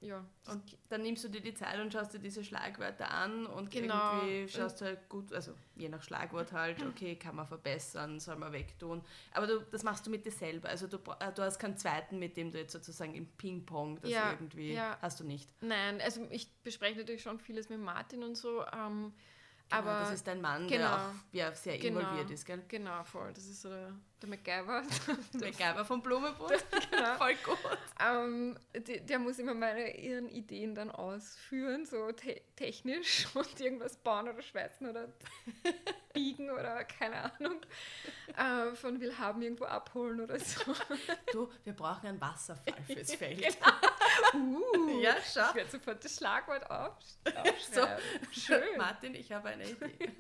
ja. 0.01 0.25
Und 0.49 0.79
dann 0.89 1.03
nimmst 1.03 1.25
du 1.25 1.29
dir 1.29 1.43
die 1.43 1.53
Zeit 1.53 1.79
und 1.79 1.93
schaust 1.93 2.15
dir 2.15 2.19
diese 2.19 2.43
Schlagwörter 2.43 3.11
an 3.11 3.47
und 3.47 3.71
genau. 3.71 4.23
irgendwie 4.23 4.49
schaust 4.49 4.81
du 4.81 4.87
halt 4.87 5.09
gut, 5.11 5.33
also 5.33 5.55
je 5.77 5.91
nach 5.91 6.03
Schlagwort 6.03 6.53
halt, 6.53 6.83
okay, 6.89 7.17
kann 7.17 7.37
man 7.37 7.47
verbessern, 7.47 8.19
soll 8.19 8.37
man 8.37 8.53
wegtun. 8.53 9.03
Aber 9.33 9.47
du, 9.47 9.61
das 9.71 9.83
machst 9.83 10.07
du 10.07 10.11
mit 10.11 10.25
dir 10.25 10.33
selber. 10.33 10.71
Also 10.71 10.87
du, 10.87 10.97
äh, 11.21 11.33
du 11.35 11.43
hast 11.43 11.59
keinen 11.59 11.77
zweiten, 11.77 12.19
mit 12.19 12.37
dem 12.39 12.51
du 12.51 12.59
jetzt 12.59 12.73
sozusagen 12.73 13.15
im 13.15 13.27
Ping-Pong 13.27 14.01
das 14.01 14.11
ja, 14.11 14.33
irgendwie 14.33 14.73
ja. 14.73 14.97
hast 15.03 15.21
du 15.21 15.25
nicht. 15.25 15.53
Nein, 15.63 16.01
also 16.01 16.27
ich 16.31 16.51
bespreche 16.63 16.99
natürlich 16.99 17.23
schon 17.23 17.39
vieles 17.39 17.69
mit 17.69 17.81
Martin 17.81 18.23
und 18.23 18.37
so. 18.37 18.65
Ähm, 18.73 19.13
Genau, 19.69 19.83
aber 19.83 20.01
das 20.01 20.15
ist 20.15 20.27
dein 20.27 20.41
Mann, 20.41 20.67
genau, 20.67 20.79
der 20.79 20.97
auch 20.97 21.15
ja, 21.31 21.53
sehr 21.53 21.79
genau, 21.79 22.01
involviert 22.01 22.31
ist, 22.33 22.45
gell? 22.45 22.61
Genau, 22.67 23.05
voll. 23.05 23.33
Das 23.33 23.47
ist 23.47 23.63
so 23.63 23.69
der, 23.69 23.95
der 24.23 24.29
MacGyver. 24.29 24.83
der 25.35 25.41
MacGyver 25.41 25.85
vom 25.85 26.03
Blumenbund. 26.03 26.53
genau. 26.91 27.15
voll 27.17 27.35
gut. 27.37 27.59
Ähm, 28.05 28.59
der, 28.75 29.01
der, 29.01 29.19
muss 29.19 29.39
immer 29.39 29.55
meine 29.55 29.97
ihren 29.97 30.29
Ideen 30.29 30.75
dann 30.75 30.91
ausführen, 30.91 31.87
so 31.87 32.13
te 32.13 32.41
technisch 32.57 33.27
und 33.35 33.61
irgendwas 33.61 33.97
bauen 33.97 34.29
oder 34.29 34.43
schweißen 34.43 34.89
oder 34.89 35.09
biegen 36.13 36.51
oder 36.51 36.85
keine 36.85 37.33
Ahnung. 37.33 37.61
Uh, 38.39 38.75
von 38.75 39.01
Willhaben 39.01 39.43
irgendwo 39.43 39.65
abholen 39.65 40.21
oder 40.21 40.39
so. 40.39 40.73
Du, 41.33 41.51
wir 41.65 41.73
brauchen 41.73 42.07
einen 42.07 42.21
Wasserfall 42.21 42.75
fürs 42.87 43.15
Feld. 43.15 43.41
genau. 43.41 44.55
Uh, 44.55 45.01
ja, 45.01 45.17
schau. 45.33 45.49
Ich 45.51 45.55
werde 45.55 45.71
sofort 45.71 46.05
das 46.05 46.17
Schlagwort 46.17 46.71
auf, 46.71 46.95
so, 47.73 47.87
Schön. 48.31 48.77
Martin, 48.77 49.15
ich 49.15 49.33
habe 49.33 49.49
eine 49.49 49.65
Idee. 49.69 50.13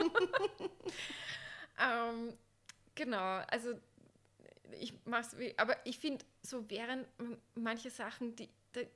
ähm, 1.79 2.37
genau, 2.95 3.43
also 3.49 3.75
ich 4.79 4.95
mach's, 5.05 5.37
aber 5.57 5.77
ich 5.87 5.99
finde, 5.99 6.25
so 6.43 6.69
während 6.69 7.07
manche 7.55 7.91
Sachen, 7.91 8.37
die, 8.37 8.49
die, 8.75 8.87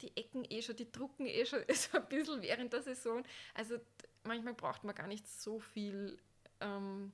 die 0.00 0.16
Ecken 0.16 0.44
eh 0.48 0.62
schon, 0.62 0.76
die 0.76 0.90
drucken 0.90 1.26
eh 1.26 1.44
schon 1.46 1.60
so 1.72 1.98
ein 1.98 2.08
bisschen 2.08 2.42
während 2.42 2.72
der 2.72 2.82
Saison. 2.82 3.24
Also 3.54 3.78
manchmal 4.24 4.54
braucht 4.54 4.84
man 4.84 4.94
gar 4.94 5.06
nicht 5.06 5.28
so 5.28 5.60
viel 5.60 6.18
ähm, 6.60 7.12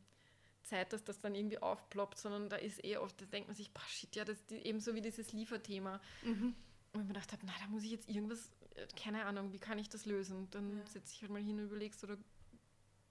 Zeit, 0.63 0.93
dass 0.93 1.05
das 1.05 1.21
dann 1.21 1.35
irgendwie 1.35 1.59
aufploppt, 1.59 2.19
sondern 2.19 2.49
da 2.49 2.57
ist 2.57 2.85
eh 2.85 2.97
oft, 2.97 3.21
da 3.21 3.27
denkt 3.27 3.49
man 3.49 3.57
sich, 3.57 3.73
boah, 3.73 3.83
shit, 3.89 4.15
ja, 4.17 4.25
das 4.25 4.39
ist 4.39 4.53
ebenso 4.53 4.95
wie 4.95 5.01
dieses 5.01 5.33
Lieferthema. 5.33 6.01
Mhm. 6.23 6.55
Und 6.93 7.01
ich 7.01 7.07
mir 7.07 7.15
gedacht 7.15 7.33
habe, 7.33 7.43
na, 7.45 7.53
da 7.61 7.67
muss 7.69 7.85
ich 7.85 7.91
jetzt 7.91 8.09
irgendwas, 8.09 8.51
äh, 8.75 8.87
keine 8.97 9.25
Ahnung, 9.25 9.53
wie 9.53 9.59
kann 9.59 9.79
ich 9.79 9.89
das 9.89 10.07
lösen? 10.07 10.49
Dann 10.51 10.79
ja. 10.79 10.87
setze 10.87 11.15
ich 11.15 11.23
halt 11.23 11.31
mal 11.31 11.43
hin 11.43 11.59
und 11.59 11.67
überlegst 11.67 12.03
oder 12.05 12.17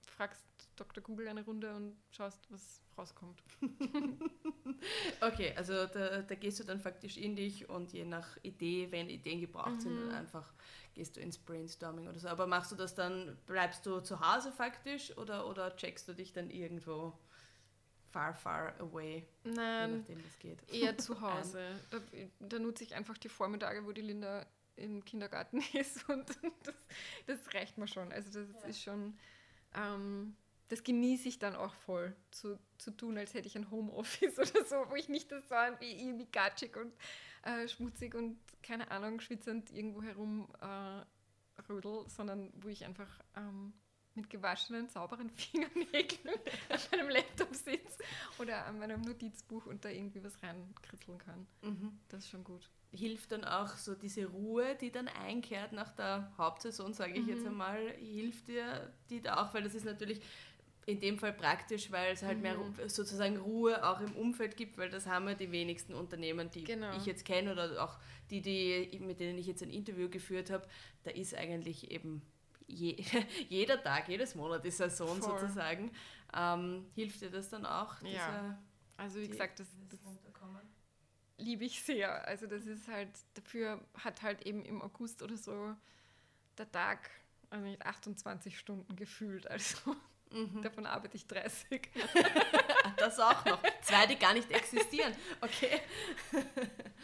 fragst 0.06 0.44
Dr. 0.80 1.02
Google 1.02 1.28
eine 1.28 1.44
Runde 1.44 1.74
und 1.74 1.96
schaust, 2.10 2.40
was 2.50 2.80
rauskommt. 2.96 3.42
okay, 5.20 5.52
also 5.56 5.86
da, 5.86 6.22
da, 6.22 6.34
gehst 6.34 6.58
du 6.58 6.64
dann 6.64 6.80
faktisch 6.80 7.16
in 7.16 7.36
dich 7.36 7.68
und 7.68 7.92
je 7.92 8.04
nach 8.04 8.38
Idee, 8.42 8.88
wenn 8.90 9.10
Ideen 9.10 9.40
gebraucht 9.40 9.72
mhm. 9.72 9.80
sind, 9.80 10.00
dann 10.00 10.10
einfach 10.12 10.52
gehst 10.94 11.16
du 11.16 11.20
ins 11.20 11.38
Brainstorming 11.38 12.08
oder 12.08 12.18
so. 12.18 12.28
Aber 12.28 12.46
machst 12.46 12.72
du 12.72 12.76
das 12.76 12.94
dann, 12.94 13.36
bleibst 13.46 13.84
du 13.84 14.00
zu 14.00 14.20
Hause 14.20 14.52
faktisch 14.52 15.16
oder, 15.18 15.46
oder 15.46 15.76
checkst 15.76 16.08
du 16.08 16.14
dich 16.14 16.32
dann 16.32 16.50
irgendwo? 16.50 17.12
far, 18.10 18.34
far 18.34 18.74
away. 18.80 19.26
Nein, 19.44 19.90
je 19.90 19.96
nachdem, 19.98 20.24
was 20.24 20.38
geht. 20.38 20.58
eher 20.68 20.98
zu 20.98 21.20
Hause. 21.20 21.60
Da, 21.90 21.98
da, 22.40 22.58
nutze 22.58 22.84
ich 22.84 22.94
einfach 22.94 23.16
die 23.18 23.28
Vormittage, 23.28 23.84
wo 23.86 23.92
die 23.92 24.00
Linda 24.00 24.46
im 24.76 25.04
Kindergarten 25.04 25.62
ist 25.72 26.08
und 26.08 26.28
das, 26.64 26.74
das 27.26 27.54
reicht 27.54 27.78
mir 27.78 27.86
schon. 27.86 28.12
Also 28.12 28.30
das 28.30 28.62
ja. 28.62 28.68
ist 28.68 28.82
schon, 28.82 29.16
ähm, 29.74 30.36
das 30.70 30.84
genieße 30.84 31.28
ich 31.28 31.38
dann 31.38 31.56
auch 31.56 31.74
voll, 31.74 32.14
zu, 32.30 32.58
zu 32.78 32.92
tun, 32.92 33.18
als 33.18 33.34
hätte 33.34 33.48
ich 33.48 33.56
ein 33.56 33.70
Homeoffice 33.70 34.38
oder 34.38 34.64
so, 34.64 34.76
wo 34.88 34.94
ich 34.94 35.08
nicht 35.08 35.30
das 35.30 35.48
so 35.48 35.54
wie 35.80 35.92
irgendwie 35.92 36.26
gatschig 36.26 36.76
und 36.76 36.92
äh, 37.42 37.68
schmutzig 37.68 38.14
und 38.14 38.38
keine 38.62 38.90
Ahnung, 38.90 39.20
schwitzend 39.20 39.70
irgendwo 39.72 40.02
herum 40.02 40.48
äh, 40.60 41.62
rödel, 41.68 42.08
sondern 42.08 42.52
wo 42.54 42.68
ich 42.68 42.84
einfach 42.84 43.08
ähm, 43.36 43.72
mit 44.14 44.30
gewaschenen, 44.30 44.88
sauberen 44.88 45.30
Fingernägeln 45.36 46.38
an 46.68 46.78
meinem 46.92 47.08
Laptop 47.08 47.54
sitze 47.54 48.02
oder 48.38 48.66
an 48.66 48.78
meinem 48.78 49.00
Notizbuch 49.00 49.66
und 49.66 49.84
da 49.84 49.88
irgendwie 49.88 50.22
was 50.22 50.40
reinkritzeln 50.42 51.18
kann. 51.18 51.46
Mhm. 51.62 51.98
Das 52.08 52.24
ist 52.24 52.30
schon 52.30 52.44
gut. 52.44 52.70
Hilft 52.92 53.32
dann 53.32 53.44
auch 53.44 53.76
so 53.76 53.94
diese 53.94 54.26
Ruhe, 54.26 54.76
die 54.76 54.90
dann 54.90 55.08
einkehrt 55.08 55.72
nach 55.72 55.92
der 55.92 56.32
Hauptsaison, 56.38 56.92
sage 56.92 57.14
ich 57.14 57.22
mhm. 57.22 57.28
jetzt 57.28 57.46
einmal, 57.46 57.92
hilft 57.96 58.48
dir 58.48 58.92
die 59.08 59.20
da 59.20 59.42
auch, 59.42 59.54
weil 59.54 59.62
das 59.62 59.74
ist 59.74 59.84
natürlich 59.84 60.20
in 60.86 61.00
dem 61.00 61.18
Fall 61.18 61.32
praktisch, 61.32 61.90
weil 61.90 62.12
es 62.12 62.22
halt 62.22 62.38
mhm. 62.38 62.42
mehr 62.42 62.56
sozusagen 62.88 63.36
Ruhe 63.36 63.86
auch 63.86 64.00
im 64.00 64.14
Umfeld 64.16 64.56
gibt, 64.56 64.78
weil 64.78 64.90
das 64.90 65.06
haben 65.06 65.28
ja 65.28 65.34
die 65.34 65.52
wenigsten 65.52 65.94
Unternehmen, 65.94 66.50
die 66.50 66.64
genau. 66.64 66.96
ich 66.96 67.06
jetzt 67.06 67.24
kenne 67.24 67.52
oder 67.52 67.82
auch 67.82 67.98
die, 68.30 68.40
die, 68.40 68.98
mit 69.00 69.20
denen 69.20 69.38
ich 69.38 69.46
jetzt 69.46 69.62
ein 69.62 69.70
Interview 69.70 70.08
geführt 70.08 70.50
habe, 70.50 70.66
da 71.04 71.10
ist 71.10 71.34
eigentlich 71.34 71.90
eben 71.90 72.22
je, 72.66 72.96
jeder 73.48 73.82
Tag, 73.82 74.08
jedes 74.08 74.34
Monat 74.34 74.64
die 74.64 74.70
Saison 74.70 75.20
Voll. 75.20 75.38
sozusagen. 75.38 75.92
Ähm, 76.34 76.86
hilft 76.94 77.20
dir 77.20 77.30
das 77.30 77.50
dann 77.50 77.66
auch? 77.66 78.00
ja. 78.02 78.58
Also 78.96 79.18
wie 79.18 79.24
die, 79.24 79.30
gesagt, 79.30 79.58
das, 79.60 79.68
das 79.88 80.00
liebe 81.38 81.64
ich 81.64 81.82
sehr. 81.82 82.26
Also 82.26 82.46
das 82.46 82.66
ist 82.66 82.86
halt, 82.88 83.08
dafür 83.34 83.80
hat 83.94 84.22
halt 84.22 84.46
eben 84.46 84.64
im 84.64 84.82
August 84.82 85.22
oder 85.22 85.36
so 85.36 85.74
der 86.58 86.70
Tag 86.70 87.10
also 87.48 87.66
28 87.80 88.58
Stunden 88.58 88.94
gefühlt. 88.96 89.50
Also 89.50 89.96
mhm. 90.30 90.62
davon 90.62 90.86
arbeite 90.86 91.16
ich 91.16 91.26
30. 91.26 91.88
das 92.96 93.18
auch 93.18 93.44
noch. 93.44 93.62
Zwei, 93.82 94.06
die 94.06 94.16
gar 94.16 94.34
nicht 94.34 94.50
existieren. 94.50 95.14
Okay. 95.40 95.80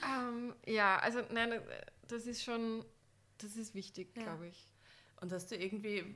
Ähm, 0.05 0.55
ja, 0.67 0.99
also 0.99 1.23
nein, 1.31 1.59
das 2.07 2.27
ist 2.27 2.45
schon, 2.45 2.85
das 3.39 3.57
ist 3.57 3.75
wichtig, 3.75 4.15
ja. 4.15 4.25
glaube 4.25 4.49
ich. 4.49 4.71
Und 5.23 5.33
hast 5.33 5.51
du 5.51 5.57
irgendwie, 5.57 6.15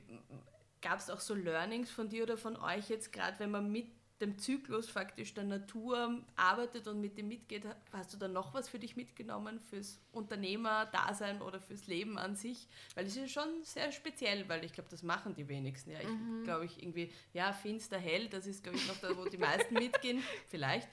gab 0.81 0.99
es 0.99 1.09
auch 1.09 1.19
so 1.19 1.33
Learnings 1.33 1.89
von 1.89 2.07
dir 2.07 2.23
oder 2.23 2.37
von 2.37 2.55
euch 2.57 2.89
jetzt 2.89 3.11
gerade, 3.11 3.39
wenn 3.39 3.49
man 3.49 3.71
mit 3.71 3.87
dem 4.21 4.37
Zyklus 4.37 4.89
faktisch 4.89 5.33
der 5.33 5.43
Natur 5.43 6.21
arbeitet 6.35 6.87
und 6.87 7.01
mit 7.01 7.17
dem 7.17 7.27
mitgeht, 7.27 7.63
hast 7.91 8.13
du 8.13 8.17
da 8.17 8.27
noch 8.27 8.53
was 8.53 8.69
für 8.69 8.79
dich 8.79 8.95
mitgenommen 8.95 9.59
fürs 9.59 9.99
Unternehmer-Dasein 10.11 11.41
oder 11.41 11.59
fürs 11.59 11.87
Leben 11.87 12.17
an 12.17 12.35
sich? 12.35 12.67
Weil 12.95 13.05
es 13.05 13.17
ist 13.17 13.31
schon 13.31 13.63
sehr 13.63 13.91
speziell, 13.91 14.47
weil 14.47 14.63
ich 14.63 14.73
glaube, 14.73 14.89
das 14.89 15.03
machen 15.03 15.33
die 15.33 15.47
wenigsten. 15.47 15.91
Ja, 15.91 15.99
ich 15.99 16.07
mhm. 16.07 16.43
glaube 16.43 16.65
ich 16.65 16.81
irgendwie, 16.81 17.11
ja, 17.33 17.51
finster, 17.51 17.97
hell, 17.97 18.29
das 18.29 18.47
ist 18.47 18.63
glaube 18.63 18.77
ich 18.77 18.87
noch 18.87 18.97
da, 18.97 19.17
wo 19.17 19.25
die 19.25 19.37
meisten 19.37 19.73
mitgehen, 19.73 20.23
vielleicht. 20.49 20.87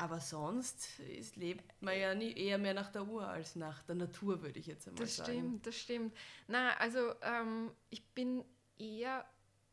Aber 0.00 0.20
sonst 0.20 1.00
ist, 1.00 1.34
lebt 1.34 1.64
man 1.82 1.98
ja 1.98 2.14
nie, 2.14 2.32
eher 2.32 2.56
mehr 2.56 2.74
nach 2.74 2.92
der 2.92 3.04
Uhr 3.08 3.26
als 3.26 3.56
nach 3.56 3.82
der 3.82 3.96
Natur, 3.96 4.42
würde 4.42 4.60
ich 4.60 4.66
jetzt 4.66 4.86
einmal 4.86 5.02
das 5.02 5.16
sagen. 5.16 5.26
Das 5.26 5.36
stimmt, 5.36 5.66
das 5.66 5.76
stimmt. 5.76 6.16
Na, 6.46 6.76
also 6.76 7.14
ähm, 7.22 7.72
ich 7.90 8.06
bin 8.10 8.44
eher 8.78 9.26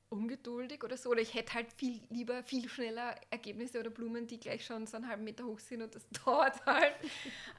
ungeduldig 0.09 0.83
oder 0.83 0.97
so. 0.97 1.09
Oder 1.09 1.21
ich 1.21 1.33
hätte 1.33 1.53
halt 1.53 1.73
viel 1.73 2.01
lieber, 2.09 2.43
viel 2.43 2.69
schneller 2.69 3.15
Ergebnisse 3.29 3.79
oder 3.79 3.89
Blumen, 3.89 4.27
die 4.27 4.39
gleich 4.39 4.65
schon 4.65 4.87
so 4.87 4.97
einen 4.97 5.07
halben 5.07 5.23
Meter 5.23 5.45
hoch 5.45 5.59
sind 5.59 5.81
und 5.81 5.95
das 5.95 6.07
dauert 6.25 6.65
halt. 6.65 6.93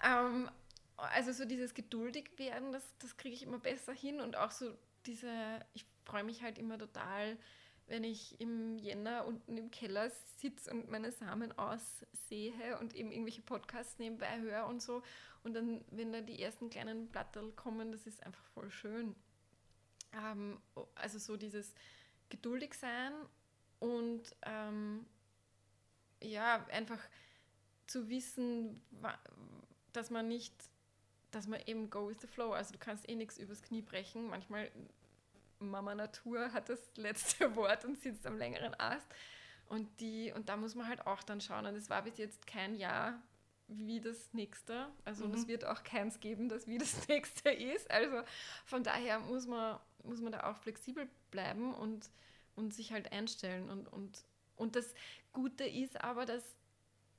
ähm, 0.04 0.48
also 0.96 1.32
so 1.32 1.44
dieses 1.44 1.74
geduldig 1.74 2.30
werden, 2.38 2.72
das, 2.72 2.82
das 2.98 3.16
kriege 3.16 3.34
ich 3.34 3.42
immer 3.42 3.58
besser 3.58 3.92
hin 3.92 4.20
und 4.20 4.36
auch 4.36 4.50
so 4.50 4.72
diese, 5.04 5.30
ich 5.74 5.84
freue 6.04 6.24
mich 6.24 6.42
halt 6.42 6.58
immer 6.58 6.78
total, 6.78 7.36
wenn 7.86 8.02
ich 8.02 8.40
im 8.40 8.78
Jänner 8.78 9.26
unten 9.26 9.56
im 9.56 9.70
Keller 9.70 10.10
sitze 10.38 10.70
und 10.70 10.90
meine 10.90 11.12
Samen 11.12 11.56
aussehe 11.56 12.78
und 12.80 12.94
eben 12.94 13.12
irgendwelche 13.12 13.42
Podcasts 13.42 13.98
nebenbei 13.98 14.40
höre 14.40 14.66
und 14.66 14.82
so. 14.82 15.02
Und 15.44 15.54
dann, 15.54 15.84
wenn 15.90 16.12
da 16.12 16.20
die 16.20 16.42
ersten 16.42 16.70
kleinen 16.70 17.08
Blatterl 17.08 17.52
kommen, 17.52 17.92
das 17.92 18.06
ist 18.06 18.24
einfach 18.24 18.44
voll 18.46 18.70
schön. 18.70 19.14
Ähm, 20.12 20.60
also 20.96 21.18
so 21.18 21.36
dieses 21.36 21.74
geduldig 22.28 22.74
sein 22.74 23.12
und 23.78 24.22
ähm, 24.42 25.06
ja, 26.22 26.64
einfach 26.66 27.00
zu 27.86 28.08
wissen, 28.08 28.82
dass 29.92 30.10
man 30.10 30.28
nicht, 30.28 30.54
dass 31.30 31.46
man 31.46 31.60
eben 31.66 31.90
go 31.90 32.08
with 32.08 32.20
the 32.20 32.26
flow, 32.26 32.52
also 32.52 32.72
du 32.72 32.78
kannst 32.78 33.08
eh 33.08 33.14
nichts 33.14 33.38
übers 33.38 33.62
Knie 33.62 33.82
brechen. 33.82 34.28
Manchmal 34.28 34.70
Mama 35.58 35.94
Natur 35.94 36.52
hat 36.52 36.68
das 36.68 36.80
letzte 36.96 37.54
Wort 37.56 37.84
und 37.84 37.98
sitzt 37.98 38.26
am 38.26 38.38
längeren 38.38 38.74
Ast. 38.78 39.06
Und, 39.68 40.00
die, 40.00 40.32
und 40.32 40.48
da 40.48 40.56
muss 40.56 40.74
man 40.74 40.88
halt 40.88 41.06
auch 41.06 41.22
dann 41.22 41.40
schauen. 41.40 41.66
Und 41.66 41.74
es 41.74 41.90
war 41.90 42.02
bis 42.02 42.18
jetzt 42.18 42.46
kein 42.46 42.76
Jahr 42.76 43.20
wie 43.68 44.00
das 44.00 44.32
nächste. 44.32 44.88
Also 45.04 45.26
mhm. 45.26 45.34
es 45.34 45.48
wird 45.48 45.64
auch 45.64 45.82
keins 45.82 46.20
geben, 46.20 46.48
das 46.48 46.66
wie 46.66 46.78
das 46.78 47.08
nächste 47.08 47.50
ist. 47.50 47.90
Also 47.90 48.22
von 48.64 48.82
daher 48.82 49.18
muss 49.20 49.46
man, 49.46 49.78
muss 50.04 50.20
man 50.20 50.32
da 50.32 50.50
auch 50.50 50.56
flexibel 50.56 51.08
bleiben 51.30 51.74
und, 51.74 52.10
und 52.54 52.74
sich 52.74 52.92
halt 52.92 53.12
einstellen. 53.12 53.68
Und, 53.68 53.92
und, 53.92 54.24
und 54.56 54.76
das 54.76 54.94
Gute 55.32 55.64
ist 55.64 56.02
aber, 56.02 56.26
dass 56.26 56.56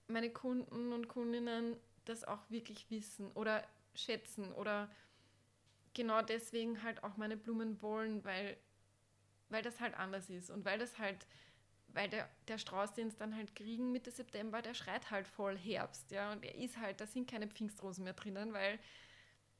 meine 0.07 0.29
Kunden 0.29 0.93
und 0.93 1.07
Kundinnen 1.07 1.75
das 2.05 2.23
auch 2.23 2.49
wirklich 2.49 2.89
wissen 2.89 3.31
oder 3.33 3.63
schätzen 3.93 4.53
oder 4.53 4.89
genau 5.93 6.21
deswegen 6.21 6.83
halt 6.83 7.03
auch 7.03 7.17
meine 7.17 7.35
Blumen 7.35 7.81
wollen, 7.81 8.23
weil, 8.23 8.55
weil 9.49 9.63
das 9.63 9.79
halt 9.79 9.95
anders 9.95 10.29
ist 10.29 10.49
und 10.49 10.63
weil 10.63 10.79
das 10.79 10.97
halt, 10.97 11.27
weil 11.97 12.09
der, 12.09 12.29
der 12.47 12.59
Strauß, 12.59 12.93
den 12.93 13.07
es 13.07 13.17
dann 13.17 13.35
halt 13.35 13.55
kriegen 13.55 13.91
Mitte 13.91 14.11
September, 14.11 14.61
der 14.61 14.75
schreit 14.75 15.09
halt 15.09 15.27
voll 15.27 15.57
Herbst, 15.57 16.11
ja, 16.11 16.31
und 16.31 16.45
er 16.45 16.53
ist 16.53 16.77
halt, 16.77 17.01
da 17.01 17.07
sind 17.07 17.27
keine 17.27 17.47
Pfingstrosen 17.47 18.03
mehr 18.03 18.13
drinnen, 18.13 18.53
weil 18.53 18.77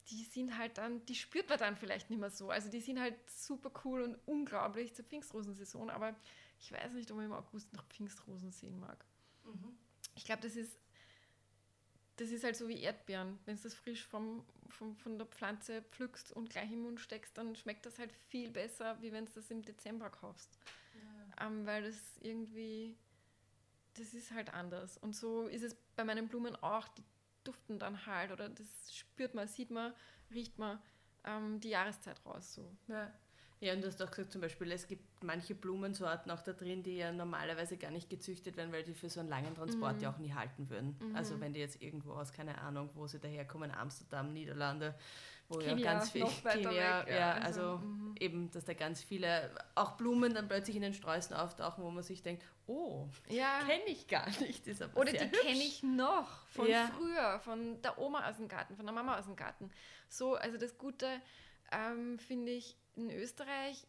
die 0.10 0.24
sind 0.24 0.56
halt 0.56 0.78
dann, 0.78 1.04
die 1.08 1.16
spürt 1.16 1.50
man 1.50 1.58
dann 1.58 1.76
vielleicht 1.76 2.12
nicht 2.12 2.20
mehr 2.20 2.30
so. 2.30 2.52
Also 2.52 2.70
die 2.70 2.80
sind 2.80 3.00
halt 3.00 3.16
super 3.28 3.72
cool 3.84 4.04
und 4.04 4.16
unglaublich 4.28 4.94
zur 4.94 5.04
Pfingstrosensaison, 5.04 5.90
aber 5.90 6.16
ich 6.60 6.72
weiß 6.72 6.94
nicht, 6.94 7.10
ob 7.10 7.18
man 7.18 7.26
im 7.26 7.34
August 7.34 7.74
noch 7.74 7.84
Pfingstrosen 7.88 8.52
sehen 8.52 8.80
mag. 8.80 9.04
Mhm. 9.44 9.76
Ich 10.16 10.24
glaube, 10.24 10.44
das 10.44 10.56
ist 10.56 10.80
das 12.18 12.32
ist 12.32 12.44
halt 12.44 12.56
so 12.56 12.68
wie 12.68 12.82
Erdbeeren. 12.82 13.40
Wenn 13.46 13.56
du 13.56 13.64
das 13.64 13.76
frisch 13.76 14.06
vom, 14.06 14.44
vom, 14.70 14.96
von 14.96 15.18
der 15.18 15.28
Pflanze 15.28 15.84
pflückst 15.84 16.32
und 16.32 16.50
gleich 16.50 16.72
im 16.72 16.82
Mund 16.82 17.00
steckst, 17.00 17.38
dann 17.38 17.56
schmeckt 17.56 17.86
das 17.86 18.00
halt 18.00 18.12
viel 18.12 18.50
besser, 18.50 19.00
wie 19.02 19.12
wenn 19.12 19.26
du 19.26 19.32
das 19.34 19.50
im 19.52 19.62
Dezember 19.62 20.10
kaufst. 20.10 20.58
Ja. 20.96 21.07
Ähm, 21.40 21.66
weil 21.66 21.84
das 21.84 22.18
irgendwie, 22.22 22.98
das 23.96 24.14
ist 24.14 24.32
halt 24.32 24.54
anders. 24.54 24.98
Und 24.98 25.16
so 25.16 25.48
ist 25.48 25.64
es 25.64 25.76
bei 25.96 26.04
meinen 26.04 26.28
Blumen 26.28 26.56
auch. 26.58 26.88
Die 26.90 27.04
duften 27.44 27.80
dann 27.80 28.06
halt 28.06 28.32
oder 28.32 28.50
das 28.50 28.96
spürt 28.96 29.34
man, 29.34 29.48
sieht 29.48 29.72
man, 29.72 29.94
riecht 30.32 30.58
man 30.58 30.80
ähm, 31.24 31.60
die 31.60 31.70
Jahreszeit 31.70 32.24
raus. 32.26 32.56
So. 32.56 32.70
Ja. 32.88 33.12
Ja, 33.60 33.74
und 33.74 33.82
du 33.82 33.88
hast 33.88 34.00
auch 34.04 34.12
gesagt, 34.12 34.32
zum 34.32 34.42
Beispiel, 34.42 34.72
es 34.72 34.88
gibt 34.88 35.24
manche 35.24 35.56
Blumensorten 35.56 36.32
auch 36.32 36.42
da 36.42 36.54
drin, 36.54 36.84
die 36.84 36.98
ja 36.98 37.12
normalerweise 37.12 37.76
gar 37.76 37.90
nicht 37.90 38.08
gezüchtet 38.08 38.56
werden, 38.56 38.72
weil 38.72 38.84
die 38.84 38.94
für 38.94 39.10
so 39.10 39.20
einen 39.20 39.30
langen 39.30 39.56
Transport 39.56 39.96
mhm. 39.96 40.02
ja 40.04 40.12
auch 40.12 40.20
nie 40.20 40.34
halten 40.34 40.70
würden. 40.70 40.96
Mhm. 41.00 41.16
Also 41.16 41.40
wenn 41.40 41.54
die 41.54 41.60
jetzt 41.60 41.82
irgendwo 41.82 42.14
aus, 42.14 42.32
keine 42.32 42.60
Ahnung, 42.60 42.92
wo 42.94 43.08
sie 43.08 43.20
daherkommen, 43.20 43.72
Amsterdam, 43.72 44.32
Niederlande, 44.32 44.94
wo 45.50 45.60
Kenia, 45.60 45.78
ja 45.78 45.94
ganz 45.94 46.10
viel 46.10 46.26
Kenia, 46.26 46.70
weg, 46.70 46.76
ja, 46.76 47.08
ja, 47.08 47.34
also, 47.36 47.62
also 47.62 47.78
mhm. 47.78 48.16
eben, 48.20 48.52
dass 48.52 48.66
da 48.66 48.74
ganz 48.74 49.02
viele 49.02 49.52
auch 49.76 49.92
Blumen 49.92 50.34
dann 50.34 50.48
plötzlich 50.48 50.76
in 50.76 50.82
den 50.82 50.94
Sträußen 50.94 51.36
auftauchen, 51.36 51.84
wo 51.84 51.90
man 51.90 52.04
sich 52.04 52.22
denkt, 52.22 52.44
oh, 52.66 53.08
ja. 53.30 53.60
kenne 53.66 53.86
ich 53.88 54.08
gar 54.08 54.28
nicht. 54.42 54.68
Ist 54.68 54.82
aber 54.82 55.00
Oder 55.00 55.12
die 55.12 55.30
kenne 55.30 55.64
ich 55.64 55.84
noch 55.84 56.46
von 56.48 56.68
ja. 56.68 56.92
früher, 56.98 57.40
von 57.40 57.82
der 57.82 57.98
Oma 57.98 58.30
aus 58.30 58.38
dem 58.38 58.48
Garten, 58.48 58.76
von 58.76 58.86
der 58.86 58.94
Mama 58.94 59.18
aus 59.18 59.26
dem 59.26 59.36
Garten. 59.36 59.72
So, 60.10 60.36
also 60.36 60.58
das 60.58 60.78
Gute 60.78 61.08
ähm, 61.72 62.20
finde 62.20 62.52
ich 62.52 62.78
in 62.96 63.12
Österreich 63.12 63.86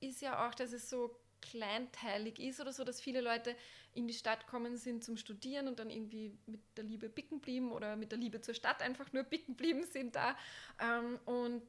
ist 0.00 0.20
ja 0.20 0.46
auch, 0.46 0.54
dass 0.54 0.72
es 0.72 0.90
so 0.90 1.18
kleinteilig 1.40 2.38
ist 2.38 2.60
oder 2.60 2.72
so, 2.72 2.84
dass 2.84 3.00
viele 3.00 3.20
Leute 3.20 3.54
in 3.98 4.06
die 4.06 4.14
Stadt 4.14 4.46
kommen 4.46 4.76
sind 4.76 5.02
zum 5.02 5.16
Studieren 5.16 5.66
und 5.66 5.80
dann 5.80 5.90
irgendwie 5.90 6.32
mit 6.46 6.60
der 6.76 6.84
Liebe 6.84 7.08
bicken 7.08 7.40
blieben 7.40 7.72
oder 7.72 7.96
mit 7.96 8.12
der 8.12 8.18
Liebe 8.18 8.40
zur 8.40 8.54
Stadt 8.54 8.80
einfach 8.80 9.12
nur 9.12 9.24
bicken 9.24 9.56
blieben 9.56 9.84
sind 9.84 10.14
da. 10.14 10.36
Ähm, 10.80 11.18
und, 11.24 11.62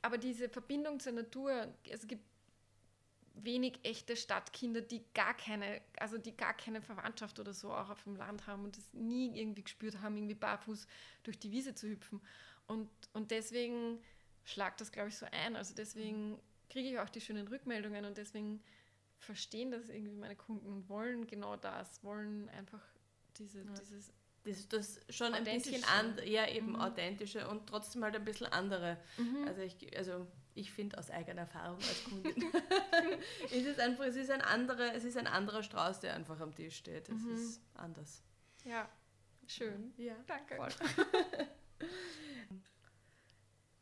aber 0.00 0.16
diese 0.16 0.48
Verbindung 0.48 1.00
zur 1.00 1.12
Natur, 1.12 1.74
es 1.90 2.06
gibt 2.06 2.24
wenig 3.34 3.80
echte 3.82 4.14
Stadtkinder, 4.14 4.80
die 4.80 5.02
gar 5.12 5.34
keine, 5.36 5.80
also 5.98 6.18
die 6.18 6.36
gar 6.36 6.54
keine 6.54 6.82
Verwandtschaft 6.82 7.40
oder 7.40 7.52
so 7.52 7.72
auch 7.72 7.90
auf 7.90 8.04
dem 8.04 8.14
Land 8.14 8.46
haben 8.46 8.64
und 8.64 8.76
das 8.76 8.92
nie 8.92 9.36
irgendwie 9.36 9.64
gespürt 9.64 10.00
haben, 10.00 10.16
irgendwie 10.16 10.34
barfuß 10.34 10.86
durch 11.24 11.38
die 11.38 11.50
Wiese 11.50 11.74
zu 11.74 11.88
hüpfen. 11.88 12.20
Und, 12.68 12.88
und 13.12 13.32
deswegen 13.32 13.98
schlagt 14.44 14.80
das, 14.80 14.92
glaube 14.92 15.08
ich, 15.08 15.16
so 15.16 15.26
ein. 15.32 15.56
Also 15.56 15.74
deswegen 15.74 16.38
kriege 16.70 16.90
ich 16.90 16.98
auch 17.00 17.08
die 17.08 17.20
schönen 17.20 17.48
Rückmeldungen 17.48 18.04
und 18.04 18.18
deswegen 18.18 18.62
verstehen 19.22 19.70
das 19.70 19.88
irgendwie 19.88 20.16
meine 20.16 20.36
Kunden 20.36 20.66
und 20.66 20.88
wollen 20.88 21.26
genau 21.26 21.56
das, 21.56 22.02
wollen 22.02 22.48
einfach 22.50 22.82
diese, 23.38 23.60
ja. 23.60 23.72
dieses 23.80 24.12
das, 24.44 24.68
das 24.68 25.00
schon 25.08 25.34
ein 25.34 25.44
bisschen 25.44 25.84
an, 25.84 26.18
ja 26.24 26.48
eben 26.48 26.70
mhm. 26.70 26.80
authentische 26.80 27.48
und 27.48 27.68
trotzdem 27.68 28.02
halt 28.02 28.16
ein 28.16 28.24
bisschen 28.24 28.48
andere. 28.48 28.98
Mhm. 29.16 29.46
Also 29.46 29.62
ich, 29.62 29.96
also 29.96 30.26
ich 30.54 30.72
finde 30.72 30.98
aus 30.98 31.10
eigener 31.10 31.42
Erfahrung 31.42 31.76
als 31.76 32.04
Kundin, 32.04 32.34
ist 33.52 33.66
es 33.66 33.78
einfach, 33.78 34.04
es 34.04 34.16
ist 34.16 34.30
ein 34.30 34.42
anderer, 34.42 34.94
es 34.94 35.04
ist 35.04 35.16
ein 35.16 35.28
anderer 35.28 35.62
Strauß, 35.62 36.00
der 36.00 36.14
einfach 36.14 36.40
am 36.40 36.54
Tisch 36.54 36.76
steht. 36.76 37.08
Es 37.08 37.22
mhm. 37.22 37.34
ist 37.34 37.60
anders. 37.74 38.22
Ja, 38.64 38.88
schön. 39.46 39.94
Ja, 39.96 40.16
danke. 40.26 40.58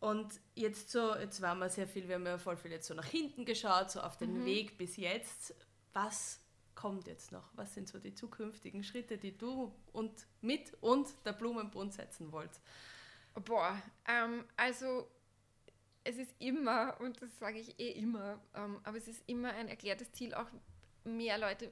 Und 0.00 0.40
jetzt 0.54 0.90
so, 0.90 1.14
jetzt 1.14 1.42
waren 1.42 1.58
wir 1.58 1.68
sehr 1.68 1.86
viel, 1.86 2.08
wir 2.08 2.14
haben 2.14 2.26
ja 2.26 2.38
voll 2.38 2.56
viel 2.56 2.70
jetzt 2.70 2.86
so 2.86 2.94
nach 2.94 3.06
hinten 3.06 3.44
geschaut, 3.44 3.90
so 3.90 4.00
auf 4.00 4.16
den 4.16 4.40
mhm. 4.40 4.44
Weg 4.46 4.78
bis 4.78 4.96
jetzt. 4.96 5.54
Was 5.92 6.40
kommt 6.74 7.06
jetzt 7.06 7.32
noch? 7.32 7.50
Was 7.54 7.74
sind 7.74 7.86
so 7.88 7.98
die 7.98 8.14
zukünftigen 8.14 8.82
Schritte, 8.82 9.18
die 9.18 9.36
du 9.36 9.74
und 9.92 10.26
mit 10.40 10.72
und 10.80 11.08
der 11.26 11.34
Blumenbund 11.34 11.92
setzen 11.92 12.32
wollt? 12.32 12.60
Boah, 13.44 13.80
ähm, 14.08 14.44
also 14.56 15.06
es 16.02 16.16
ist 16.16 16.34
immer, 16.38 16.98
und 17.00 17.20
das 17.20 17.38
sage 17.38 17.58
ich 17.58 17.78
eh 17.78 17.90
immer, 17.90 18.40
ähm, 18.54 18.80
aber 18.84 18.96
es 18.96 19.06
ist 19.06 19.22
immer 19.26 19.52
ein 19.52 19.68
erklärtes 19.68 20.12
Ziel, 20.12 20.32
auch 20.32 20.46
mehr 21.04 21.36
Leute 21.36 21.70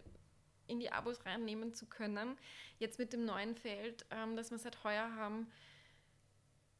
in 0.67 0.81
die 0.81 0.93
Abos 0.93 1.25
reinnehmen 1.25 1.73
zu 1.73 1.87
können. 1.87 2.37
Jetzt 2.79 2.99
mit 2.99 3.15
dem 3.15 3.25
neuen 3.25 3.57
Feld, 3.57 4.05
ähm, 4.11 4.37
das 4.37 4.51
wir 4.51 4.59
seit 4.59 4.85
heuer 4.85 5.15
haben, 5.15 5.51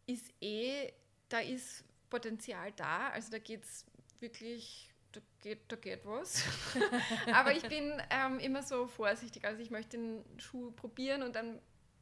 ist 0.07 0.31
eh 0.43 0.93
da 1.29 1.41
ist 1.41 1.85
Potenzial 2.11 2.73
da, 2.73 3.09
also 3.11 3.31
da 3.31 3.39
geht 3.39 3.65
es 3.65 3.87
wirklich, 4.21 4.93
da 5.13 5.21
geht, 5.41 5.61
da 5.71 5.77
geht 5.77 6.05
was. 6.05 6.43
Aber 7.33 7.53
ich 7.53 7.63
bin 7.69 8.01
ähm, 8.11 8.39
immer 8.39 8.63
so 8.63 8.87
vorsichtig, 8.87 9.45
also 9.45 9.61
ich 9.61 9.71
möchte 9.71 9.99
den 9.99 10.25
Schuh 10.39 10.71
probieren 10.73 11.23
und 11.23 11.35
dann, 11.35 11.61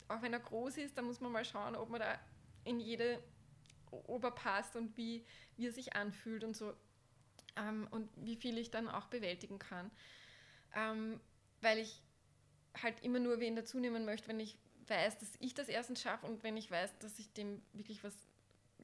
auch 0.08 0.22
wenn 0.22 0.32
er 0.32 0.40
groß 0.40 0.78
ist, 0.78 0.96
dann 0.96 1.06
muss 1.06 1.20
man 1.20 1.32
mal 1.32 1.44
schauen, 1.44 1.74
ob 1.74 1.90
man 1.90 2.00
da 2.00 2.18
in 2.64 2.80
jede 2.80 3.22
Ober 3.90 4.30
passt 4.30 4.76
und 4.76 4.96
wie, 4.96 5.24
wie 5.56 5.66
er 5.66 5.72
sich 5.72 5.94
anfühlt 5.94 6.44
und 6.44 6.56
so 6.56 6.74
ähm, 7.56 7.88
und 7.90 8.08
wie 8.16 8.36
viel 8.36 8.58
ich 8.58 8.70
dann 8.70 8.88
auch 8.88 9.06
bewältigen 9.06 9.58
kann. 9.58 9.90
Ähm, 10.74 11.20
weil 11.60 11.78
ich 11.78 12.02
halt 12.82 13.02
immer 13.02 13.18
nur 13.18 13.40
wen 13.40 13.56
dazu 13.56 13.78
nehmen 13.78 14.04
möchte, 14.04 14.28
wenn 14.28 14.40
ich 14.40 14.58
weiß, 14.88 15.18
dass 15.18 15.32
ich 15.40 15.54
das 15.54 15.68
erstens 15.68 16.02
schaffe 16.02 16.26
und 16.26 16.42
wenn 16.42 16.56
ich 16.56 16.70
weiß, 16.70 16.98
dass 16.98 17.18
ich 17.18 17.32
dem 17.32 17.62
wirklich 17.72 18.04
was 18.04 18.14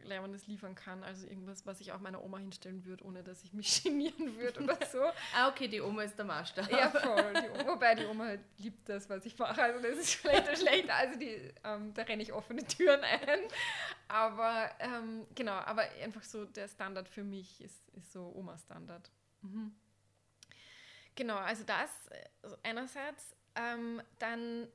Lernendes 0.04 0.46
liefern 0.46 0.74
kann. 0.74 1.02
Also 1.02 1.26
irgendwas, 1.26 1.66
was 1.66 1.80
ich 1.80 1.92
auch 1.92 2.00
meiner 2.00 2.22
Oma 2.22 2.38
hinstellen 2.38 2.84
würde, 2.84 3.04
ohne 3.04 3.22
dass 3.22 3.42
ich 3.44 3.52
mich 3.52 3.82
genieren 3.82 4.36
würde 4.36 4.62
oder 4.62 4.78
so. 4.86 5.02
ah, 5.36 5.48
okay, 5.48 5.68
die 5.68 5.80
Oma 5.80 6.02
ist 6.02 6.16
der 6.16 6.24
Maßstab. 6.24 6.70
Ja, 6.70 6.90
voll. 6.90 7.32
Die 7.34 7.48
Oma, 7.60 7.72
wobei 7.72 7.94
die 7.94 8.04
Oma 8.06 8.24
halt 8.24 8.40
liebt 8.58 8.88
das, 8.88 9.08
was 9.08 9.24
ich 9.26 9.38
mache. 9.38 9.62
Also 9.62 9.82
das 9.82 9.98
ist 9.98 10.14
vielleicht 10.14 10.48
oder 10.48 10.56
schlechter. 10.56 10.94
Also 10.94 11.18
die, 11.18 11.52
ähm, 11.64 11.94
da 11.94 12.02
renne 12.02 12.22
ich 12.22 12.32
offene 12.32 12.64
Türen 12.66 13.00
ein. 13.02 13.40
Aber 14.08 14.70
ähm, 14.78 15.26
genau, 15.34 15.52
aber 15.54 15.82
einfach 16.02 16.22
so 16.22 16.44
der 16.44 16.68
Standard 16.68 17.08
für 17.08 17.24
mich 17.24 17.60
ist, 17.60 17.88
ist 17.90 18.12
so 18.12 18.32
Oma-Standard. 18.34 19.10
Mhm. 19.42 19.74
Genau, 21.14 21.36
also 21.36 21.64
das 21.64 21.90
also 22.42 22.56
einerseits. 22.62 23.36
Ähm, 23.54 24.02
dann 24.18 24.66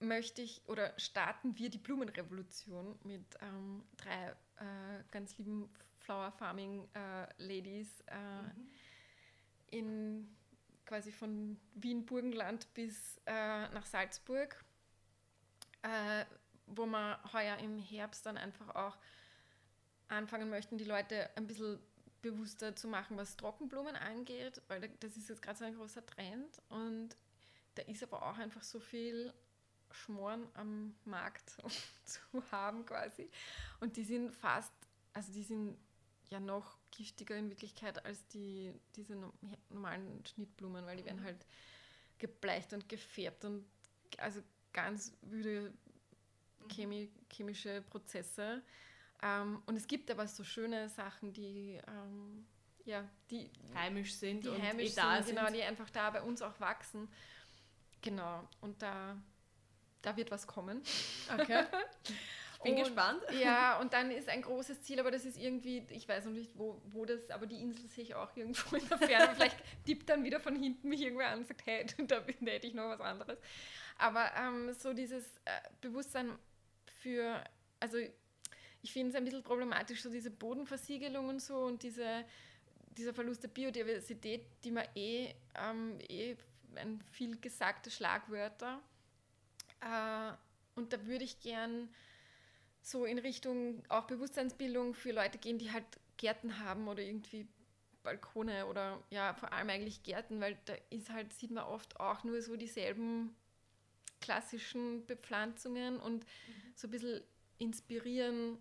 möchte 0.00 0.42
ich 0.42 0.62
oder 0.66 0.92
starten 0.98 1.56
wir 1.58 1.70
die 1.70 1.78
Blumenrevolution 1.78 2.98
mit 3.04 3.24
ähm, 3.40 3.84
drei 3.96 4.28
äh, 4.56 5.02
ganz 5.10 5.36
lieben 5.38 5.68
Flower 5.98 6.32
Farming 6.32 6.88
äh, 6.94 7.26
Ladies 7.38 8.02
äh, 8.06 8.42
mhm. 8.42 8.70
in 9.66 10.36
quasi 10.86 11.12
von 11.12 11.60
Wien 11.74 12.06
Burgenland 12.06 12.72
bis 12.74 13.20
äh, 13.26 13.68
nach 13.68 13.84
Salzburg, 13.84 14.64
äh, 15.82 16.24
wo 16.66 16.86
wir 16.86 17.20
heuer 17.32 17.58
im 17.58 17.78
Herbst 17.78 18.24
dann 18.24 18.38
einfach 18.38 18.74
auch 18.74 18.96
anfangen 20.08 20.48
möchten, 20.48 20.78
die 20.78 20.84
Leute 20.84 21.28
ein 21.36 21.46
bisschen 21.46 21.78
bewusster 22.22 22.74
zu 22.74 22.88
machen, 22.88 23.16
was 23.16 23.36
Trockenblumen 23.36 23.96
angeht, 23.96 24.62
weil 24.68 24.88
das 25.00 25.16
ist 25.16 25.28
jetzt 25.28 25.42
gerade 25.42 25.58
so 25.58 25.64
ein 25.64 25.76
großer 25.76 26.04
Trend 26.06 26.62
und 26.68 27.10
da 27.74 27.82
ist 27.82 28.02
aber 28.02 28.22
auch 28.22 28.38
einfach 28.38 28.62
so 28.62 28.80
viel 28.80 29.32
Schmoren 29.90 30.46
am 30.54 30.94
Markt 31.04 31.50
zu 32.04 32.20
haben 32.50 32.84
quasi 32.84 33.28
und 33.80 33.96
die 33.96 34.04
sind 34.04 34.32
fast, 34.32 34.72
also 35.12 35.32
die 35.32 35.42
sind 35.42 35.76
ja 36.30 36.40
noch 36.40 36.76
giftiger 36.90 37.36
in 37.36 37.48
Wirklichkeit 37.48 38.04
als 38.04 38.26
die, 38.28 38.72
diese 38.96 39.16
normalen 39.70 40.24
Schnittblumen, 40.26 40.84
weil 40.84 40.98
die 40.98 41.04
werden 41.04 41.20
mhm. 41.20 41.24
halt 41.24 41.46
gebleicht 42.18 42.72
und 42.72 42.88
gefärbt 42.88 43.44
und 43.44 43.64
also 44.18 44.42
ganz 44.72 45.12
wüde 45.22 45.72
mhm. 46.60 46.68
Chemi 46.68 47.10
chemische 47.30 47.82
Prozesse. 47.82 48.62
Ähm, 49.22 49.62
und 49.66 49.76
es 49.76 49.86
gibt 49.86 50.10
aber 50.10 50.26
so 50.28 50.44
schöne 50.44 50.88
Sachen, 50.88 51.32
die, 51.32 51.80
ähm, 51.86 52.46
ja, 52.84 53.08
die 53.30 53.50
heimisch 53.74 54.14
sind 54.14 54.44
die 54.44 54.48
und 54.48 54.62
heimisch 54.62 54.92
sind, 54.92 55.24
sind, 55.24 55.36
genau, 55.36 55.50
die 55.50 55.62
einfach 55.62 55.90
da 55.90 56.10
bei 56.10 56.22
uns 56.22 56.42
auch 56.42 56.58
wachsen. 56.60 57.08
Genau, 58.00 58.48
und 58.60 58.80
da, 58.80 59.16
da 60.02 60.16
wird 60.16 60.30
was 60.30 60.46
kommen. 60.46 60.82
Okay. 61.38 61.64
Bin 62.64 62.74
und, 62.74 62.80
gespannt. 62.80 63.22
Ja, 63.40 63.78
und 63.78 63.92
dann 63.92 64.10
ist 64.10 64.28
ein 64.28 64.42
großes 64.42 64.82
Ziel, 64.82 64.98
aber 64.98 65.12
das 65.12 65.24
ist 65.24 65.38
irgendwie, 65.38 65.86
ich 65.90 66.08
weiß 66.08 66.24
noch 66.24 66.32
nicht, 66.32 66.50
wo, 66.56 66.82
wo 66.86 67.04
das, 67.04 67.30
aber 67.30 67.46
die 67.46 67.60
Insel 67.60 67.86
sehe 67.88 68.02
ich 68.02 68.14
auch 68.16 68.36
irgendwo 68.36 68.74
in 68.74 68.88
der 68.88 68.98
Ferne. 68.98 69.34
Vielleicht 69.36 69.56
tippt 69.86 70.08
dann 70.08 70.24
wieder 70.24 70.40
von 70.40 70.56
hinten 70.56 70.88
mich 70.88 71.02
irgendwer 71.02 71.28
an 71.28 71.40
und 71.40 71.46
sagt, 71.46 71.64
hey, 71.66 71.86
da, 72.08 72.20
da 72.20 72.50
hätte 72.50 72.66
ich 72.66 72.74
noch 72.74 72.88
was 72.88 73.00
anderes. 73.00 73.38
Aber 73.96 74.30
ähm, 74.36 74.72
so 74.72 74.92
dieses 74.92 75.24
äh, 75.44 75.60
Bewusstsein 75.80 76.36
für, 77.00 77.42
also 77.78 77.98
ich 78.82 78.92
finde 78.92 79.10
es 79.10 79.14
ein 79.14 79.24
bisschen 79.24 79.42
problematisch, 79.42 80.02
so 80.02 80.10
diese 80.10 80.30
Bodenversiegelung 80.30 81.28
und 81.28 81.40
so 81.40 81.58
und 81.58 81.82
diese, 81.82 82.24
dieser 82.96 83.14
Verlust 83.14 83.44
der 83.44 83.48
Biodiversität, 83.48 84.46
die 84.64 84.70
man 84.72 84.84
eh, 84.96 85.34
ähm, 85.54 85.98
eh 86.08 86.36
ein 86.74 87.00
viel 87.12 87.38
gesagte 87.40 87.90
Schlagwörter. 87.90 88.80
Äh, 89.80 90.32
und 90.74 90.92
da 90.92 91.06
würde 91.06 91.24
ich 91.24 91.40
gern 91.40 91.88
so 92.80 93.04
in 93.04 93.18
Richtung 93.18 93.82
auch 93.88 94.06
Bewusstseinsbildung 94.06 94.94
für 94.94 95.12
Leute 95.12 95.38
gehen, 95.38 95.58
die 95.58 95.72
halt 95.72 95.84
Gärten 96.16 96.58
haben 96.60 96.88
oder 96.88 97.02
irgendwie 97.02 97.46
Balkone 98.02 98.66
oder 98.66 99.02
ja, 99.10 99.34
vor 99.34 99.52
allem 99.52 99.68
eigentlich 99.70 100.02
Gärten, 100.02 100.40
weil 100.40 100.56
da 100.64 100.74
ist 100.90 101.10
halt, 101.10 101.32
sieht 101.32 101.50
man 101.50 101.64
oft 101.64 102.00
auch 102.00 102.24
nur 102.24 102.40
so 102.40 102.56
dieselben 102.56 103.34
klassischen 104.20 105.04
Bepflanzungen 105.06 105.98
und 105.98 106.24
mhm. 106.24 106.72
so 106.74 106.88
ein 106.88 106.90
bisschen 106.90 107.22
inspirieren, 107.58 108.58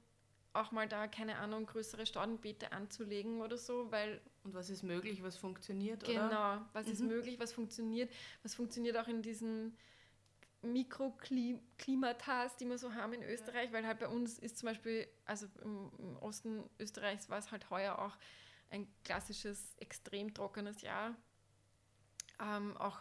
auch 0.54 0.72
mal 0.72 0.88
da, 0.88 1.08
keine 1.08 1.38
Ahnung, 1.38 1.66
größere 1.66 2.06
Staudenbeete 2.06 2.72
anzulegen 2.72 3.42
oder 3.42 3.58
so, 3.58 3.92
weil... 3.92 4.22
Und 4.44 4.54
was 4.54 4.70
ist 4.70 4.84
möglich, 4.84 5.22
was 5.24 5.38
funktioniert, 5.38 6.04
genau, 6.04 6.20
oder? 6.20 6.30
Genau, 6.30 6.66
was 6.74 6.88
mhm. 6.88 6.94
ist 6.94 7.02
möglich, 7.02 7.40
was 7.40 7.54
funktioniert, 7.54 8.12
was 8.44 8.56
funktioniert 8.56 8.98
auch 8.98 9.08
in 9.08 9.22
diesen 9.22 9.78
Mikroklimatas, 10.62 12.58
die 12.58 12.66
wir 12.66 12.78
so 12.78 12.94
haben 12.94 13.14
in 13.14 13.24
Österreich, 13.24 13.68
ja. 13.68 13.74
weil 13.74 13.88
halt 13.88 14.00
bei 14.00 14.08
uns 14.08 14.40
ist 14.40 14.58
zum 14.58 14.68
Beispiel, 14.68 15.08
also 15.26 15.48
im, 15.64 15.92
im 16.00 16.18
Osten 16.18 16.64
Österreichs 16.80 17.30
war 17.30 17.38
es 17.38 17.52
halt 17.52 17.70
heuer 17.70 18.00
auch 18.00 18.18
ein 18.70 18.88
klassisches, 19.04 19.76
extrem 19.78 20.34
trockenes 20.34 20.82
Jahr. 20.82 21.16
Ähm, 22.40 22.76
auch 22.78 23.00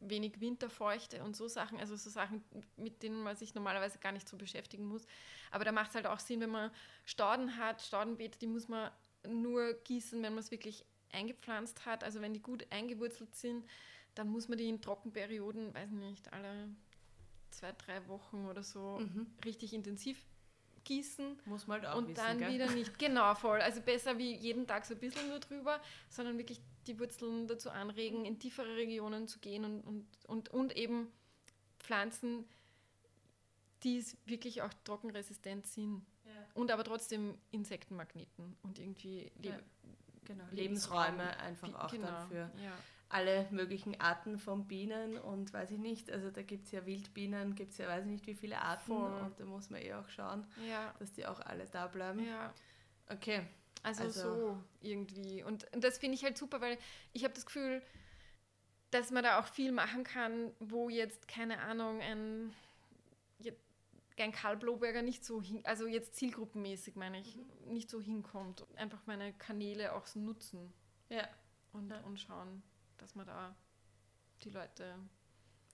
wenig 0.00 0.40
Winterfeuchte 0.40 1.22
und 1.24 1.36
so 1.36 1.48
Sachen, 1.48 1.80
also 1.80 1.96
so 1.96 2.10
Sachen, 2.10 2.44
mit 2.76 3.02
denen 3.02 3.22
man 3.22 3.36
sich 3.36 3.54
normalerweise 3.54 3.98
gar 3.98 4.12
nicht 4.12 4.28
so 4.28 4.36
beschäftigen 4.36 4.84
muss. 4.84 5.06
Aber 5.50 5.64
da 5.64 5.72
macht 5.72 5.90
es 5.90 5.94
halt 5.94 6.06
auch 6.06 6.18
Sinn, 6.18 6.40
wenn 6.40 6.50
man 6.50 6.70
Stauden 7.04 7.56
hat, 7.56 7.80
Staudenbeete, 7.80 8.38
die 8.38 8.46
muss 8.46 8.68
man 8.68 8.90
nur 9.26 9.72
gießen, 9.84 10.22
wenn 10.22 10.34
man 10.34 10.40
es 10.40 10.50
wirklich 10.50 10.84
eingepflanzt 11.12 11.86
hat, 11.86 12.04
also 12.04 12.20
wenn 12.20 12.34
die 12.34 12.42
gut 12.42 12.66
eingewurzelt 12.70 13.34
sind, 13.34 13.64
dann 14.16 14.28
muss 14.28 14.48
man 14.48 14.58
die 14.58 14.68
in 14.68 14.80
Trockenperioden, 14.80 15.72
weiß 15.74 15.90
nicht, 15.90 16.32
alle 16.32 16.68
zwei, 17.50 17.72
drei 17.72 18.06
Wochen 18.08 18.46
oder 18.46 18.62
so 18.62 18.98
mhm. 18.98 19.26
richtig 19.44 19.72
intensiv 19.72 20.24
gießen. 20.84 21.38
Muss 21.44 21.66
man 21.66 21.82
halt 21.82 21.92
auch 21.92 21.98
Und 21.98 22.08
wissen, 22.08 22.16
dann 22.16 22.38
gell? 22.38 22.52
wieder 22.52 22.70
nicht. 22.70 22.98
Genau, 22.98 23.34
voll. 23.34 23.60
Also 23.60 23.80
besser 23.82 24.18
wie 24.18 24.34
jeden 24.34 24.66
Tag 24.66 24.86
so 24.86 24.94
ein 24.94 25.00
bisschen 25.00 25.28
nur 25.28 25.40
drüber, 25.40 25.80
sondern 26.08 26.38
wirklich 26.38 26.60
die 26.86 26.98
Wurzeln 26.98 27.46
dazu 27.46 27.70
anregen, 27.70 28.24
in 28.24 28.38
tiefere 28.38 28.76
Regionen 28.76 29.28
zu 29.28 29.38
gehen 29.38 29.64
und, 29.64 29.82
und, 29.82 30.06
und, 30.26 30.48
und 30.48 30.76
eben 30.76 31.08
Pflanzen, 31.78 32.44
die 33.82 34.04
wirklich 34.24 34.62
auch 34.62 34.72
trockenresistent 34.84 35.66
sind. 35.66 36.06
Ja. 36.24 36.32
Und 36.54 36.70
aber 36.70 36.84
trotzdem 36.84 37.36
Insektenmagneten 37.50 38.56
und 38.62 38.78
irgendwie 38.78 39.30
Leb 39.36 39.52
ja, 39.52 39.58
genau. 40.24 40.44
Lebensräume 40.52 41.36
einfach 41.38 41.74
auch 41.74 41.90
genau, 41.90 42.06
dann 42.06 42.28
für 42.28 42.50
ja. 42.62 42.72
Alle 43.08 43.46
möglichen 43.50 44.00
Arten 44.00 44.38
von 44.38 44.66
Bienen 44.66 45.16
und 45.18 45.52
weiß 45.52 45.70
ich 45.70 45.78
nicht, 45.78 46.10
also 46.10 46.30
da 46.30 46.42
gibt 46.42 46.66
es 46.66 46.72
ja 46.72 46.84
Wildbienen, 46.86 47.54
gibt 47.54 47.72
es 47.72 47.78
ja 47.78 47.86
weiß 47.86 48.04
ich 48.04 48.10
nicht 48.10 48.26
wie 48.26 48.34
viele 48.34 48.60
Arten 48.60 48.86
Voll. 48.86 49.20
und 49.20 49.38
da 49.38 49.44
muss 49.44 49.70
man 49.70 49.80
eh 49.80 49.94
auch 49.94 50.08
schauen, 50.08 50.44
dass 50.98 51.12
die 51.12 51.26
auch 51.26 51.40
alle 51.40 51.66
da 51.66 51.86
bleiben. 51.86 52.26
Ja. 52.26 52.52
Okay. 53.08 53.42
Also, 53.82 54.02
also 54.02 54.20
so 54.20 54.58
irgendwie. 54.80 55.44
Und, 55.44 55.72
und 55.72 55.84
das 55.84 55.98
finde 55.98 56.16
ich 56.16 56.24
halt 56.24 56.36
super, 56.36 56.60
weil 56.60 56.76
ich 57.12 57.22
habe 57.22 57.34
das 57.34 57.46
Gefühl, 57.46 57.80
dass 58.90 59.12
man 59.12 59.22
da 59.22 59.38
auch 59.38 59.46
viel 59.46 59.70
machen 59.70 60.02
kann, 60.02 60.50
wo 60.58 60.88
jetzt, 60.88 61.28
keine 61.28 61.60
Ahnung, 61.60 62.00
ein, 62.00 62.52
ein 64.18 64.32
Karl 64.32 64.56
Bloberger 64.56 65.02
nicht 65.02 65.24
so 65.24 65.42
hin, 65.42 65.60
also 65.64 65.86
jetzt 65.86 66.14
zielgruppenmäßig 66.16 66.96
meine 66.96 67.20
ich, 67.20 67.36
mhm. 67.36 67.72
nicht 67.72 67.90
so 67.90 68.00
hinkommt. 68.00 68.66
Einfach 68.76 69.06
meine 69.06 69.32
Kanäle 69.34 69.94
auch 69.94 70.06
so 70.06 70.18
nutzen. 70.18 70.72
Ja. 71.08 71.28
Und, 71.72 71.90
ja. 71.90 72.00
und 72.00 72.18
schauen, 72.18 72.62
dass 72.98 73.14
man 73.14 73.26
da 73.26 73.56
die 74.42 74.50
Leute 74.50 74.94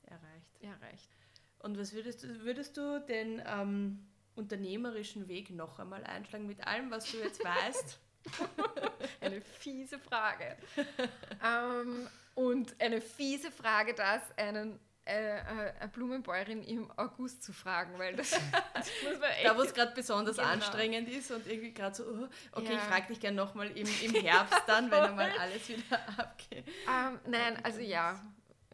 erreicht. 0.05 0.61
erreicht. 0.61 1.11
Und 1.59 1.79
was 1.79 1.93
würdest 1.93 2.25
du, 2.25 2.45
würdest 2.45 2.77
du 2.77 3.01
den 3.01 3.43
ähm, 3.47 4.07
unternehmerischen 4.35 5.29
Weg 5.29 5.51
noch 5.51 5.79
einmal 5.79 6.05
einschlagen 6.05 6.47
mit 6.47 6.66
allem, 6.66 6.91
was 6.91 7.11
du 7.11 7.18
jetzt 7.18 7.43
weißt? 7.45 7.99
eine 9.20 9.41
fiese 9.41 9.99
Frage. 9.99 10.57
ähm, 11.45 12.09
und 12.35 12.81
eine 12.81 13.01
fiese 13.01 13.51
Frage, 13.51 13.95
das 13.95 14.23
einen 14.37 14.79
eine 15.05 15.91
Blumenbäuerin 15.93 16.63
im 16.63 16.91
August 16.97 17.43
zu 17.43 17.53
fragen, 17.53 17.99
weil 17.99 18.15
das, 18.15 18.31
das 18.75 18.91
muss 19.03 19.19
man 19.19 19.31
echt. 19.31 19.45
Da, 19.45 19.57
wo 19.57 19.63
es 19.63 19.75
gerade 19.75 19.93
besonders 19.95 20.37
genau. 20.37 20.49
anstrengend 20.49 21.09
ist 21.09 21.31
und 21.31 21.47
irgendwie 21.47 21.73
gerade 21.73 21.95
so, 21.95 22.05
oh, 22.05 22.29
okay, 22.53 22.73
ja. 22.73 22.79
ich 22.79 22.81
frage 22.81 23.07
dich 23.09 23.21
gerne 23.21 23.37
nochmal 23.37 23.69
im, 23.69 23.89
im 24.03 24.15
Herbst 24.15 24.63
dann, 24.67 24.91
wenn 24.91 25.01
einmal 25.01 25.31
alles 25.39 25.69
wieder 25.69 26.09
abgeht. 26.19 26.67
Ähm, 26.89 27.19
nein, 27.27 27.59
also 27.65 27.81
ja, 27.81 28.21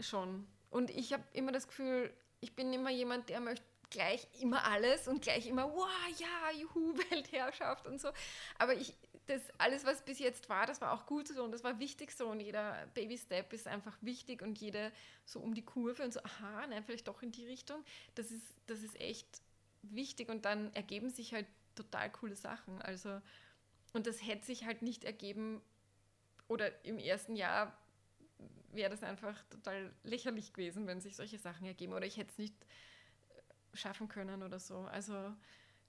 schon. 0.01 0.47
Und 0.71 0.91
ich 0.91 1.13
habe 1.13 1.25
immer 1.33 1.53
das 1.53 1.67
Gefühl, 1.67 2.13
ich 2.41 2.55
bin 2.55 2.73
immer 2.73 2.91
jemand, 2.91 3.29
der 3.29 3.41
möchte 3.41 3.65
gleich 3.91 4.27
immer 4.41 4.65
alles 4.65 5.09
und 5.09 5.23
gleich 5.23 5.47
immer, 5.47 5.73
wow, 5.73 5.89
ja, 6.19 6.61
juhu, 6.61 6.97
Weltherrschaft 7.11 7.87
und 7.87 8.01
so. 8.01 8.09
Aber 8.59 8.75
ich, 8.75 8.95
das 9.27 9.43
alles, 9.59 9.85
was 9.85 10.05
bis 10.05 10.19
jetzt 10.19 10.49
war, 10.49 10.67
das 10.67 10.81
war 10.81 10.93
auch 10.93 11.07
gut 11.07 11.29
so 11.29 11.43
und 11.45 11.53
das 11.53 11.65
war 11.65 11.79
wichtig 11.79 12.13
so 12.13 12.29
und 12.29 12.41
jeder 12.41 12.87
Baby-Step 12.95 13.53
ist 13.53 13.67
einfach 13.67 13.97
wichtig 14.01 14.43
und 14.43 14.59
jeder 14.59 14.91
so 15.25 15.41
um 15.41 15.55
die 15.55 15.65
Kurve 15.65 16.03
und 16.03 16.13
so, 16.13 16.21
aha, 16.23 16.67
nein, 16.67 16.83
vielleicht 16.85 17.09
doch 17.09 17.23
in 17.23 17.33
die 17.33 17.47
Richtung. 17.47 17.85
Das 18.15 18.31
ist, 18.31 18.47
das 18.67 18.83
ist 18.83 18.99
echt 19.01 19.43
wichtig 19.83 20.29
und 20.29 20.45
dann 20.45 20.73
ergeben 20.75 21.11
sich 21.11 21.35
halt 21.35 21.47
total 21.75 22.11
coole 22.11 22.37
Sachen. 22.37 22.81
Also, 22.83 23.21
und 23.93 24.07
das 24.07 24.27
hätte 24.27 24.47
sich 24.47 24.65
halt 24.65 24.83
nicht 24.83 25.05
ergeben 25.05 25.63
oder 26.49 26.85
im 26.85 26.99
ersten 26.99 27.37
Jahr 27.37 27.77
wäre 28.73 28.91
das 28.91 29.03
einfach 29.03 29.43
total 29.51 29.93
lächerlich 30.05 30.53
gewesen, 30.53 30.87
wenn 30.87 31.01
sich 31.01 31.17
solche 31.17 31.39
Sachen 31.39 31.67
ergeben 31.67 31.93
oder 31.93 32.07
ich 32.07 32.17
hätte 32.17 32.31
es 32.31 32.39
nicht 32.39 32.55
schaffen 33.75 34.09
können 34.09 34.43
oder 34.43 34.59
so. 34.59 34.79
Also 34.81 35.15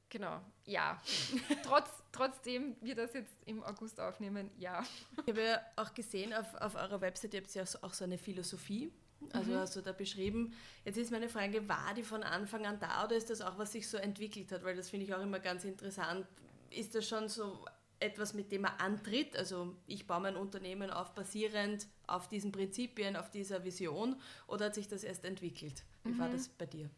genau, 0.10 0.42
ja. 0.66 1.02
Trotz, 1.64 1.90
trotzdem 2.12 2.76
wir 2.82 2.96
das 2.96 3.14
jetzt 3.14 3.36
im 3.46 3.64
August 3.64 4.00
aufnehmen, 4.00 4.52
ja. 4.58 4.84
Ich 5.24 5.30
habe 5.30 5.44
ja 5.44 5.62
auch 5.76 5.94
gesehen 5.94 6.34
auf, 6.34 6.54
auf 6.56 6.76
eurer 6.76 7.02
Website, 7.02 7.34
ihr 7.34 7.42
habt 7.42 7.54
ja 7.54 7.64
auch 7.82 7.94
so 7.94 8.04
eine 8.04 8.18
Philosophie. 8.18 8.92
Also 9.34 9.52
mhm. 9.52 9.58
hast 9.58 9.76
du 9.76 9.82
da 9.82 9.92
beschrieben. 9.92 10.54
Jetzt 10.86 10.98
ist 10.98 11.12
meine 11.12 11.30
Frage, 11.30 11.68
war 11.68 11.94
die 11.96 12.04
von 12.04 12.24
Anfang 12.24 12.66
an 12.66 12.80
da 12.80 13.06
oder 13.06 13.16
ist 13.16 13.30
das 13.30 13.42
auch, 13.42 13.58
was 13.58 13.74
sich 13.74 13.88
so 13.88 13.98
entwickelt 13.98 14.52
hat? 14.52 14.64
Weil 14.64 14.76
das 14.76 14.90
finde 14.90 15.06
ich 15.06 15.14
auch 15.14 15.22
immer 15.22 15.40
ganz 15.40 15.66
interessant. 15.66 16.26
Ist 16.70 16.96
das 16.96 17.08
schon 17.08 17.28
so 17.28 17.66
etwas, 18.00 18.34
mit 18.34 18.52
dem 18.52 18.62
man 18.62 18.72
antritt? 18.78 19.36
Also 19.36 19.76
ich 19.88 20.08
baue 20.08 20.22
mein 20.22 20.36
Unternehmen 20.36 20.90
auf, 20.90 21.14
basierend 21.14 21.88
auf 22.08 22.28
diesen 22.28 22.52
Prinzipien, 22.52 23.16
auf 23.16 23.30
dieser 23.30 23.64
Vision 23.64 24.16
oder 24.48 24.66
hat 24.66 24.76
sich 24.76 24.88
das 24.88 25.04
erst 25.04 25.26
entwickelt? 25.26 25.84
Wie 26.04 26.12
mhm. 26.12 26.20
war 26.20 26.30
das 26.30 26.48
bei 26.48 26.66
dir? 26.66 26.90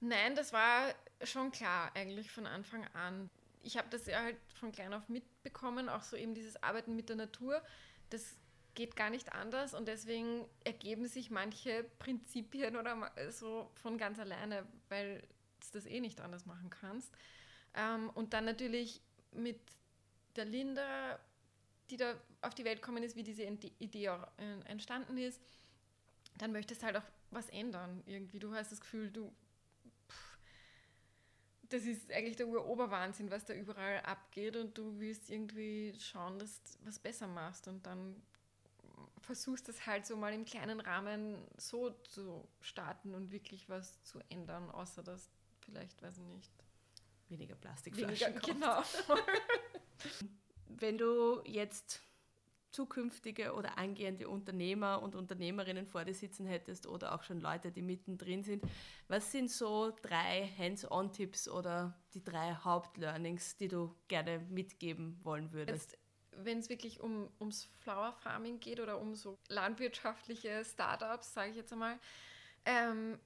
Nein, 0.00 0.34
das 0.36 0.52
war 0.52 0.94
schon 1.22 1.50
klar 1.50 1.90
eigentlich 1.94 2.30
von 2.30 2.46
Anfang 2.46 2.86
an. 2.94 3.30
Ich 3.62 3.76
habe 3.76 3.88
das 3.90 4.06
ja 4.06 4.22
halt 4.22 4.36
von 4.54 4.72
klein 4.72 4.94
auf 4.94 5.08
mitbekommen, 5.08 5.88
auch 5.88 6.02
so 6.02 6.16
eben 6.16 6.34
dieses 6.34 6.62
Arbeiten 6.62 6.94
mit 6.94 7.08
der 7.08 7.16
Natur. 7.16 7.62
Das 8.10 8.36
geht 8.74 8.94
gar 8.94 9.10
nicht 9.10 9.32
anders 9.32 9.74
und 9.74 9.88
deswegen 9.88 10.46
ergeben 10.62 11.08
sich 11.08 11.30
manche 11.30 11.84
Prinzipien 11.98 12.76
oder 12.76 13.10
so 13.32 13.70
von 13.74 13.98
ganz 13.98 14.20
alleine, 14.20 14.64
weil 14.88 15.20
du 15.60 15.66
das 15.72 15.86
eh 15.86 16.00
nicht 16.00 16.20
anders 16.20 16.46
machen 16.46 16.70
kannst. 16.70 17.12
Ähm, 17.74 18.08
und 18.10 18.32
dann 18.32 18.44
natürlich 18.44 19.02
mit 19.32 19.58
der 20.36 20.44
Linda, 20.44 21.18
die 21.90 21.96
da 21.96 22.14
auf 22.40 22.54
die 22.54 22.64
Welt 22.64 22.80
gekommen 22.80 23.02
ist, 23.02 23.16
wie 23.16 23.24
diese 23.24 23.42
Idee 23.42 24.10
auch 24.10 24.28
entstanden 24.66 25.18
ist, 25.18 25.40
dann 26.36 26.52
möchtest 26.52 26.84
halt 26.84 26.96
auch 26.96 27.02
was 27.30 27.48
ändern 27.50 28.02
irgendwie. 28.06 28.38
Du 28.38 28.54
hast 28.54 28.70
das 28.70 28.80
Gefühl, 28.80 29.10
du 29.10 29.32
das 31.68 31.82
ist 31.84 32.10
eigentlich 32.12 32.36
der 32.36 32.48
Uroberwahnsinn, 32.48 33.30
was 33.30 33.44
da 33.44 33.54
überall 33.54 34.00
abgeht 34.00 34.56
und 34.56 34.76
du 34.76 34.98
willst 34.98 35.30
irgendwie 35.30 35.94
schauen, 36.00 36.38
dass 36.38 36.62
du 36.62 36.86
was 36.86 36.98
besser 36.98 37.26
machst 37.26 37.68
und 37.68 37.86
dann 37.86 38.22
versuchst 39.20 39.68
das 39.68 39.86
halt 39.86 40.06
so 40.06 40.16
mal 40.16 40.32
im 40.32 40.44
kleinen 40.44 40.80
Rahmen 40.80 41.36
so 41.58 41.90
zu 41.90 42.48
starten 42.60 43.14
und 43.14 43.30
wirklich 43.30 43.68
was 43.68 44.02
zu 44.02 44.20
ändern, 44.30 44.70
außer 44.70 45.02
dass 45.02 45.28
vielleicht, 45.60 46.02
weiß 46.02 46.16
ich 46.18 46.24
nicht, 46.24 46.52
weniger 47.28 47.54
Plastikflaschen 47.54 48.34
weniger, 48.34 48.40
Genau. 48.52 48.82
Wenn 50.66 50.96
du 50.96 51.42
jetzt 51.44 52.00
zukünftige 52.70 53.54
oder 53.54 53.78
angehende 53.78 54.28
Unternehmer 54.28 55.02
und 55.02 55.14
Unternehmerinnen 55.14 55.86
vor 55.86 56.04
dir 56.04 56.14
sitzen 56.14 56.46
hättest 56.46 56.86
oder 56.86 57.14
auch 57.14 57.22
schon 57.22 57.40
Leute, 57.40 57.72
die 57.72 57.82
mittendrin 57.82 58.42
sind, 58.42 58.64
was 59.08 59.32
sind 59.32 59.50
so 59.50 59.92
drei 60.02 60.50
Hands-on-Tipps 60.58 61.48
oder 61.48 61.98
die 62.14 62.22
drei 62.22 62.54
Hauptlearnings, 62.54 63.56
die 63.56 63.68
du 63.68 63.94
gerne 64.08 64.40
mitgeben 64.50 65.18
wollen 65.22 65.52
würdest? 65.52 65.96
Wenn 66.32 66.58
es 66.58 66.68
wirklich 66.68 67.00
um, 67.00 67.28
ums 67.40 67.68
Flower 67.80 68.12
Farming 68.12 68.60
geht 68.60 68.80
oder 68.80 69.00
um 69.00 69.14
so 69.14 69.38
landwirtschaftliche 69.48 70.64
Startups, 70.64 71.34
sage 71.34 71.50
ich 71.50 71.56
jetzt 71.56 71.72
einmal, 71.72 71.98
ähm, 72.64 73.18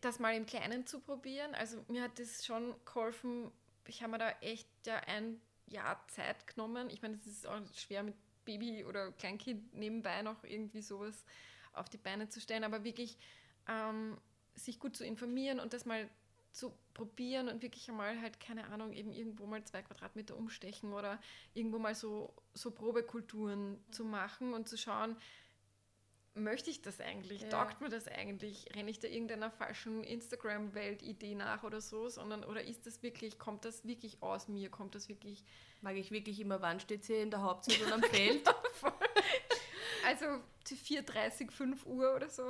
das 0.00 0.18
mal 0.18 0.34
im 0.36 0.46
Kleinen 0.46 0.86
zu 0.86 1.00
probieren. 1.00 1.54
Also 1.54 1.84
mir 1.88 2.02
hat 2.02 2.18
das 2.18 2.44
schon 2.44 2.74
geholfen. 2.84 3.50
Ich 3.88 4.02
habe 4.02 4.12
mir 4.12 4.18
da 4.18 4.30
echt 4.40 4.68
ja 4.86 4.96
ein 5.06 5.40
Jahr 5.66 6.06
Zeit 6.08 6.46
genommen. 6.46 6.88
Ich 6.90 7.02
meine, 7.02 7.14
es 7.14 7.26
ist 7.26 7.46
auch 7.46 7.60
schwer 7.74 8.02
mit 8.02 8.14
Baby 8.44 8.84
oder 8.84 9.12
Kleinkind 9.12 9.74
nebenbei 9.74 10.22
noch 10.22 10.44
irgendwie 10.44 10.82
sowas 10.82 11.24
auf 11.72 11.88
die 11.88 11.98
Beine 11.98 12.28
zu 12.28 12.40
stellen, 12.40 12.64
aber 12.64 12.84
wirklich 12.84 13.18
ähm, 13.68 14.18
sich 14.54 14.78
gut 14.78 14.96
zu 14.96 15.04
informieren 15.04 15.60
und 15.60 15.72
das 15.72 15.84
mal 15.84 16.08
zu 16.52 16.72
probieren 16.92 17.48
und 17.48 17.62
wirklich 17.62 17.88
einmal 17.88 18.20
halt, 18.20 18.38
keine 18.38 18.66
Ahnung, 18.68 18.92
eben 18.92 19.10
irgendwo 19.10 19.46
mal 19.46 19.64
zwei 19.64 19.82
Quadratmeter 19.82 20.36
umstechen 20.36 20.92
oder 20.92 21.18
irgendwo 21.54 21.78
mal 21.78 21.94
so, 21.94 22.34
so 22.52 22.70
Probekulturen 22.70 23.82
zu 23.90 24.04
machen 24.04 24.52
und 24.52 24.68
zu 24.68 24.76
schauen, 24.76 25.16
möchte 26.34 26.70
ich 26.70 26.82
das 26.82 27.00
eigentlich? 27.00 27.42
Ja. 27.42 27.48
Taugt 27.48 27.80
mir 27.80 27.88
das 27.88 28.08
eigentlich? 28.08 28.66
Renne 28.74 28.90
ich 28.90 28.98
da 28.98 29.08
irgendeiner 29.08 29.50
falschen 29.50 30.02
Instagram-Welt-Idee 30.04 31.34
nach 31.34 31.62
oder 31.62 31.80
so? 31.80 32.08
Sondern, 32.08 32.44
oder 32.44 32.62
ist 32.62 32.86
das 32.86 33.02
wirklich, 33.02 33.38
kommt 33.38 33.64
das 33.64 33.84
wirklich 33.84 34.22
aus 34.22 34.48
mir? 34.48 34.70
Kommt 34.70 34.94
das 34.94 35.08
wirklich. 35.08 35.44
Mag 35.80 35.96
ich 35.96 36.10
wirklich 36.10 36.40
immer, 36.40 36.60
wann 36.62 36.80
steht 36.80 37.04
sie 37.04 37.14
in 37.14 37.30
der 37.30 37.42
Hauptzeit 37.42 37.82
oder 37.82 37.94
am 37.94 38.02
Feld? 38.02 38.48
also 40.06 40.26
zu 40.64 40.74
4.30, 40.74 41.50
5 41.50 41.86
Uhr 41.86 42.14
oder 42.14 42.28
so, 42.28 42.46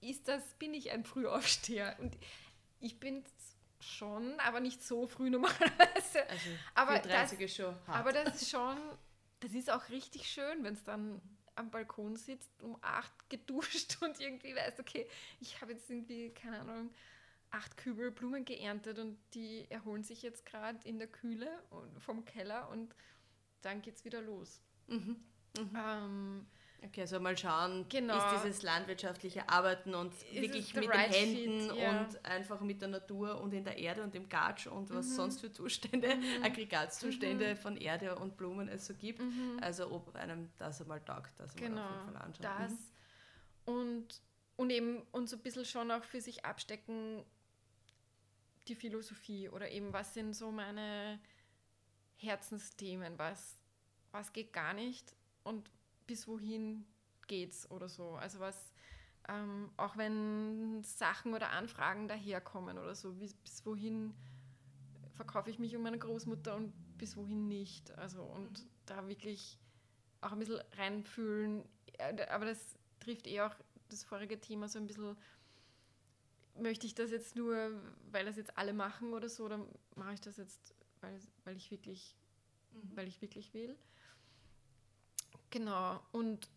ist 0.00 0.28
das, 0.28 0.42
bin 0.54 0.74
ich 0.74 0.90
ein 0.90 1.04
Frühaufsteher. 1.04 1.96
Und 2.00 2.16
ich 2.80 2.98
bin 2.98 3.24
schon, 3.80 4.38
aber 4.40 4.60
nicht 4.60 4.82
so 4.82 5.06
früh 5.06 5.30
normalerweise. 5.30 6.28
Also 6.28 6.50
aber 6.74 6.94
4.30 6.96 7.06
das, 7.08 7.32
ist 7.32 7.56
schon 7.56 7.74
hart. 7.86 7.98
Aber 7.98 8.12
das 8.12 8.42
ist 8.42 8.50
schon, 8.50 8.76
das 9.40 9.52
ist 9.52 9.70
auch 9.70 9.88
richtig 9.88 10.28
schön, 10.28 10.64
wenn 10.64 10.74
es 10.74 10.84
dann 10.84 11.20
am 11.54 11.70
Balkon 11.70 12.16
sitzt, 12.16 12.62
um 12.62 12.76
acht 12.80 13.28
geduscht 13.28 13.98
und 14.02 14.20
irgendwie 14.20 14.54
weiß, 14.54 14.80
okay, 14.80 15.06
ich 15.40 15.60
habe 15.60 15.72
jetzt 15.72 15.88
irgendwie, 15.90 16.30
keine 16.30 16.60
Ahnung, 16.60 16.90
acht 17.50 17.76
Kübel 17.76 18.10
Blumen 18.10 18.44
geerntet 18.44 18.98
und 18.98 19.18
die 19.34 19.66
erholen 19.70 20.02
sich 20.02 20.22
jetzt 20.22 20.46
gerade 20.46 20.78
in 20.88 20.98
der 20.98 21.08
Kühle 21.08 21.48
vom 21.98 22.24
Keller 22.24 22.68
und 22.70 22.94
dann 23.60 23.82
geht 23.82 23.96
es 23.96 24.04
wieder 24.04 24.22
los. 24.22 24.60
Mhm. 24.86 25.22
Mhm. 25.58 25.70
Ähm, 25.76 26.46
Okay, 26.84 27.02
also 27.02 27.20
mal 27.20 27.38
schauen, 27.38 27.86
genau. 27.88 28.16
ist 28.16 28.44
dieses 28.44 28.62
landwirtschaftliche 28.62 29.48
Arbeiten 29.48 29.94
und 29.94 30.12
ist 30.12 30.32
wirklich 30.32 30.74
mit 30.74 30.88
right 30.88 31.14
den 31.14 31.36
Händen 31.36 31.76
yeah. 31.76 32.00
und 32.00 32.24
einfach 32.24 32.60
mit 32.60 32.80
der 32.80 32.88
Natur 32.88 33.40
und 33.40 33.52
in 33.54 33.62
der 33.62 33.78
Erde 33.78 34.02
und 34.02 34.14
im 34.16 34.28
Gatsch 34.28 34.66
und 34.66 34.90
was 34.90 35.06
mhm. 35.06 35.14
sonst 35.14 35.40
für 35.40 35.52
Zustände, 35.52 36.16
mhm. 36.16 36.42
Aggregatzustände 36.42 37.54
mhm. 37.54 37.56
von 37.56 37.76
Erde 37.76 38.16
und 38.16 38.36
Blumen 38.36 38.68
es 38.68 38.86
so 38.86 38.94
gibt. 38.94 39.20
Mhm. 39.20 39.58
Also 39.60 39.92
ob 39.92 40.14
einem 40.16 40.50
das 40.58 40.80
einmal 40.80 41.00
taugt, 41.00 41.38
das 41.38 41.54
genau. 41.54 41.76
mal 41.76 41.84
auf 41.84 41.90
jeden 41.92 42.12
Fall 42.12 42.22
anschauen. 42.22 42.56
Das 42.58 42.72
mhm. 42.72 42.78
und, 43.74 44.22
und 44.56 44.70
eben 44.70 45.02
und 45.12 45.28
so 45.28 45.36
ein 45.36 45.42
bisschen 45.42 45.64
schon 45.64 45.90
auch 45.92 46.02
für 46.02 46.20
sich 46.20 46.44
abstecken, 46.44 47.24
die 48.66 48.74
Philosophie 48.74 49.48
oder 49.48 49.70
eben 49.70 49.92
was 49.92 50.14
sind 50.14 50.34
so 50.34 50.50
meine 50.50 51.20
Herzensthemen, 52.16 53.18
was, 53.18 53.56
was 54.10 54.32
geht 54.32 54.52
gar 54.52 54.72
nicht 54.72 55.14
und 55.44 55.70
bis 56.06 56.26
wohin 56.28 56.84
geht's 57.26 57.70
oder 57.70 57.88
so. 57.88 58.10
Also 58.14 58.40
was, 58.40 58.72
ähm, 59.28 59.70
auch 59.76 59.96
wenn 59.96 60.82
Sachen 60.82 61.34
oder 61.34 61.50
Anfragen 61.50 62.08
daherkommen 62.08 62.78
oder 62.78 62.94
so, 62.94 63.12
bis, 63.12 63.34
bis 63.34 63.64
wohin 63.64 64.14
verkaufe 65.14 65.50
ich 65.50 65.58
mich 65.58 65.76
um 65.76 65.82
meine 65.82 65.98
Großmutter 65.98 66.56
und 66.56 66.72
bis 66.98 67.16
wohin 67.16 67.48
nicht. 67.48 67.90
Also 67.98 68.22
und 68.22 68.58
mhm. 68.58 68.68
da 68.86 69.08
wirklich 69.08 69.58
auch 70.20 70.32
ein 70.32 70.38
bisschen 70.38 70.60
reinfühlen. 70.76 71.64
Aber 72.30 72.46
das 72.46 72.76
trifft 73.00 73.26
eh 73.26 73.40
auch 73.40 73.54
das 73.88 74.04
vorige 74.04 74.40
Thema 74.40 74.68
so 74.68 74.78
ein 74.78 74.86
bisschen. 74.86 75.16
Möchte 76.60 76.86
ich 76.86 76.94
das 76.94 77.10
jetzt 77.10 77.34
nur, 77.34 77.72
weil 78.10 78.26
das 78.26 78.36
jetzt 78.36 78.58
alle 78.58 78.74
machen 78.74 79.14
oder 79.14 79.28
so, 79.28 79.46
oder 79.46 79.66
mache 79.96 80.14
ich 80.14 80.20
das 80.20 80.36
jetzt, 80.36 80.74
weil, 81.00 81.18
weil 81.44 81.56
ich 81.56 81.70
wirklich, 81.70 82.14
mhm. 82.72 82.90
weil 82.94 83.08
ich 83.08 83.22
wirklich 83.22 83.54
will? 83.54 83.76
Genau, 85.52 86.00
und 86.12 86.48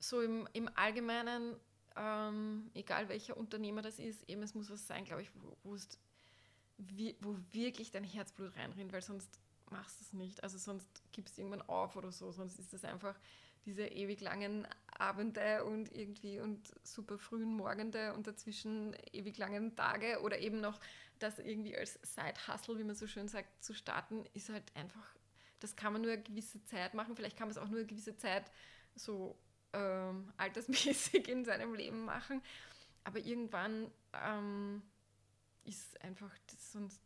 so 0.00 0.20
im, 0.20 0.48
im 0.52 0.68
Allgemeinen, 0.74 1.54
ähm, 1.94 2.72
egal 2.74 3.08
welcher 3.08 3.36
Unternehmer 3.36 3.82
das 3.82 4.00
ist, 4.00 4.28
eben 4.28 4.42
es 4.42 4.52
muss 4.52 4.68
was 4.68 4.84
sein, 4.84 5.04
glaube 5.04 5.22
ich, 5.22 5.30
wo, 5.62 5.76
wo 7.20 7.36
wirklich 7.52 7.92
dein 7.92 8.02
Herzblut 8.02 8.56
reinrinnt, 8.56 8.92
weil 8.92 9.00
sonst 9.00 9.38
machst 9.70 10.00
du 10.00 10.04
es 10.04 10.12
nicht. 10.12 10.42
Also 10.42 10.58
sonst 10.58 10.88
gibst 11.12 11.38
du 11.38 11.42
irgendwann 11.42 11.68
auf 11.68 11.94
oder 11.94 12.10
so, 12.10 12.32
sonst 12.32 12.58
ist 12.58 12.72
das 12.72 12.84
einfach 12.84 13.16
diese 13.64 13.86
ewig 13.86 14.20
langen 14.20 14.66
Abende 14.88 15.64
und 15.64 15.94
irgendwie 15.94 16.40
und 16.40 16.72
super 16.82 17.18
frühen 17.18 17.56
Morgende 17.56 18.12
und 18.14 18.26
dazwischen 18.26 18.96
ewig 19.12 19.38
langen 19.38 19.76
Tage 19.76 20.20
oder 20.22 20.40
eben 20.40 20.60
noch 20.60 20.80
das 21.20 21.38
irgendwie 21.38 21.76
als 21.76 21.94
Side-Hustle, 22.02 22.76
wie 22.78 22.84
man 22.84 22.96
so 22.96 23.06
schön 23.06 23.28
sagt, 23.28 23.62
zu 23.62 23.72
starten, 23.72 24.24
ist 24.34 24.48
halt 24.48 24.74
einfach 24.74 25.14
das 25.60 25.76
kann 25.76 25.92
man 25.92 26.02
nur 26.02 26.12
eine 26.12 26.22
gewisse 26.22 26.62
Zeit 26.64 26.94
machen. 26.94 27.16
Vielleicht 27.16 27.36
kann 27.36 27.48
man 27.48 27.56
es 27.56 27.58
auch 27.58 27.68
nur 27.68 27.78
eine 27.78 27.86
gewisse 27.86 28.16
Zeit 28.16 28.50
so 28.94 29.38
ähm, 29.72 30.32
altersmäßig 30.36 31.28
in 31.28 31.44
seinem 31.44 31.74
Leben 31.74 32.04
machen. 32.04 32.42
Aber 33.04 33.18
irgendwann 33.18 33.90
ähm, 34.12 34.82
ist 35.64 36.00
einfach 36.02 36.32
das 36.50 36.72
sonst 36.72 37.00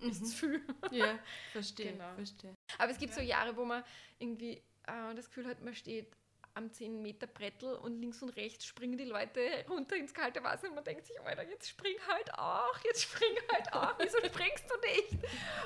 mhm. 0.00 0.10
ist 0.10 0.26
zu 0.26 0.36
viel. 0.36 0.62
Ja, 0.90 1.18
verstehe, 1.52 1.92
genau. 1.92 2.14
verstehe. 2.14 2.54
Aber 2.78 2.90
es 2.90 2.98
gibt 2.98 3.14
so 3.14 3.20
Jahre, 3.20 3.56
wo 3.56 3.64
man 3.64 3.82
irgendwie 4.18 4.62
äh, 4.86 5.14
das 5.14 5.26
Gefühl 5.26 5.46
hat, 5.46 5.60
man 5.62 5.74
steht 5.74 6.16
am 6.56 6.72
10 6.72 7.02
Meter 7.02 7.26
Brettel 7.26 7.74
und 7.74 8.00
links 8.00 8.22
und 8.22 8.30
rechts 8.30 8.64
springen 8.64 8.96
die 8.96 9.04
Leute 9.04 9.40
runter 9.68 9.94
ins 9.96 10.14
kalte 10.14 10.42
Wasser 10.42 10.68
und 10.68 10.74
man 10.74 10.84
denkt 10.84 11.06
sich, 11.06 11.20
Alter, 11.20 11.46
jetzt 11.46 11.68
spring 11.68 11.96
halt 12.08 12.32
auch, 12.34 12.78
jetzt 12.84 13.02
spring 13.02 13.36
halt 13.52 13.72
auch, 13.74 13.94
wieso 13.98 14.18
springst 14.24 14.64
du 14.70 14.74
nicht? 14.88 15.24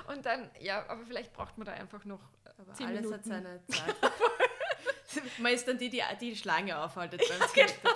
Und 0.09 0.26
dann, 0.26 0.51
ja, 0.59 0.84
aber 0.88 1.05
vielleicht 1.07 1.32
braucht 1.32 1.57
man 1.59 1.66
da 1.66 1.72
einfach 1.72 2.05
noch 2.05 2.20
aber 2.59 2.74
10 2.74 2.86
alles 2.86 3.01
Minuten. 3.03 3.14
hat 3.14 3.24
seine 3.24 3.61
Zeit. 3.68 3.97
man 5.38 5.53
ist 5.53 5.66
dann 5.68 5.78
die, 5.78 5.91
die 5.91 6.03
die 6.20 6.36
Schlange 6.36 6.76
aufhaltet 6.76 7.22
beim 7.28 7.49
genau. 7.55 7.95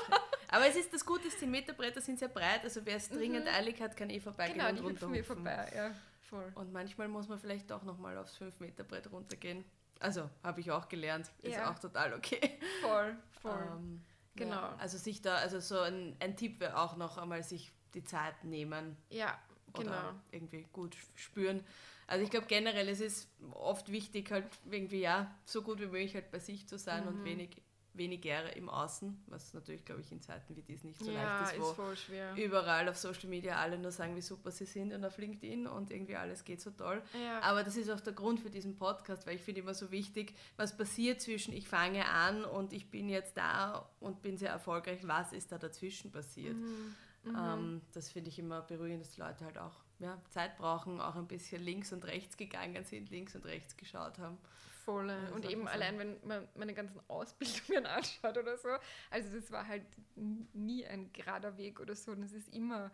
Aber 0.48 0.68
es 0.68 0.76
ist 0.76 0.94
das 0.94 1.04
Gute, 1.04 1.28
10 1.28 1.50
Meter 1.50 1.72
Bretter 1.72 2.00
sind 2.00 2.20
sehr 2.20 2.28
breit, 2.28 2.62
also 2.62 2.80
wer 2.84 2.96
es 2.96 3.08
dringend 3.08 3.46
mhm. 3.46 3.54
eilig 3.54 3.80
hat, 3.82 3.96
kann 3.96 4.08
eh 4.08 4.20
vorbeigehen 4.20 4.58
genau, 4.58 4.70
und 4.70 4.78
runterhupfen. 4.78 5.12
Genau, 5.12 5.56
vorbei, 5.56 5.72
ja, 5.74 5.94
voll. 6.20 6.52
Und 6.54 6.72
manchmal 6.72 7.08
muss 7.08 7.26
man 7.26 7.40
vielleicht 7.40 7.72
auch 7.72 7.82
nochmal 7.82 8.16
aufs 8.18 8.36
5 8.36 8.60
Meter 8.60 8.84
Brett 8.84 9.10
runtergehen. 9.10 9.64
Also 10.04 10.28
habe 10.42 10.60
ich 10.60 10.70
auch 10.70 10.86
gelernt, 10.90 11.30
ist 11.40 11.54
ja. 11.54 11.70
auch 11.70 11.78
total 11.78 12.12
okay. 12.12 12.58
Voll, 12.82 13.16
voll. 13.40 13.68
Ähm, 13.72 14.02
genau. 14.36 14.56
Ja, 14.56 14.76
also 14.76 14.98
sich 14.98 15.22
da, 15.22 15.36
also 15.36 15.60
so 15.60 15.78
ein, 15.80 16.14
ein 16.20 16.36
Tipp 16.36 16.60
wäre 16.60 16.78
auch 16.78 16.98
noch 16.98 17.16
einmal 17.16 17.42
sich 17.42 17.72
die 17.94 18.04
Zeit 18.04 18.44
nehmen. 18.44 18.98
Ja, 19.08 19.38
genau. 19.72 19.90
Oder 19.92 20.14
irgendwie 20.30 20.66
gut 20.74 20.94
spüren. 21.14 21.64
Also 22.06 22.22
ich 22.22 22.30
glaube 22.30 22.44
generell, 22.48 22.86
es 22.90 23.00
ist 23.00 23.30
oft 23.52 23.90
wichtig, 23.90 24.30
halt 24.30 24.44
irgendwie 24.70 25.00
ja, 25.00 25.34
so 25.46 25.62
gut 25.62 25.80
wie 25.80 25.86
möglich 25.86 26.14
halt 26.14 26.30
bei 26.30 26.38
sich 26.38 26.68
zu 26.68 26.76
sein 26.76 27.04
mhm. 27.04 27.08
und 27.08 27.24
wenig 27.24 27.62
weniger 27.94 28.54
im 28.56 28.68
Außen, 28.68 29.24
was 29.26 29.54
natürlich, 29.54 29.84
glaube 29.84 30.00
ich, 30.00 30.10
in 30.12 30.20
Zeiten 30.20 30.56
wie 30.56 30.62
dies 30.62 30.84
nicht 30.84 30.98
so 30.98 31.10
ja, 31.10 31.40
leicht 31.40 31.54
ist, 31.54 31.60
wo 31.60 31.70
ist 31.70 31.76
voll 31.76 31.96
schwer. 31.96 32.34
überall 32.36 32.88
auf 32.88 32.96
Social 32.96 33.28
Media 33.28 33.56
alle 33.56 33.78
nur 33.78 33.92
sagen, 33.92 34.16
wie 34.16 34.20
super 34.20 34.50
sie 34.50 34.64
sind 34.64 34.92
und 34.92 35.04
auf 35.04 35.16
LinkedIn 35.18 35.66
und 35.66 35.90
irgendwie 35.90 36.16
alles 36.16 36.44
geht 36.44 36.60
so 36.60 36.70
toll. 36.70 37.02
Ja. 37.22 37.40
Aber 37.40 37.62
das 37.62 37.76
ist 37.76 37.90
auch 37.90 38.00
der 38.00 38.12
Grund 38.12 38.40
für 38.40 38.50
diesen 38.50 38.76
Podcast, 38.76 39.26
weil 39.26 39.36
ich 39.36 39.42
finde 39.42 39.60
immer 39.60 39.74
so 39.74 39.90
wichtig, 39.90 40.34
was 40.56 40.76
passiert 40.76 41.20
zwischen 41.20 41.54
ich 41.54 41.68
fange 41.68 42.04
an 42.06 42.44
und 42.44 42.72
ich 42.72 42.90
bin 42.90 43.08
jetzt 43.08 43.36
da 43.36 43.88
und 44.00 44.22
bin 44.22 44.36
sehr 44.36 44.50
erfolgreich, 44.50 45.06
was 45.06 45.32
ist 45.32 45.52
da 45.52 45.58
dazwischen 45.58 46.10
passiert. 46.10 46.56
Mhm. 46.56 46.94
Ähm, 47.26 47.80
das 47.92 48.10
finde 48.10 48.28
ich 48.28 48.38
immer 48.38 48.62
beruhigend, 48.62 49.00
dass 49.00 49.12
die 49.12 49.20
Leute 49.20 49.44
halt 49.44 49.58
auch 49.58 49.84
ja, 49.98 50.20
Zeit 50.30 50.58
brauchen, 50.58 51.00
auch 51.00 51.16
ein 51.16 51.26
bisschen 51.26 51.62
links 51.62 51.92
und 51.92 52.04
rechts 52.04 52.36
gegangen 52.36 52.84
sind, 52.84 53.10
links 53.10 53.34
und 53.34 53.46
rechts 53.46 53.76
geschaut 53.76 54.18
haben. 54.18 54.38
Volle. 54.84 55.18
Ja, 55.28 55.34
und 55.34 55.48
eben 55.48 55.66
allein, 55.66 55.98
wenn 55.98 56.16
man 56.26 56.48
meine 56.54 56.74
ganzen 56.74 57.00
Ausbildungen 57.08 57.86
anschaut 57.86 58.36
oder 58.36 58.56
so, 58.58 58.68
also 59.10 59.34
das 59.34 59.50
war 59.50 59.66
halt 59.66 59.84
nie 60.16 60.84
ein 60.86 61.12
gerader 61.12 61.56
Weg 61.56 61.80
oder 61.80 61.94
so. 61.94 62.12
Und 62.12 62.22
es 62.22 62.32
ist 62.32 62.52
immer, 62.54 62.90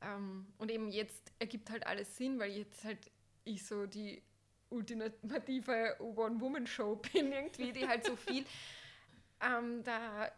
ähm, 0.00 0.46
und 0.58 0.70
eben 0.70 0.88
jetzt 0.90 1.32
ergibt 1.38 1.70
halt 1.70 1.86
alles 1.86 2.16
Sinn, 2.16 2.38
weil 2.38 2.50
jetzt 2.50 2.84
halt 2.84 3.10
ich 3.44 3.64
so 3.64 3.86
die 3.86 4.22
ultimative 4.70 5.96
One-Woman-Show 6.00 6.96
bin 7.12 7.32
irgendwie, 7.32 7.72
die 7.72 7.86
halt 7.86 8.04
so 8.04 8.16
viel 8.16 8.44
ähm, 9.40 9.82
da 9.84 10.26
äh, 10.26 10.30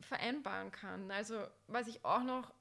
vereinbaren 0.00 0.70
kann. 0.70 1.10
Also 1.10 1.46
was 1.68 1.86
ich 1.86 2.04
auch 2.04 2.22
noch, 2.22 2.52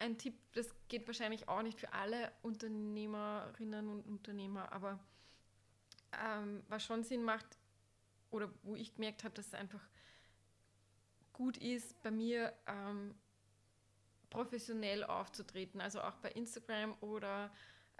ein 0.00 0.16
Tipp, 0.16 0.34
das 0.54 0.74
geht 0.88 1.06
wahrscheinlich 1.06 1.48
auch 1.48 1.62
nicht 1.62 1.78
für 1.78 1.92
alle 1.92 2.32
Unternehmerinnen 2.42 3.88
und 3.88 4.06
Unternehmer, 4.06 4.72
aber 4.72 4.98
ähm, 6.24 6.62
was 6.68 6.84
schon 6.84 7.04
Sinn 7.04 7.22
macht, 7.22 7.58
oder 8.30 8.50
wo 8.62 8.76
ich 8.76 8.94
gemerkt 8.94 9.24
habe, 9.24 9.34
dass 9.34 9.48
es 9.48 9.54
einfach 9.54 9.82
gut 11.32 11.56
ist, 11.56 12.00
bei 12.02 12.10
mir 12.10 12.52
ähm, 12.66 13.14
professionell 14.28 15.04
aufzutreten, 15.04 15.80
also 15.80 16.00
auch 16.00 16.16
bei 16.18 16.30
Instagram 16.30 16.94
oder 17.00 17.50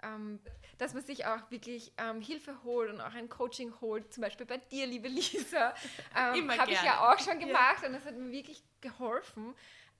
ähm, 0.03 0.39
dass 0.77 0.93
man 0.93 1.03
sich 1.03 1.25
auch 1.25 1.51
wirklich 1.51 1.91
ähm, 1.97 2.21
Hilfe 2.21 2.63
holt 2.63 2.89
und 2.91 3.01
auch 3.01 3.13
ein 3.13 3.29
Coaching 3.29 3.73
holt, 3.81 4.11
zum 4.13 4.21
Beispiel 4.21 4.45
bei 4.45 4.57
dir, 4.57 4.87
liebe 4.87 5.07
Lisa, 5.07 5.73
ähm, 6.17 6.49
habe 6.57 6.71
ich 6.71 6.81
ja 6.81 7.11
auch 7.11 7.19
schon 7.19 7.39
Ja. 7.39 7.47
gemacht 7.47 7.85
und 7.85 7.93
das 7.93 8.05
hat 8.05 8.17
mir 8.17 8.31
wirklich 8.31 8.63
geholfen, 8.79 9.53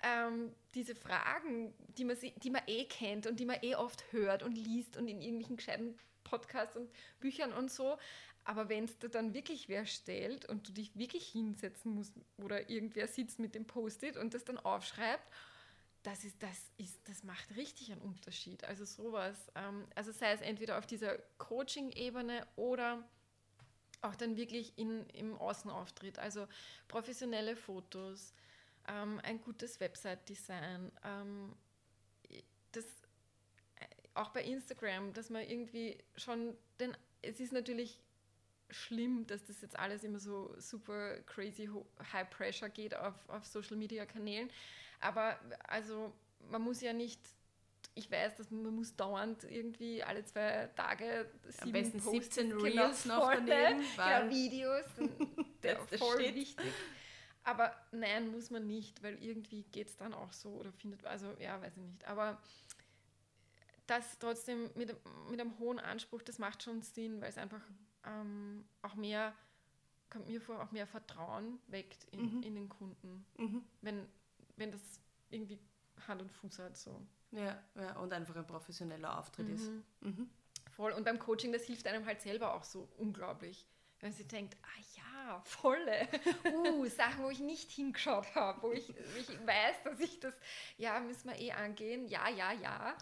ähm, 0.03 0.55
diese 0.73 0.95
Fragen, 0.95 1.73
die 1.97 2.05
man, 2.05 2.17
die 2.37 2.49
man 2.49 2.63
eh 2.65 2.85
kennt 2.85 3.27
und 3.27 3.39
die 3.39 3.45
man 3.45 3.57
eh 3.61 3.75
oft 3.75 4.11
hört 4.11 4.41
und 4.41 4.55
liest 4.55 4.97
und 4.97 5.07
in 5.07 5.21
irgendwelchen 5.21 5.57
gescheiten 5.57 5.99
Podcasts 6.31 6.77
und 6.77 6.89
Büchern 7.19 7.53
und 7.53 7.69
so. 7.69 7.97
Aber 8.43 8.69
wenn 8.69 8.85
es 8.85 8.97
dir 8.97 9.09
dann 9.09 9.33
wirklich 9.33 9.69
wer 9.69 9.85
stellt 9.85 10.45
und 10.45 10.67
du 10.67 10.71
dich 10.71 10.95
wirklich 10.95 11.27
hinsetzen 11.27 11.93
musst 11.93 12.13
oder 12.37 12.69
irgendwer 12.69 13.07
sitzt 13.07 13.37
mit 13.37 13.53
dem 13.53 13.65
Post-it 13.65 14.17
und 14.17 14.33
das 14.33 14.43
dann 14.43 14.57
aufschreibt, 14.57 15.27
das, 16.03 16.23
ist, 16.23 16.41
das, 16.41 16.71
ist, 16.77 16.97
das 17.07 17.23
macht 17.23 17.55
richtig 17.55 17.91
einen 17.91 18.01
Unterschied. 18.01 18.63
Also 18.63 18.85
sowas. 18.85 19.37
Ähm, 19.53 19.85
also 19.93 20.11
sei 20.11 20.31
es 20.31 20.41
entweder 20.41 20.79
auf 20.79 20.87
dieser 20.87 21.17
Coaching-Ebene 21.37 22.47
oder 22.55 23.07
auch 24.01 24.15
dann 24.15 24.35
wirklich 24.35 24.75
in, 24.79 25.05
im 25.11 25.37
Außenauftritt. 25.37 26.17
Also 26.17 26.47
professionelle 26.87 27.55
Fotos, 27.55 28.33
ähm, 28.87 29.19
ein 29.23 29.39
gutes 29.41 29.79
Website-Design, 29.79 30.91
ähm, 31.03 31.55
das 32.71 32.85
auch 34.13 34.29
bei 34.29 34.43
Instagram, 34.43 35.13
dass 35.13 35.29
man 35.29 35.43
irgendwie 35.43 35.97
schon 36.15 36.55
den, 36.79 36.95
es 37.21 37.39
ist 37.39 37.53
natürlich 37.53 37.99
schlimm, 38.69 39.27
dass 39.27 39.45
das 39.45 39.61
jetzt 39.61 39.77
alles 39.77 40.03
immer 40.03 40.19
so 40.19 40.55
super 40.57 41.17
crazy 41.25 41.69
high 42.13 42.29
pressure 42.29 42.69
geht 42.69 42.95
auf, 42.95 43.13
auf 43.27 43.45
Social 43.45 43.77
Media 43.77 44.05
Kanälen. 44.05 44.49
Aber 44.99 45.37
also 45.67 46.13
man 46.49 46.61
muss 46.61 46.81
ja 46.81 46.93
nicht, 46.93 47.19
ich 47.95 48.09
weiß, 48.09 48.35
dass 48.35 48.49
man 48.51 48.73
muss 48.73 48.95
dauernd 48.95 49.43
irgendwie 49.43 50.03
alle 50.03 50.23
zwei 50.23 50.69
Tage 50.75 51.29
Am 51.59 51.71
besten 51.71 51.99
Posts- 51.99 52.35
17 52.35 52.49
genau, 52.49 52.61
Reels 52.63 53.05
noch 53.05 53.25
voll, 53.25 53.43
daneben, 53.45 53.81
genau, 53.81 53.97
weil 53.97 54.29
Videos, 54.29 54.85
ja, 54.97 55.07
That's 55.61 55.89
the 55.91 55.97
voll 55.97 56.21
shit. 56.21 56.35
wichtig. 56.35 56.73
Aber 57.43 57.75
nein, 57.91 58.29
muss 58.31 58.51
man 58.51 58.67
nicht, 58.67 59.01
weil 59.01 59.21
irgendwie 59.21 59.63
geht 59.63 59.87
es 59.87 59.97
dann 59.97 60.13
auch 60.13 60.31
so 60.31 60.49
oder 60.49 60.71
findet, 60.71 61.03
also 61.05 61.33
ja, 61.39 61.59
weiß 61.59 61.75
ich 61.75 61.83
nicht. 61.83 62.05
Aber 62.05 62.39
das 63.87 64.17
trotzdem 64.19 64.69
mit, 64.75 64.95
mit 65.29 65.39
einem 65.39 65.57
hohen 65.59 65.79
Anspruch, 65.79 66.21
das 66.21 66.39
macht 66.39 66.63
schon 66.63 66.81
Sinn, 66.81 67.21
weil 67.21 67.29
es 67.29 67.37
einfach 67.37 67.61
ähm, 68.05 68.65
auch 68.81 68.95
mehr, 68.95 69.33
kommt 70.09 70.27
mir 70.27 70.41
vor, 70.41 70.61
auch 70.61 70.71
mehr 70.71 70.87
Vertrauen 70.87 71.59
weckt 71.67 72.05
in, 72.11 72.37
Mhm. 72.37 72.43
in 72.43 72.55
den 72.55 72.69
Kunden, 72.69 73.25
Mhm. 73.37 73.63
wenn, 73.81 74.07
wenn 74.55 74.71
das 74.71 74.81
irgendwie 75.29 75.59
Hand 76.07 76.21
und 76.21 76.31
Fuß 76.31 76.59
hat. 76.59 76.77
So. 76.77 77.05
Ja, 77.31 77.61
ja, 77.75 77.95
und 77.97 78.11
einfach 78.13 78.35
ein 78.35 78.47
professioneller 78.47 79.17
Auftritt 79.19 79.49
ist. 79.49 79.69
Mhm. 79.69 79.83
Mhm. 80.01 80.29
Voll. 80.71 80.91
Und 80.93 81.03
beim 81.03 81.19
Coaching, 81.19 81.51
das 81.51 81.63
hilft 81.63 81.85
einem 81.87 82.05
halt 82.05 82.21
selber 82.21 82.53
auch 82.53 82.63
so 82.63 82.87
unglaublich. 82.97 83.67
Wenn 83.99 84.11
sie 84.13 84.27
denkt, 84.27 84.57
ah 84.63 84.81
ja, 84.97 85.41
volle, 85.45 86.07
uh, 86.51 86.85
Sachen, 86.87 87.23
wo 87.23 87.29
ich 87.29 87.39
nicht 87.39 87.69
hingeschaut 87.71 88.33
habe, 88.33 88.61
wo 88.63 88.71
ich, 88.71 88.89
ich 88.89 89.29
weiß, 89.45 89.83
dass 89.83 89.99
ich 89.99 90.19
das, 90.19 90.33
ja, 90.77 90.99
müssen 90.99 91.29
wir 91.29 91.37
eh 91.39 91.51
angehen, 91.51 92.07
ja, 92.07 92.27
ja, 92.29 92.51
ja. 92.51 92.97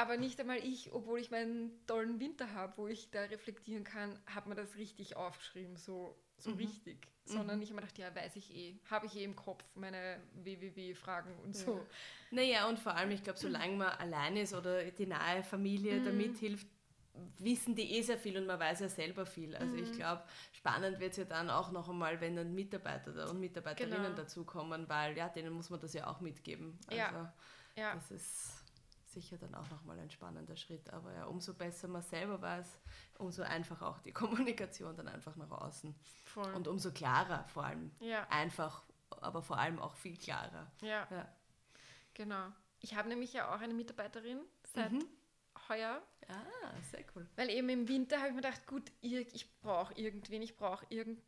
Aber 0.00 0.16
nicht 0.16 0.40
einmal 0.40 0.58
ich, 0.58 0.92
obwohl 0.92 1.18
ich 1.20 1.30
meinen 1.30 1.70
tollen 1.86 2.20
Winter 2.20 2.52
habe, 2.54 2.72
wo 2.76 2.88
ich 2.88 3.10
da 3.10 3.22
reflektieren 3.24 3.84
kann, 3.84 4.18
hat 4.26 4.46
man 4.46 4.56
das 4.56 4.76
richtig 4.76 5.16
aufgeschrieben, 5.16 5.76
so, 5.76 6.16
so 6.38 6.50
Mhm. 6.50 6.56
richtig. 6.58 7.06
Sondern 7.24 7.60
ich 7.62 7.68
habe 7.70 7.76
mir 7.76 7.86
gedacht, 7.86 7.98
ja, 7.98 8.14
weiß 8.14 8.36
ich 8.36 8.54
eh, 8.54 8.74
habe 8.90 9.06
ich 9.06 9.16
eh 9.16 9.24
im 9.24 9.36
Kopf, 9.36 9.64
meine 9.74 10.20
WWW-Fragen 10.42 11.36
und 11.44 11.54
so. 11.54 11.86
Naja, 12.30 12.68
und 12.68 12.78
vor 12.78 12.94
allem, 12.94 13.10
ich 13.10 13.22
glaube, 13.22 13.38
solange 13.38 13.76
man 13.76 13.88
allein 13.90 14.36
ist 14.36 14.54
oder 14.54 14.84
die 14.84 15.06
nahe 15.06 15.42
Familie 15.42 16.00
Mhm. 16.00 16.04
da 16.04 16.12
mithilft, 16.12 16.66
wissen 17.38 17.74
die 17.74 17.92
eh 17.96 18.02
sehr 18.02 18.18
viel 18.18 18.38
und 18.38 18.46
man 18.46 18.58
weiß 18.58 18.80
ja 18.80 18.88
selber 18.88 19.26
viel. 19.26 19.54
Also 19.56 19.74
Mhm. 19.74 19.82
ich 19.82 19.92
glaube, 19.92 20.22
spannend 20.52 21.00
wird 21.00 21.12
es 21.12 21.18
ja 21.18 21.24
dann 21.24 21.50
auch 21.50 21.72
noch 21.72 21.88
einmal, 21.88 22.20
wenn 22.20 22.36
dann 22.36 22.54
Mitarbeiter 22.54 23.12
da 23.12 23.26
und 23.26 23.40
Mitarbeiterinnen 23.40 24.02
Genau. 24.02 24.14
dazukommen, 24.14 24.88
weil 24.88 25.16
ja, 25.16 25.28
denen 25.28 25.52
muss 25.52 25.70
man 25.70 25.80
das 25.80 25.92
ja 25.92 26.06
auch 26.06 26.20
mitgeben. 26.20 26.78
Also 26.86 26.96
Ja. 26.96 27.34
Ja, 27.76 27.94
das 27.94 28.10
ist 28.10 28.59
sicher 29.12 29.36
dann 29.38 29.54
auch 29.54 29.68
nochmal 29.70 29.98
ein 29.98 30.10
spannender 30.10 30.56
Schritt. 30.56 30.90
Aber 30.90 31.12
ja, 31.12 31.24
umso 31.26 31.54
besser 31.54 31.88
man 31.88 32.02
selber 32.02 32.40
weiß, 32.40 32.80
umso 33.18 33.42
einfacher 33.42 33.86
auch 33.88 33.98
die 34.00 34.12
Kommunikation 34.12 34.96
dann 34.96 35.08
einfach 35.08 35.36
nach 35.36 35.50
außen. 35.50 35.94
voll. 36.24 36.52
Und 36.54 36.68
umso 36.68 36.90
klarer 36.92 37.44
vor 37.48 37.64
allem. 37.64 37.90
ja. 38.00 38.26
Einfach, 38.30 38.82
aber 39.10 39.42
vor 39.42 39.58
allem 39.58 39.78
auch 39.78 39.94
viel 39.96 40.16
klarer. 40.16 40.70
Ja, 40.82 41.06
Ja. 41.10 41.28
genau. 42.14 42.52
Ich 42.82 42.94
habe 42.94 43.08
nämlich 43.08 43.32
ja 43.34 43.54
auch 43.54 43.60
eine 43.60 43.74
Mitarbeiterin 43.74 44.40
seit 44.74 44.92
Mhm. 44.92 45.04
heuer, 45.68 46.02
Ah, 46.28 46.80
sehr 46.90 47.04
cool. 47.14 47.28
weil 47.36 47.50
eben 47.50 47.68
im 47.68 47.88
Winter 47.88 48.16
habe 48.18 48.28
ich 48.28 48.34
mir 48.34 48.40
gedacht, 48.42 48.66
gut, 48.66 48.90
ich 49.02 49.60
brauche 49.60 49.92
irgendwen, 49.94 50.40
ich 50.42 50.56
brauche 50.56 50.86
irgend, 50.88 51.20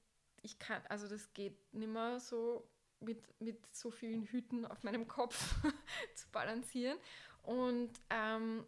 ich 0.43 0.59
kann, 0.59 0.80
also 0.89 1.09
das 1.09 1.33
geht 1.35 1.74
nicht 1.74 1.89
mehr 1.93 2.20
so 2.20 2.66
mit, 3.01 3.39
mit 3.41 3.74
so 3.74 3.91
vielen 3.91 4.22
Hüten 4.22 4.64
auf 4.64 4.83
meinem 4.85 5.07
Kopf 5.09 5.37
zu 6.14 6.28
balancieren. 6.30 6.97
Und, 7.43 7.90
ähm, 8.11 8.64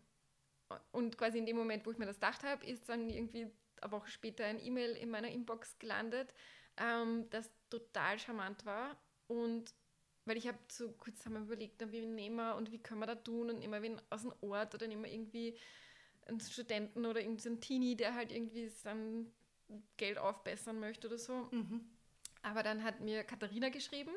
und 0.92 1.16
quasi 1.16 1.38
in 1.38 1.46
dem 1.46 1.56
Moment, 1.56 1.86
wo 1.86 1.92
ich 1.92 1.98
mir 1.98 2.06
das 2.06 2.16
gedacht 2.16 2.42
habe, 2.42 2.66
ist 2.66 2.88
dann 2.88 3.08
irgendwie 3.08 3.50
eine 3.80 3.92
Woche 3.92 4.08
später 4.08 4.44
ein 4.44 4.64
E-Mail 4.64 4.96
in 4.96 5.10
meiner 5.10 5.28
Inbox 5.28 5.78
gelandet, 5.78 6.32
ähm, 6.76 7.28
das 7.30 7.50
total 7.70 8.18
charmant 8.18 8.64
war. 8.64 8.96
Und 9.26 9.74
weil 10.24 10.36
ich 10.38 10.48
habe 10.48 10.58
so 10.68 10.92
kurz 10.92 11.24
wir 11.26 11.38
überlegt, 11.38 11.80
na, 11.80 11.92
wie 11.92 12.00
nehmen 12.06 12.36
wir 12.36 12.56
und 12.56 12.72
wie 12.72 12.78
können 12.78 13.00
wir 13.00 13.06
da 13.06 13.14
tun 13.14 13.50
und 13.50 13.62
immer 13.62 13.82
wen 13.82 14.00
aus 14.10 14.22
dem 14.22 14.32
Ort 14.40 14.74
oder 14.74 14.86
nehmen 14.86 15.04
wir 15.04 15.12
irgendwie 15.12 15.56
einen 16.26 16.40
Studenten 16.40 17.04
oder 17.04 17.20
irgendeinen 17.20 17.60
Teenie, 17.60 17.96
der 17.96 18.14
halt 18.14 18.32
irgendwie 18.32 18.68
sein 18.68 19.30
Geld 19.96 20.18
aufbessern 20.18 20.80
möchte 20.80 21.08
oder 21.08 21.18
so. 21.18 21.48
Mhm. 21.50 21.84
Aber 22.42 22.62
dann 22.62 22.82
hat 22.82 23.00
mir 23.00 23.24
Katharina 23.24 23.68
geschrieben 23.68 24.12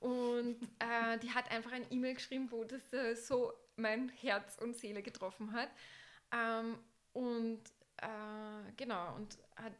und 0.00 0.56
äh, 0.80 1.18
die 1.18 1.30
hat 1.30 1.50
einfach 1.50 1.72
ein 1.72 1.86
E-Mail 1.90 2.14
geschrieben, 2.14 2.50
wo 2.50 2.64
das 2.64 2.92
äh, 2.92 3.14
so 3.14 3.52
mein 3.82 4.08
Herz 4.08 4.56
und 4.58 4.76
Seele 4.76 5.02
getroffen 5.02 5.52
hat. 5.52 5.68
Ähm, 6.32 6.78
und 7.12 7.60
äh, 7.98 8.72
genau, 8.76 9.14
und 9.16 9.36
hat 9.56 9.74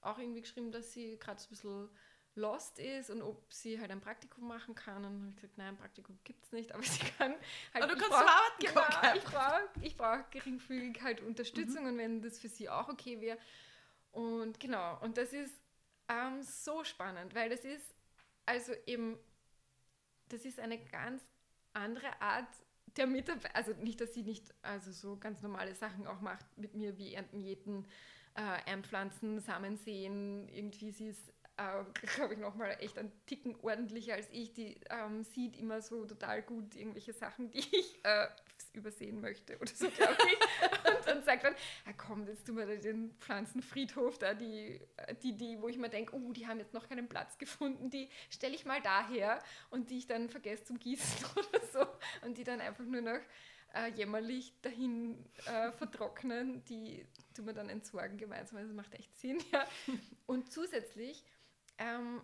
auch 0.00 0.18
irgendwie 0.18 0.40
geschrieben, 0.40 0.72
dass 0.72 0.92
sie 0.92 1.18
gerade 1.18 1.40
so 1.40 1.46
ein 1.46 1.50
bisschen 1.50 1.88
lost 2.36 2.80
ist 2.80 3.10
und 3.10 3.22
ob 3.22 3.52
sie 3.52 3.80
halt 3.80 3.92
ein 3.92 4.00
Praktikum 4.00 4.48
machen 4.48 4.74
kann. 4.74 4.96
Und 4.96 5.02
dann 5.04 5.20
habe 5.20 5.28
ich 5.30 5.36
gesagt, 5.36 5.58
nein, 5.58 5.76
Praktikum 5.76 6.18
gibt 6.24 6.44
es 6.44 6.50
nicht, 6.52 6.72
aber 6.72 6.82
sie 6.82 6.98
kann 7.16 7.34
halt. 7.72 7.84
Aber 7.84 7.94
du 7.94 7.94
ich 7.94 8.00
kannst 8.10 8.26
brauch- 8.26 8.58
gehen, 8.58 8.72
Genau, 8.74 9.14
ich 9.14 9.24
brauche 9.24 9.68
ich 9.82 9.96
brauch 9.96 10.30
geringfügig 10.30 11.00
halt 11.02 11.20
Unterstützung 11.20 11.86
und 11.86 11.96
wenn 11.98 12.20
das 12.22 12.38
für 12.40 12.48
sie 12.48 12.68
auch 12.68 12.88
okay 12.88 13.20
wäre. 13.20 13.38
Und 14.10 14.58
genau, 14.60 14.98
und 15.00 15.16
das 15.16 15.32
ist 15.32 15.54
ähm, 16.08 16.42
so 16.42 16.82
spannend, 16.84 17.34
weil 17.34 17.48
das 17.50 17.64
ist 17.64 17.94
also 18.46 18.72
eben, 18.86 19.18
das 20.28 20.44
ist 20.44 20.58
eine 20.60 20.78
ganz 20.86 21.22
andere 21.72 22.20
Art 22.20 22.48
der 22.96 23.06
Mitarbeiter, 23.06 23.54
also 23.54 23.72
nicht, 23.82 24.00
dass 24.00 24.14
sie 24.14 24.22
nicht 24.22 24.54
also 24.62 24.92
so 24.92 25.16
ganz 25.16 25.42
normale 25.42 25.74
Sachen 25.74 26.06
auch 26.06 26.20
macht 26.20 26.46
mit 26.56 26.74
mir 26.74 26.96
wie 26.96 27.14
Ernten, 27.14 27.40
Jäten, 27.40 27.86
äh, 28.34 28.70
einpflanzen, 28.70 29.40
Samen 29.40 29.76
sehen. 29.76 30.48
Irgendwie 30.48 30.90
sie 30.90 31.08
ist, 31.08 31.32
äh, 31.56 31.84
glaube 32.14 32.34
ich, 32.34 32.40
nochmal 32.40 32.76
echt 32.80 32.98
ein 32.98 33.12
Ticken 33.26 33.56
ordentlicher 33.62 34.14
als 34.14 34.28
ich. 34.30 34.52
Die 34.52 34.78
ähm, 34.90 35.24
sieht 35.24 35.56
immer 35.58 35.80
so 35.80 36.04
total 36.04 36.42
gut 36.42 36.74
irgendwelche 36.76 37.12
Sachen, 37.12 37.50
die 37.50 37.58
ich 37.58 38.00
äh, 38.04 38.26
übersehen 38.72 39.20
möchte 39.20 39.56
oder 39.58 39.70
so, 39.72 39.88
glaube 39.88 40.16
ich. 40.26 40.90
und 40.96 41.06
dann 41.06 41.22
sagt 41.22 41.44
dann, 41.44 41.54
ja, 41.86 41.92
komm, 41.96 42.26
jetzt 42.26 42.46
tun 42.46 42.56
wir 42.56 42.66
den 42.66 43.14
Pflanzenfriedhof 43.20 44.18
da, 44.18 44.34
die, 44.34 44.80
die, 45.22 45.36
die 45.36 45.60
wo 45.60 45.68
ich 45.68 45.78
mir 45.78 45.88
denke, 45.88 46.16
oh, 46.16 46.32
die 46.32 46.46
haben 46.46 46.58
jetzt 46.58 46.74
noch 46.74 46.88
keinen 46.88 47.08
Platz 47.08 47.38
gefunden, 47.38 47.90
die 47.90 48.08
stelle 48.30 48.54
ich 48.54 48.64
mal 48.64 48.80
daher 48.82 49.38
und 49.70 49.90
die 49.90 49.98
ich 49.98 50.06
dann 50.06 50.28
vergesse 50.28 50.64
zum 50.64 50.78
Gießen 50.78 51.26
oder 51.36 51.64
so 51.72 51.86
und 52.26 52.38
die 52.38 52.44
dann 52.44 52.60
einfach 52.60 52.84
nur 52.84 53.00
noch 53.00 53.20
äh, 53.74 53.90
jämmerlich 53.90 54.52
dahin 54.62 55.24
äh, 55.46 55.72
vertrocknen, 55.72 56.64
die 56.64 57.06
tun 57.34 57.46
wir 57.46 57.54
dann 57.54 57.68
entsorgen 57.68 58.16
gemeinsam. 58.16 58.58
Also 58.58 58.68
das 58.68 58.76
macht 58.76 58.94
echt 58.94 59.16
Sinn, 59.16 59.38
ja. 59.52 59.64
Und 60.26 60.52
zusätzlich 60.52 61.24
ähm, 61.78 62.22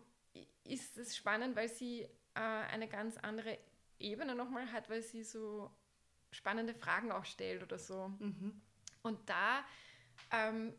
ist 0.65 0.97
es 0.97 1.17
spannend, 1.17 1.57
weil 1.57 1.69
sie 1.69 2.03
äh, 2.35 2.41
eine 2.41 2.89
ganz 2.89 3.17
andere 3.19 3.59
Ebene 3.99 4.35
nochmal 4.35 4.71
hat, 4.73 4.89
weil 4.89 5.03
sie 5.03 5.23
so 5.23 5.71
spannende 6.31 6.75
Fragen 6.75 7.13
auch 7.13 7.25
stellt 7.25 7.63
oder 7.63 7.79
so. 7.79 8.09
Mhm. 8.19 8.61
Und 9.03 9.29
da 9.29 9.65
ähm, 10.31 10.75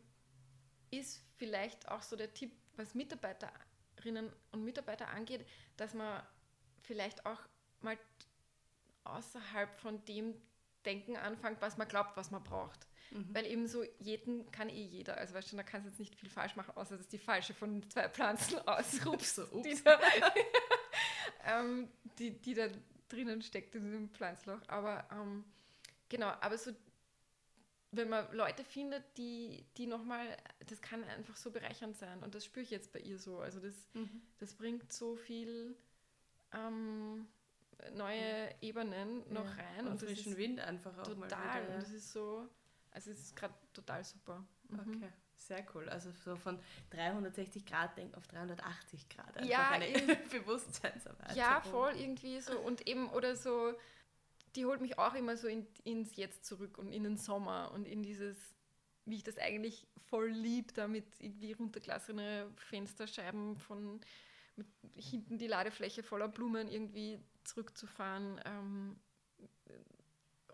ist 0.90 1.22
vielleicht 1.36 1.88
auch 1.88 2.02
so 2.02 2.16
der 2.16 2.32
Tipp, 2.32 2.52
was 2.76 2.94
Mitarbeiterinnen 2.94 4.32
und 4.52 4.64
Mitarbeiter 4.64 5.08
angeht, 5.08 5.46
dass 5.76 5.94
man 5.94 6.22
vielleicht 6.82 7.26
auch 7.26 7.40
mal 7.80 7.98
außerhalb 9.04 9.78
von 9.80 10.04
dem 10.04 10.34
Denken 10.84 11.16
anfängt, 11.16 11.60
was 11.60 11.76
man 11.76 11.88
glaubt, 11.88 12.16
was 12.16 12.30
man 12.30 12.42
braucht. 12.42 12.86
Mhm. 13.12 13.34
Weil 13.34 13.46
eben 13.46 13.66
so 13.66 13.84
jeden 13.98 14.50
kann 14.50 14.68
eh 14.68 14.84
jeder. 14.84 15.18
Also 15.18 15.34
weißt 15.34 15.52
du, 15.52 15.56
da 15.56 15.62
kannst 15.62 15.86
du 15.86 15.90
jetzt 15.90 15.98
nicht 15.98 16.14
viel 16.14 16.30
falsch 16.30 16.56
machen, 16.56 16.72
außer 16.76 16.96
dass 16.96 17.08
die 17.08 17.18
falsche 17.18 17.52
von 17.52 17.88
zwei 17.90 18.08
Pflanzen 18.08 18.58
ausrufst, 18.66 19.36
so, 19.36 19.62
die, 19.62 19.76
da, 19.82 20.00
ähm, 21.46 21.88
die, 22.18 22.30
die 22.30 22.54
da 22.54 22.68
drinnen 23.08 23.42
steckt 23.42 23.74
in 23.74 23.84
diesem 23.84 24.08
Pflanzloch. 24.10 24.60
Aber 24.68 25.06
ähm, 25.12 25.44
genau, 26.08 26.28
aber 26.40 26.56
so, 26.56 26.72
wenn 27.90 28.08
man 28.08 28.32
Leute 28.32 28.64
findet, 28.64 29.04
die, 29.18 29.66
die 29.76 29.86
nochmal, 29.86 30.36
das 30.66 30.80
kann 30.80 31.04
einfach 31.04 31.36
so 31.36 31.50
bereichernd 31.50 31.96
sein. 31.96 32.22
Und 32.22 32.34
das 32.34 32.46
spüre 32.46 32.64
ich 32.64 32.70
jetzt 32.70 32.92
bei 32.92 33.00
ihr 33.00 33.18
so. 33.18 33.40
Also 33.40 33.60
das, 33.60 33.74
mhm. 33.92 34.22
das 34.38 34.54
bringt 34.54 34.90
so 34.90 35.16
viel 35.16 35.76
ähm, 36.54 37.26
neue 37.94 38.54
Ebenen 38.62 39.22
noch 39.30 39.44
ja. 39.44 39.64
rein. 39.64 39.86
Und, 39.86 39.92
und 39.92 40.00
frischen 40.00 40.38
Wind 40.38 40.60
einfach 40.60 40.96
auch 40.98 41.02
total. 41.02 41.16
mal 41.16 41.28
Total. 41.28 41.66
Und 41.66 41.82
das 41.82 41.90
ist 41.90 42.12
so, 42.12 42.48
also 42.92 43.10
es 43.10 43.18
ist 43.18 43.36
gerade 43.36 43.54
total 43.72 44.04
super. 44.04 44.44
Mhm. 44.68 44.80
Okay. 44.80 45.12
Sehr 45.36 45.66
cool. 45.74 45.88
Also 45.88 46.10
so 46.24 46.36
von 46.36 46.58
360 46.90 47.66
Grad 47.66 47.96
denken 47.96 48.14
auf 48.14 48.26
380 48.28 49.08
Grad. 49.08 49.36
Einfach 49.36 49.50
ja, 49.50 49.70
eine 49.70 50.16
Bewusstseinserweiterung. 50.30 51.36
Ja, 51.36 51.60
voll 51.62 51.96
irgendwie 51.96 52.40
so. 52.40 52.58
Und 52.58 52.86
eben, 52.86 53.10
oder 53.10 53.34
so, 53.34 53.74
die 54.54 54.66
holt 54.66 54.80
mich 54.80 54.98
auch 54.98 55.14
immer 55.14 55.36
so 55.36 55.48
in, 55.48 55.66
ins 55.84 56.16
Jetzt 56.16 56.44
zurück 56.44 56.78
und 56.78 56.92
in 56.92 57.02
den 57.02 57.16
Sommer 57.16 57.72
und 57.74 57.88
in 57.88 58.02
dieses, 58.02 58.36
wie 59.04 59.16
ich 59.16 59.24
das 59.24 59.36
eigentlich 59.38 59.88
voll 60.06 60.28
lieb, 60.28 60.74
damit 60.74 61.06
irgendwie 61.18 61.52
runtergelassene 61.52 62.48
Fensterscheiben 62.56 63.56
von 63.56 64.00
mit 64.56 64.66
hinten 64.94 65.38
die 65.38 65.46
Ladefläche 65.46 66.02
voller 66.02 66.28
Blumen 66.28 66.68
irgendwie 66.68 67.18
zurückzufahren. 67.44 68.40
Ähm, 68.44 68.96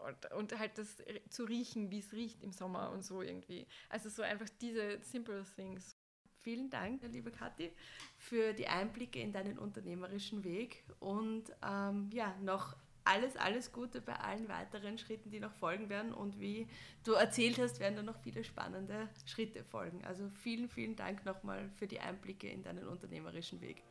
und, 0.07 0.33
und, 0.33 0.59
halt 0.59 0.79
das 0.79 0.97
zu 1.29 1.45
riechen, 1.45 1.91
wie 1.91 1.99
es 1.99 2.13
riecht 2.13 2.43
im 2.43 2.53
Sommer 2.53 2.91
und 2.91 3.05
so 3.05 3.23
irgendwie. 3.23 3.67
Also 3.89 4.09
so 4.09 4.23
einfach 4.23 4.49
diese 4.61 4.99
simple 5.03 5.45
things. 5.57 5.97
Vielen 6.41 6.71
Dank, 6.71 7.03
liebe 7.03 7.31
Kathi, 7.31 7.73
für 8.17 8.53
die 8.55 8.69
Einblicke 8.69 9.21
in 9.21 9.33
deinen 9.33 9.59
unternehmerischen 9.59 10.45
Weg 10.45 10.85
und 11.01 11.53
ähm, 11.63 12.09
ja, 12.13 12.35
noch 12.41 12.77
alles, 13.09 13.37
alles 13.37 13.73
Gute 13.73 14.01
bei 14.01 14.15
allen 14.15 14.49
weiteren 14.49 14.99
Schritten, 14.99 15.31
die 15.31 15.41
noch 15.41 15.53
folgen 15.53 15.89
werden. 15.89 16.13
Und 16.13 16.39
wie 16.39 16.69
du 17.05 17.13
erzählt 17.13 17.59
hast, 17.59 17.81
werden 17.81 17.97
da 17.97 18.03
noch 18.03 18.19
viele 18.23 18.45
spannende 18.45 19.09
Schritte 19.25 19.65
folgen. 19.65 20.05
Also 20.05 20.29
vielen, 20.43 20.69
vielen 20.69 20.95
Dank 20.95 21.25
nochmal 21.25 21.71
für 21.77 21.87
die 21.87 22.01
Einblicke 22.01 22.49
in 22.49 22.63
deinen 22.63 22.87
unternehmerischen 22.87 23.61
Weg. 23.61 23.83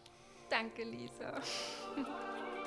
Danke, 0.50 0.84
Lisa. 0.84 1.42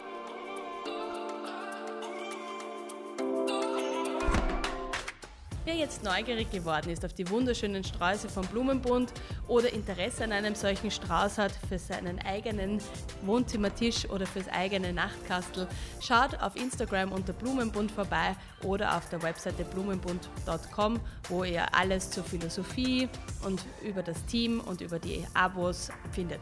Wer 5.70 5.78
jetzt 5.78 6.02
neugierig 6.02 6.50
geworden 6.50 6.90
ist 6.90 7.04
auf 7.04 7.12
die 7.12 7.30
wunderschönen 7.30 7.84
Sträuße 7.84 8.28
vom 8.28 8.44
Blumenbund 8.44 9.12
oder 9.46 9.72
Interesse 9.72 10.24
an 10.24 10.32
einem 10.32 10.56
solchen 10.56 10.90
Strauß 10.90 11.38
hat 11.38 11.52
für 11.68 11.78
seinen 11.78 12.18
eigenen 12.18 12.80
Wohnzimmertisch 13.22 14.10
oder 14.10 14.26
fürs 14.26 14.48
eigene 14.48 14.92
Nachtkastel, 14.92 15.68
schaut 16.00 16.34
auf 16.42 16.56
Instagram 16.56 17.12
unter 17.12 17.32
Blumenbund 17.32 17.92
vorbei 17.92 18.34
oder 18.64 18.96
auf 18.96 19.08
der 19.10 19.22
Webseite 19.22 19.62
blumenbund.com, 19.62 20.98
wo 21.28 21.44
ihr 21.44 21.72
alles 21.72 22.10
zur 22.10 22.24
Philosophie 22.24 23.08
und 23.44 23.64
über 23.84 24.02
das 24.02 24.24
Team 24.26 24.58
und 24.58 24.80
über 24.80 24.98
die 24.98 25.24
Abos 25.34 25.90
findet. 26.10 26.40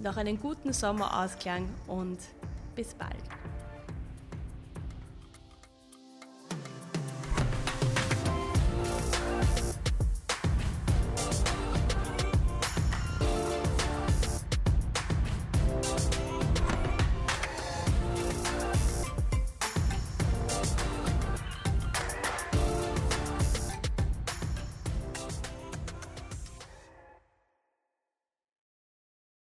Noch 0.00 0.18
einen 0.18 0.38
guten 0.38 0.74
Sommerausklang 0.74 1.66
und 1.86 2.18
bis 2.74 2.92
bald. 2.92 3.22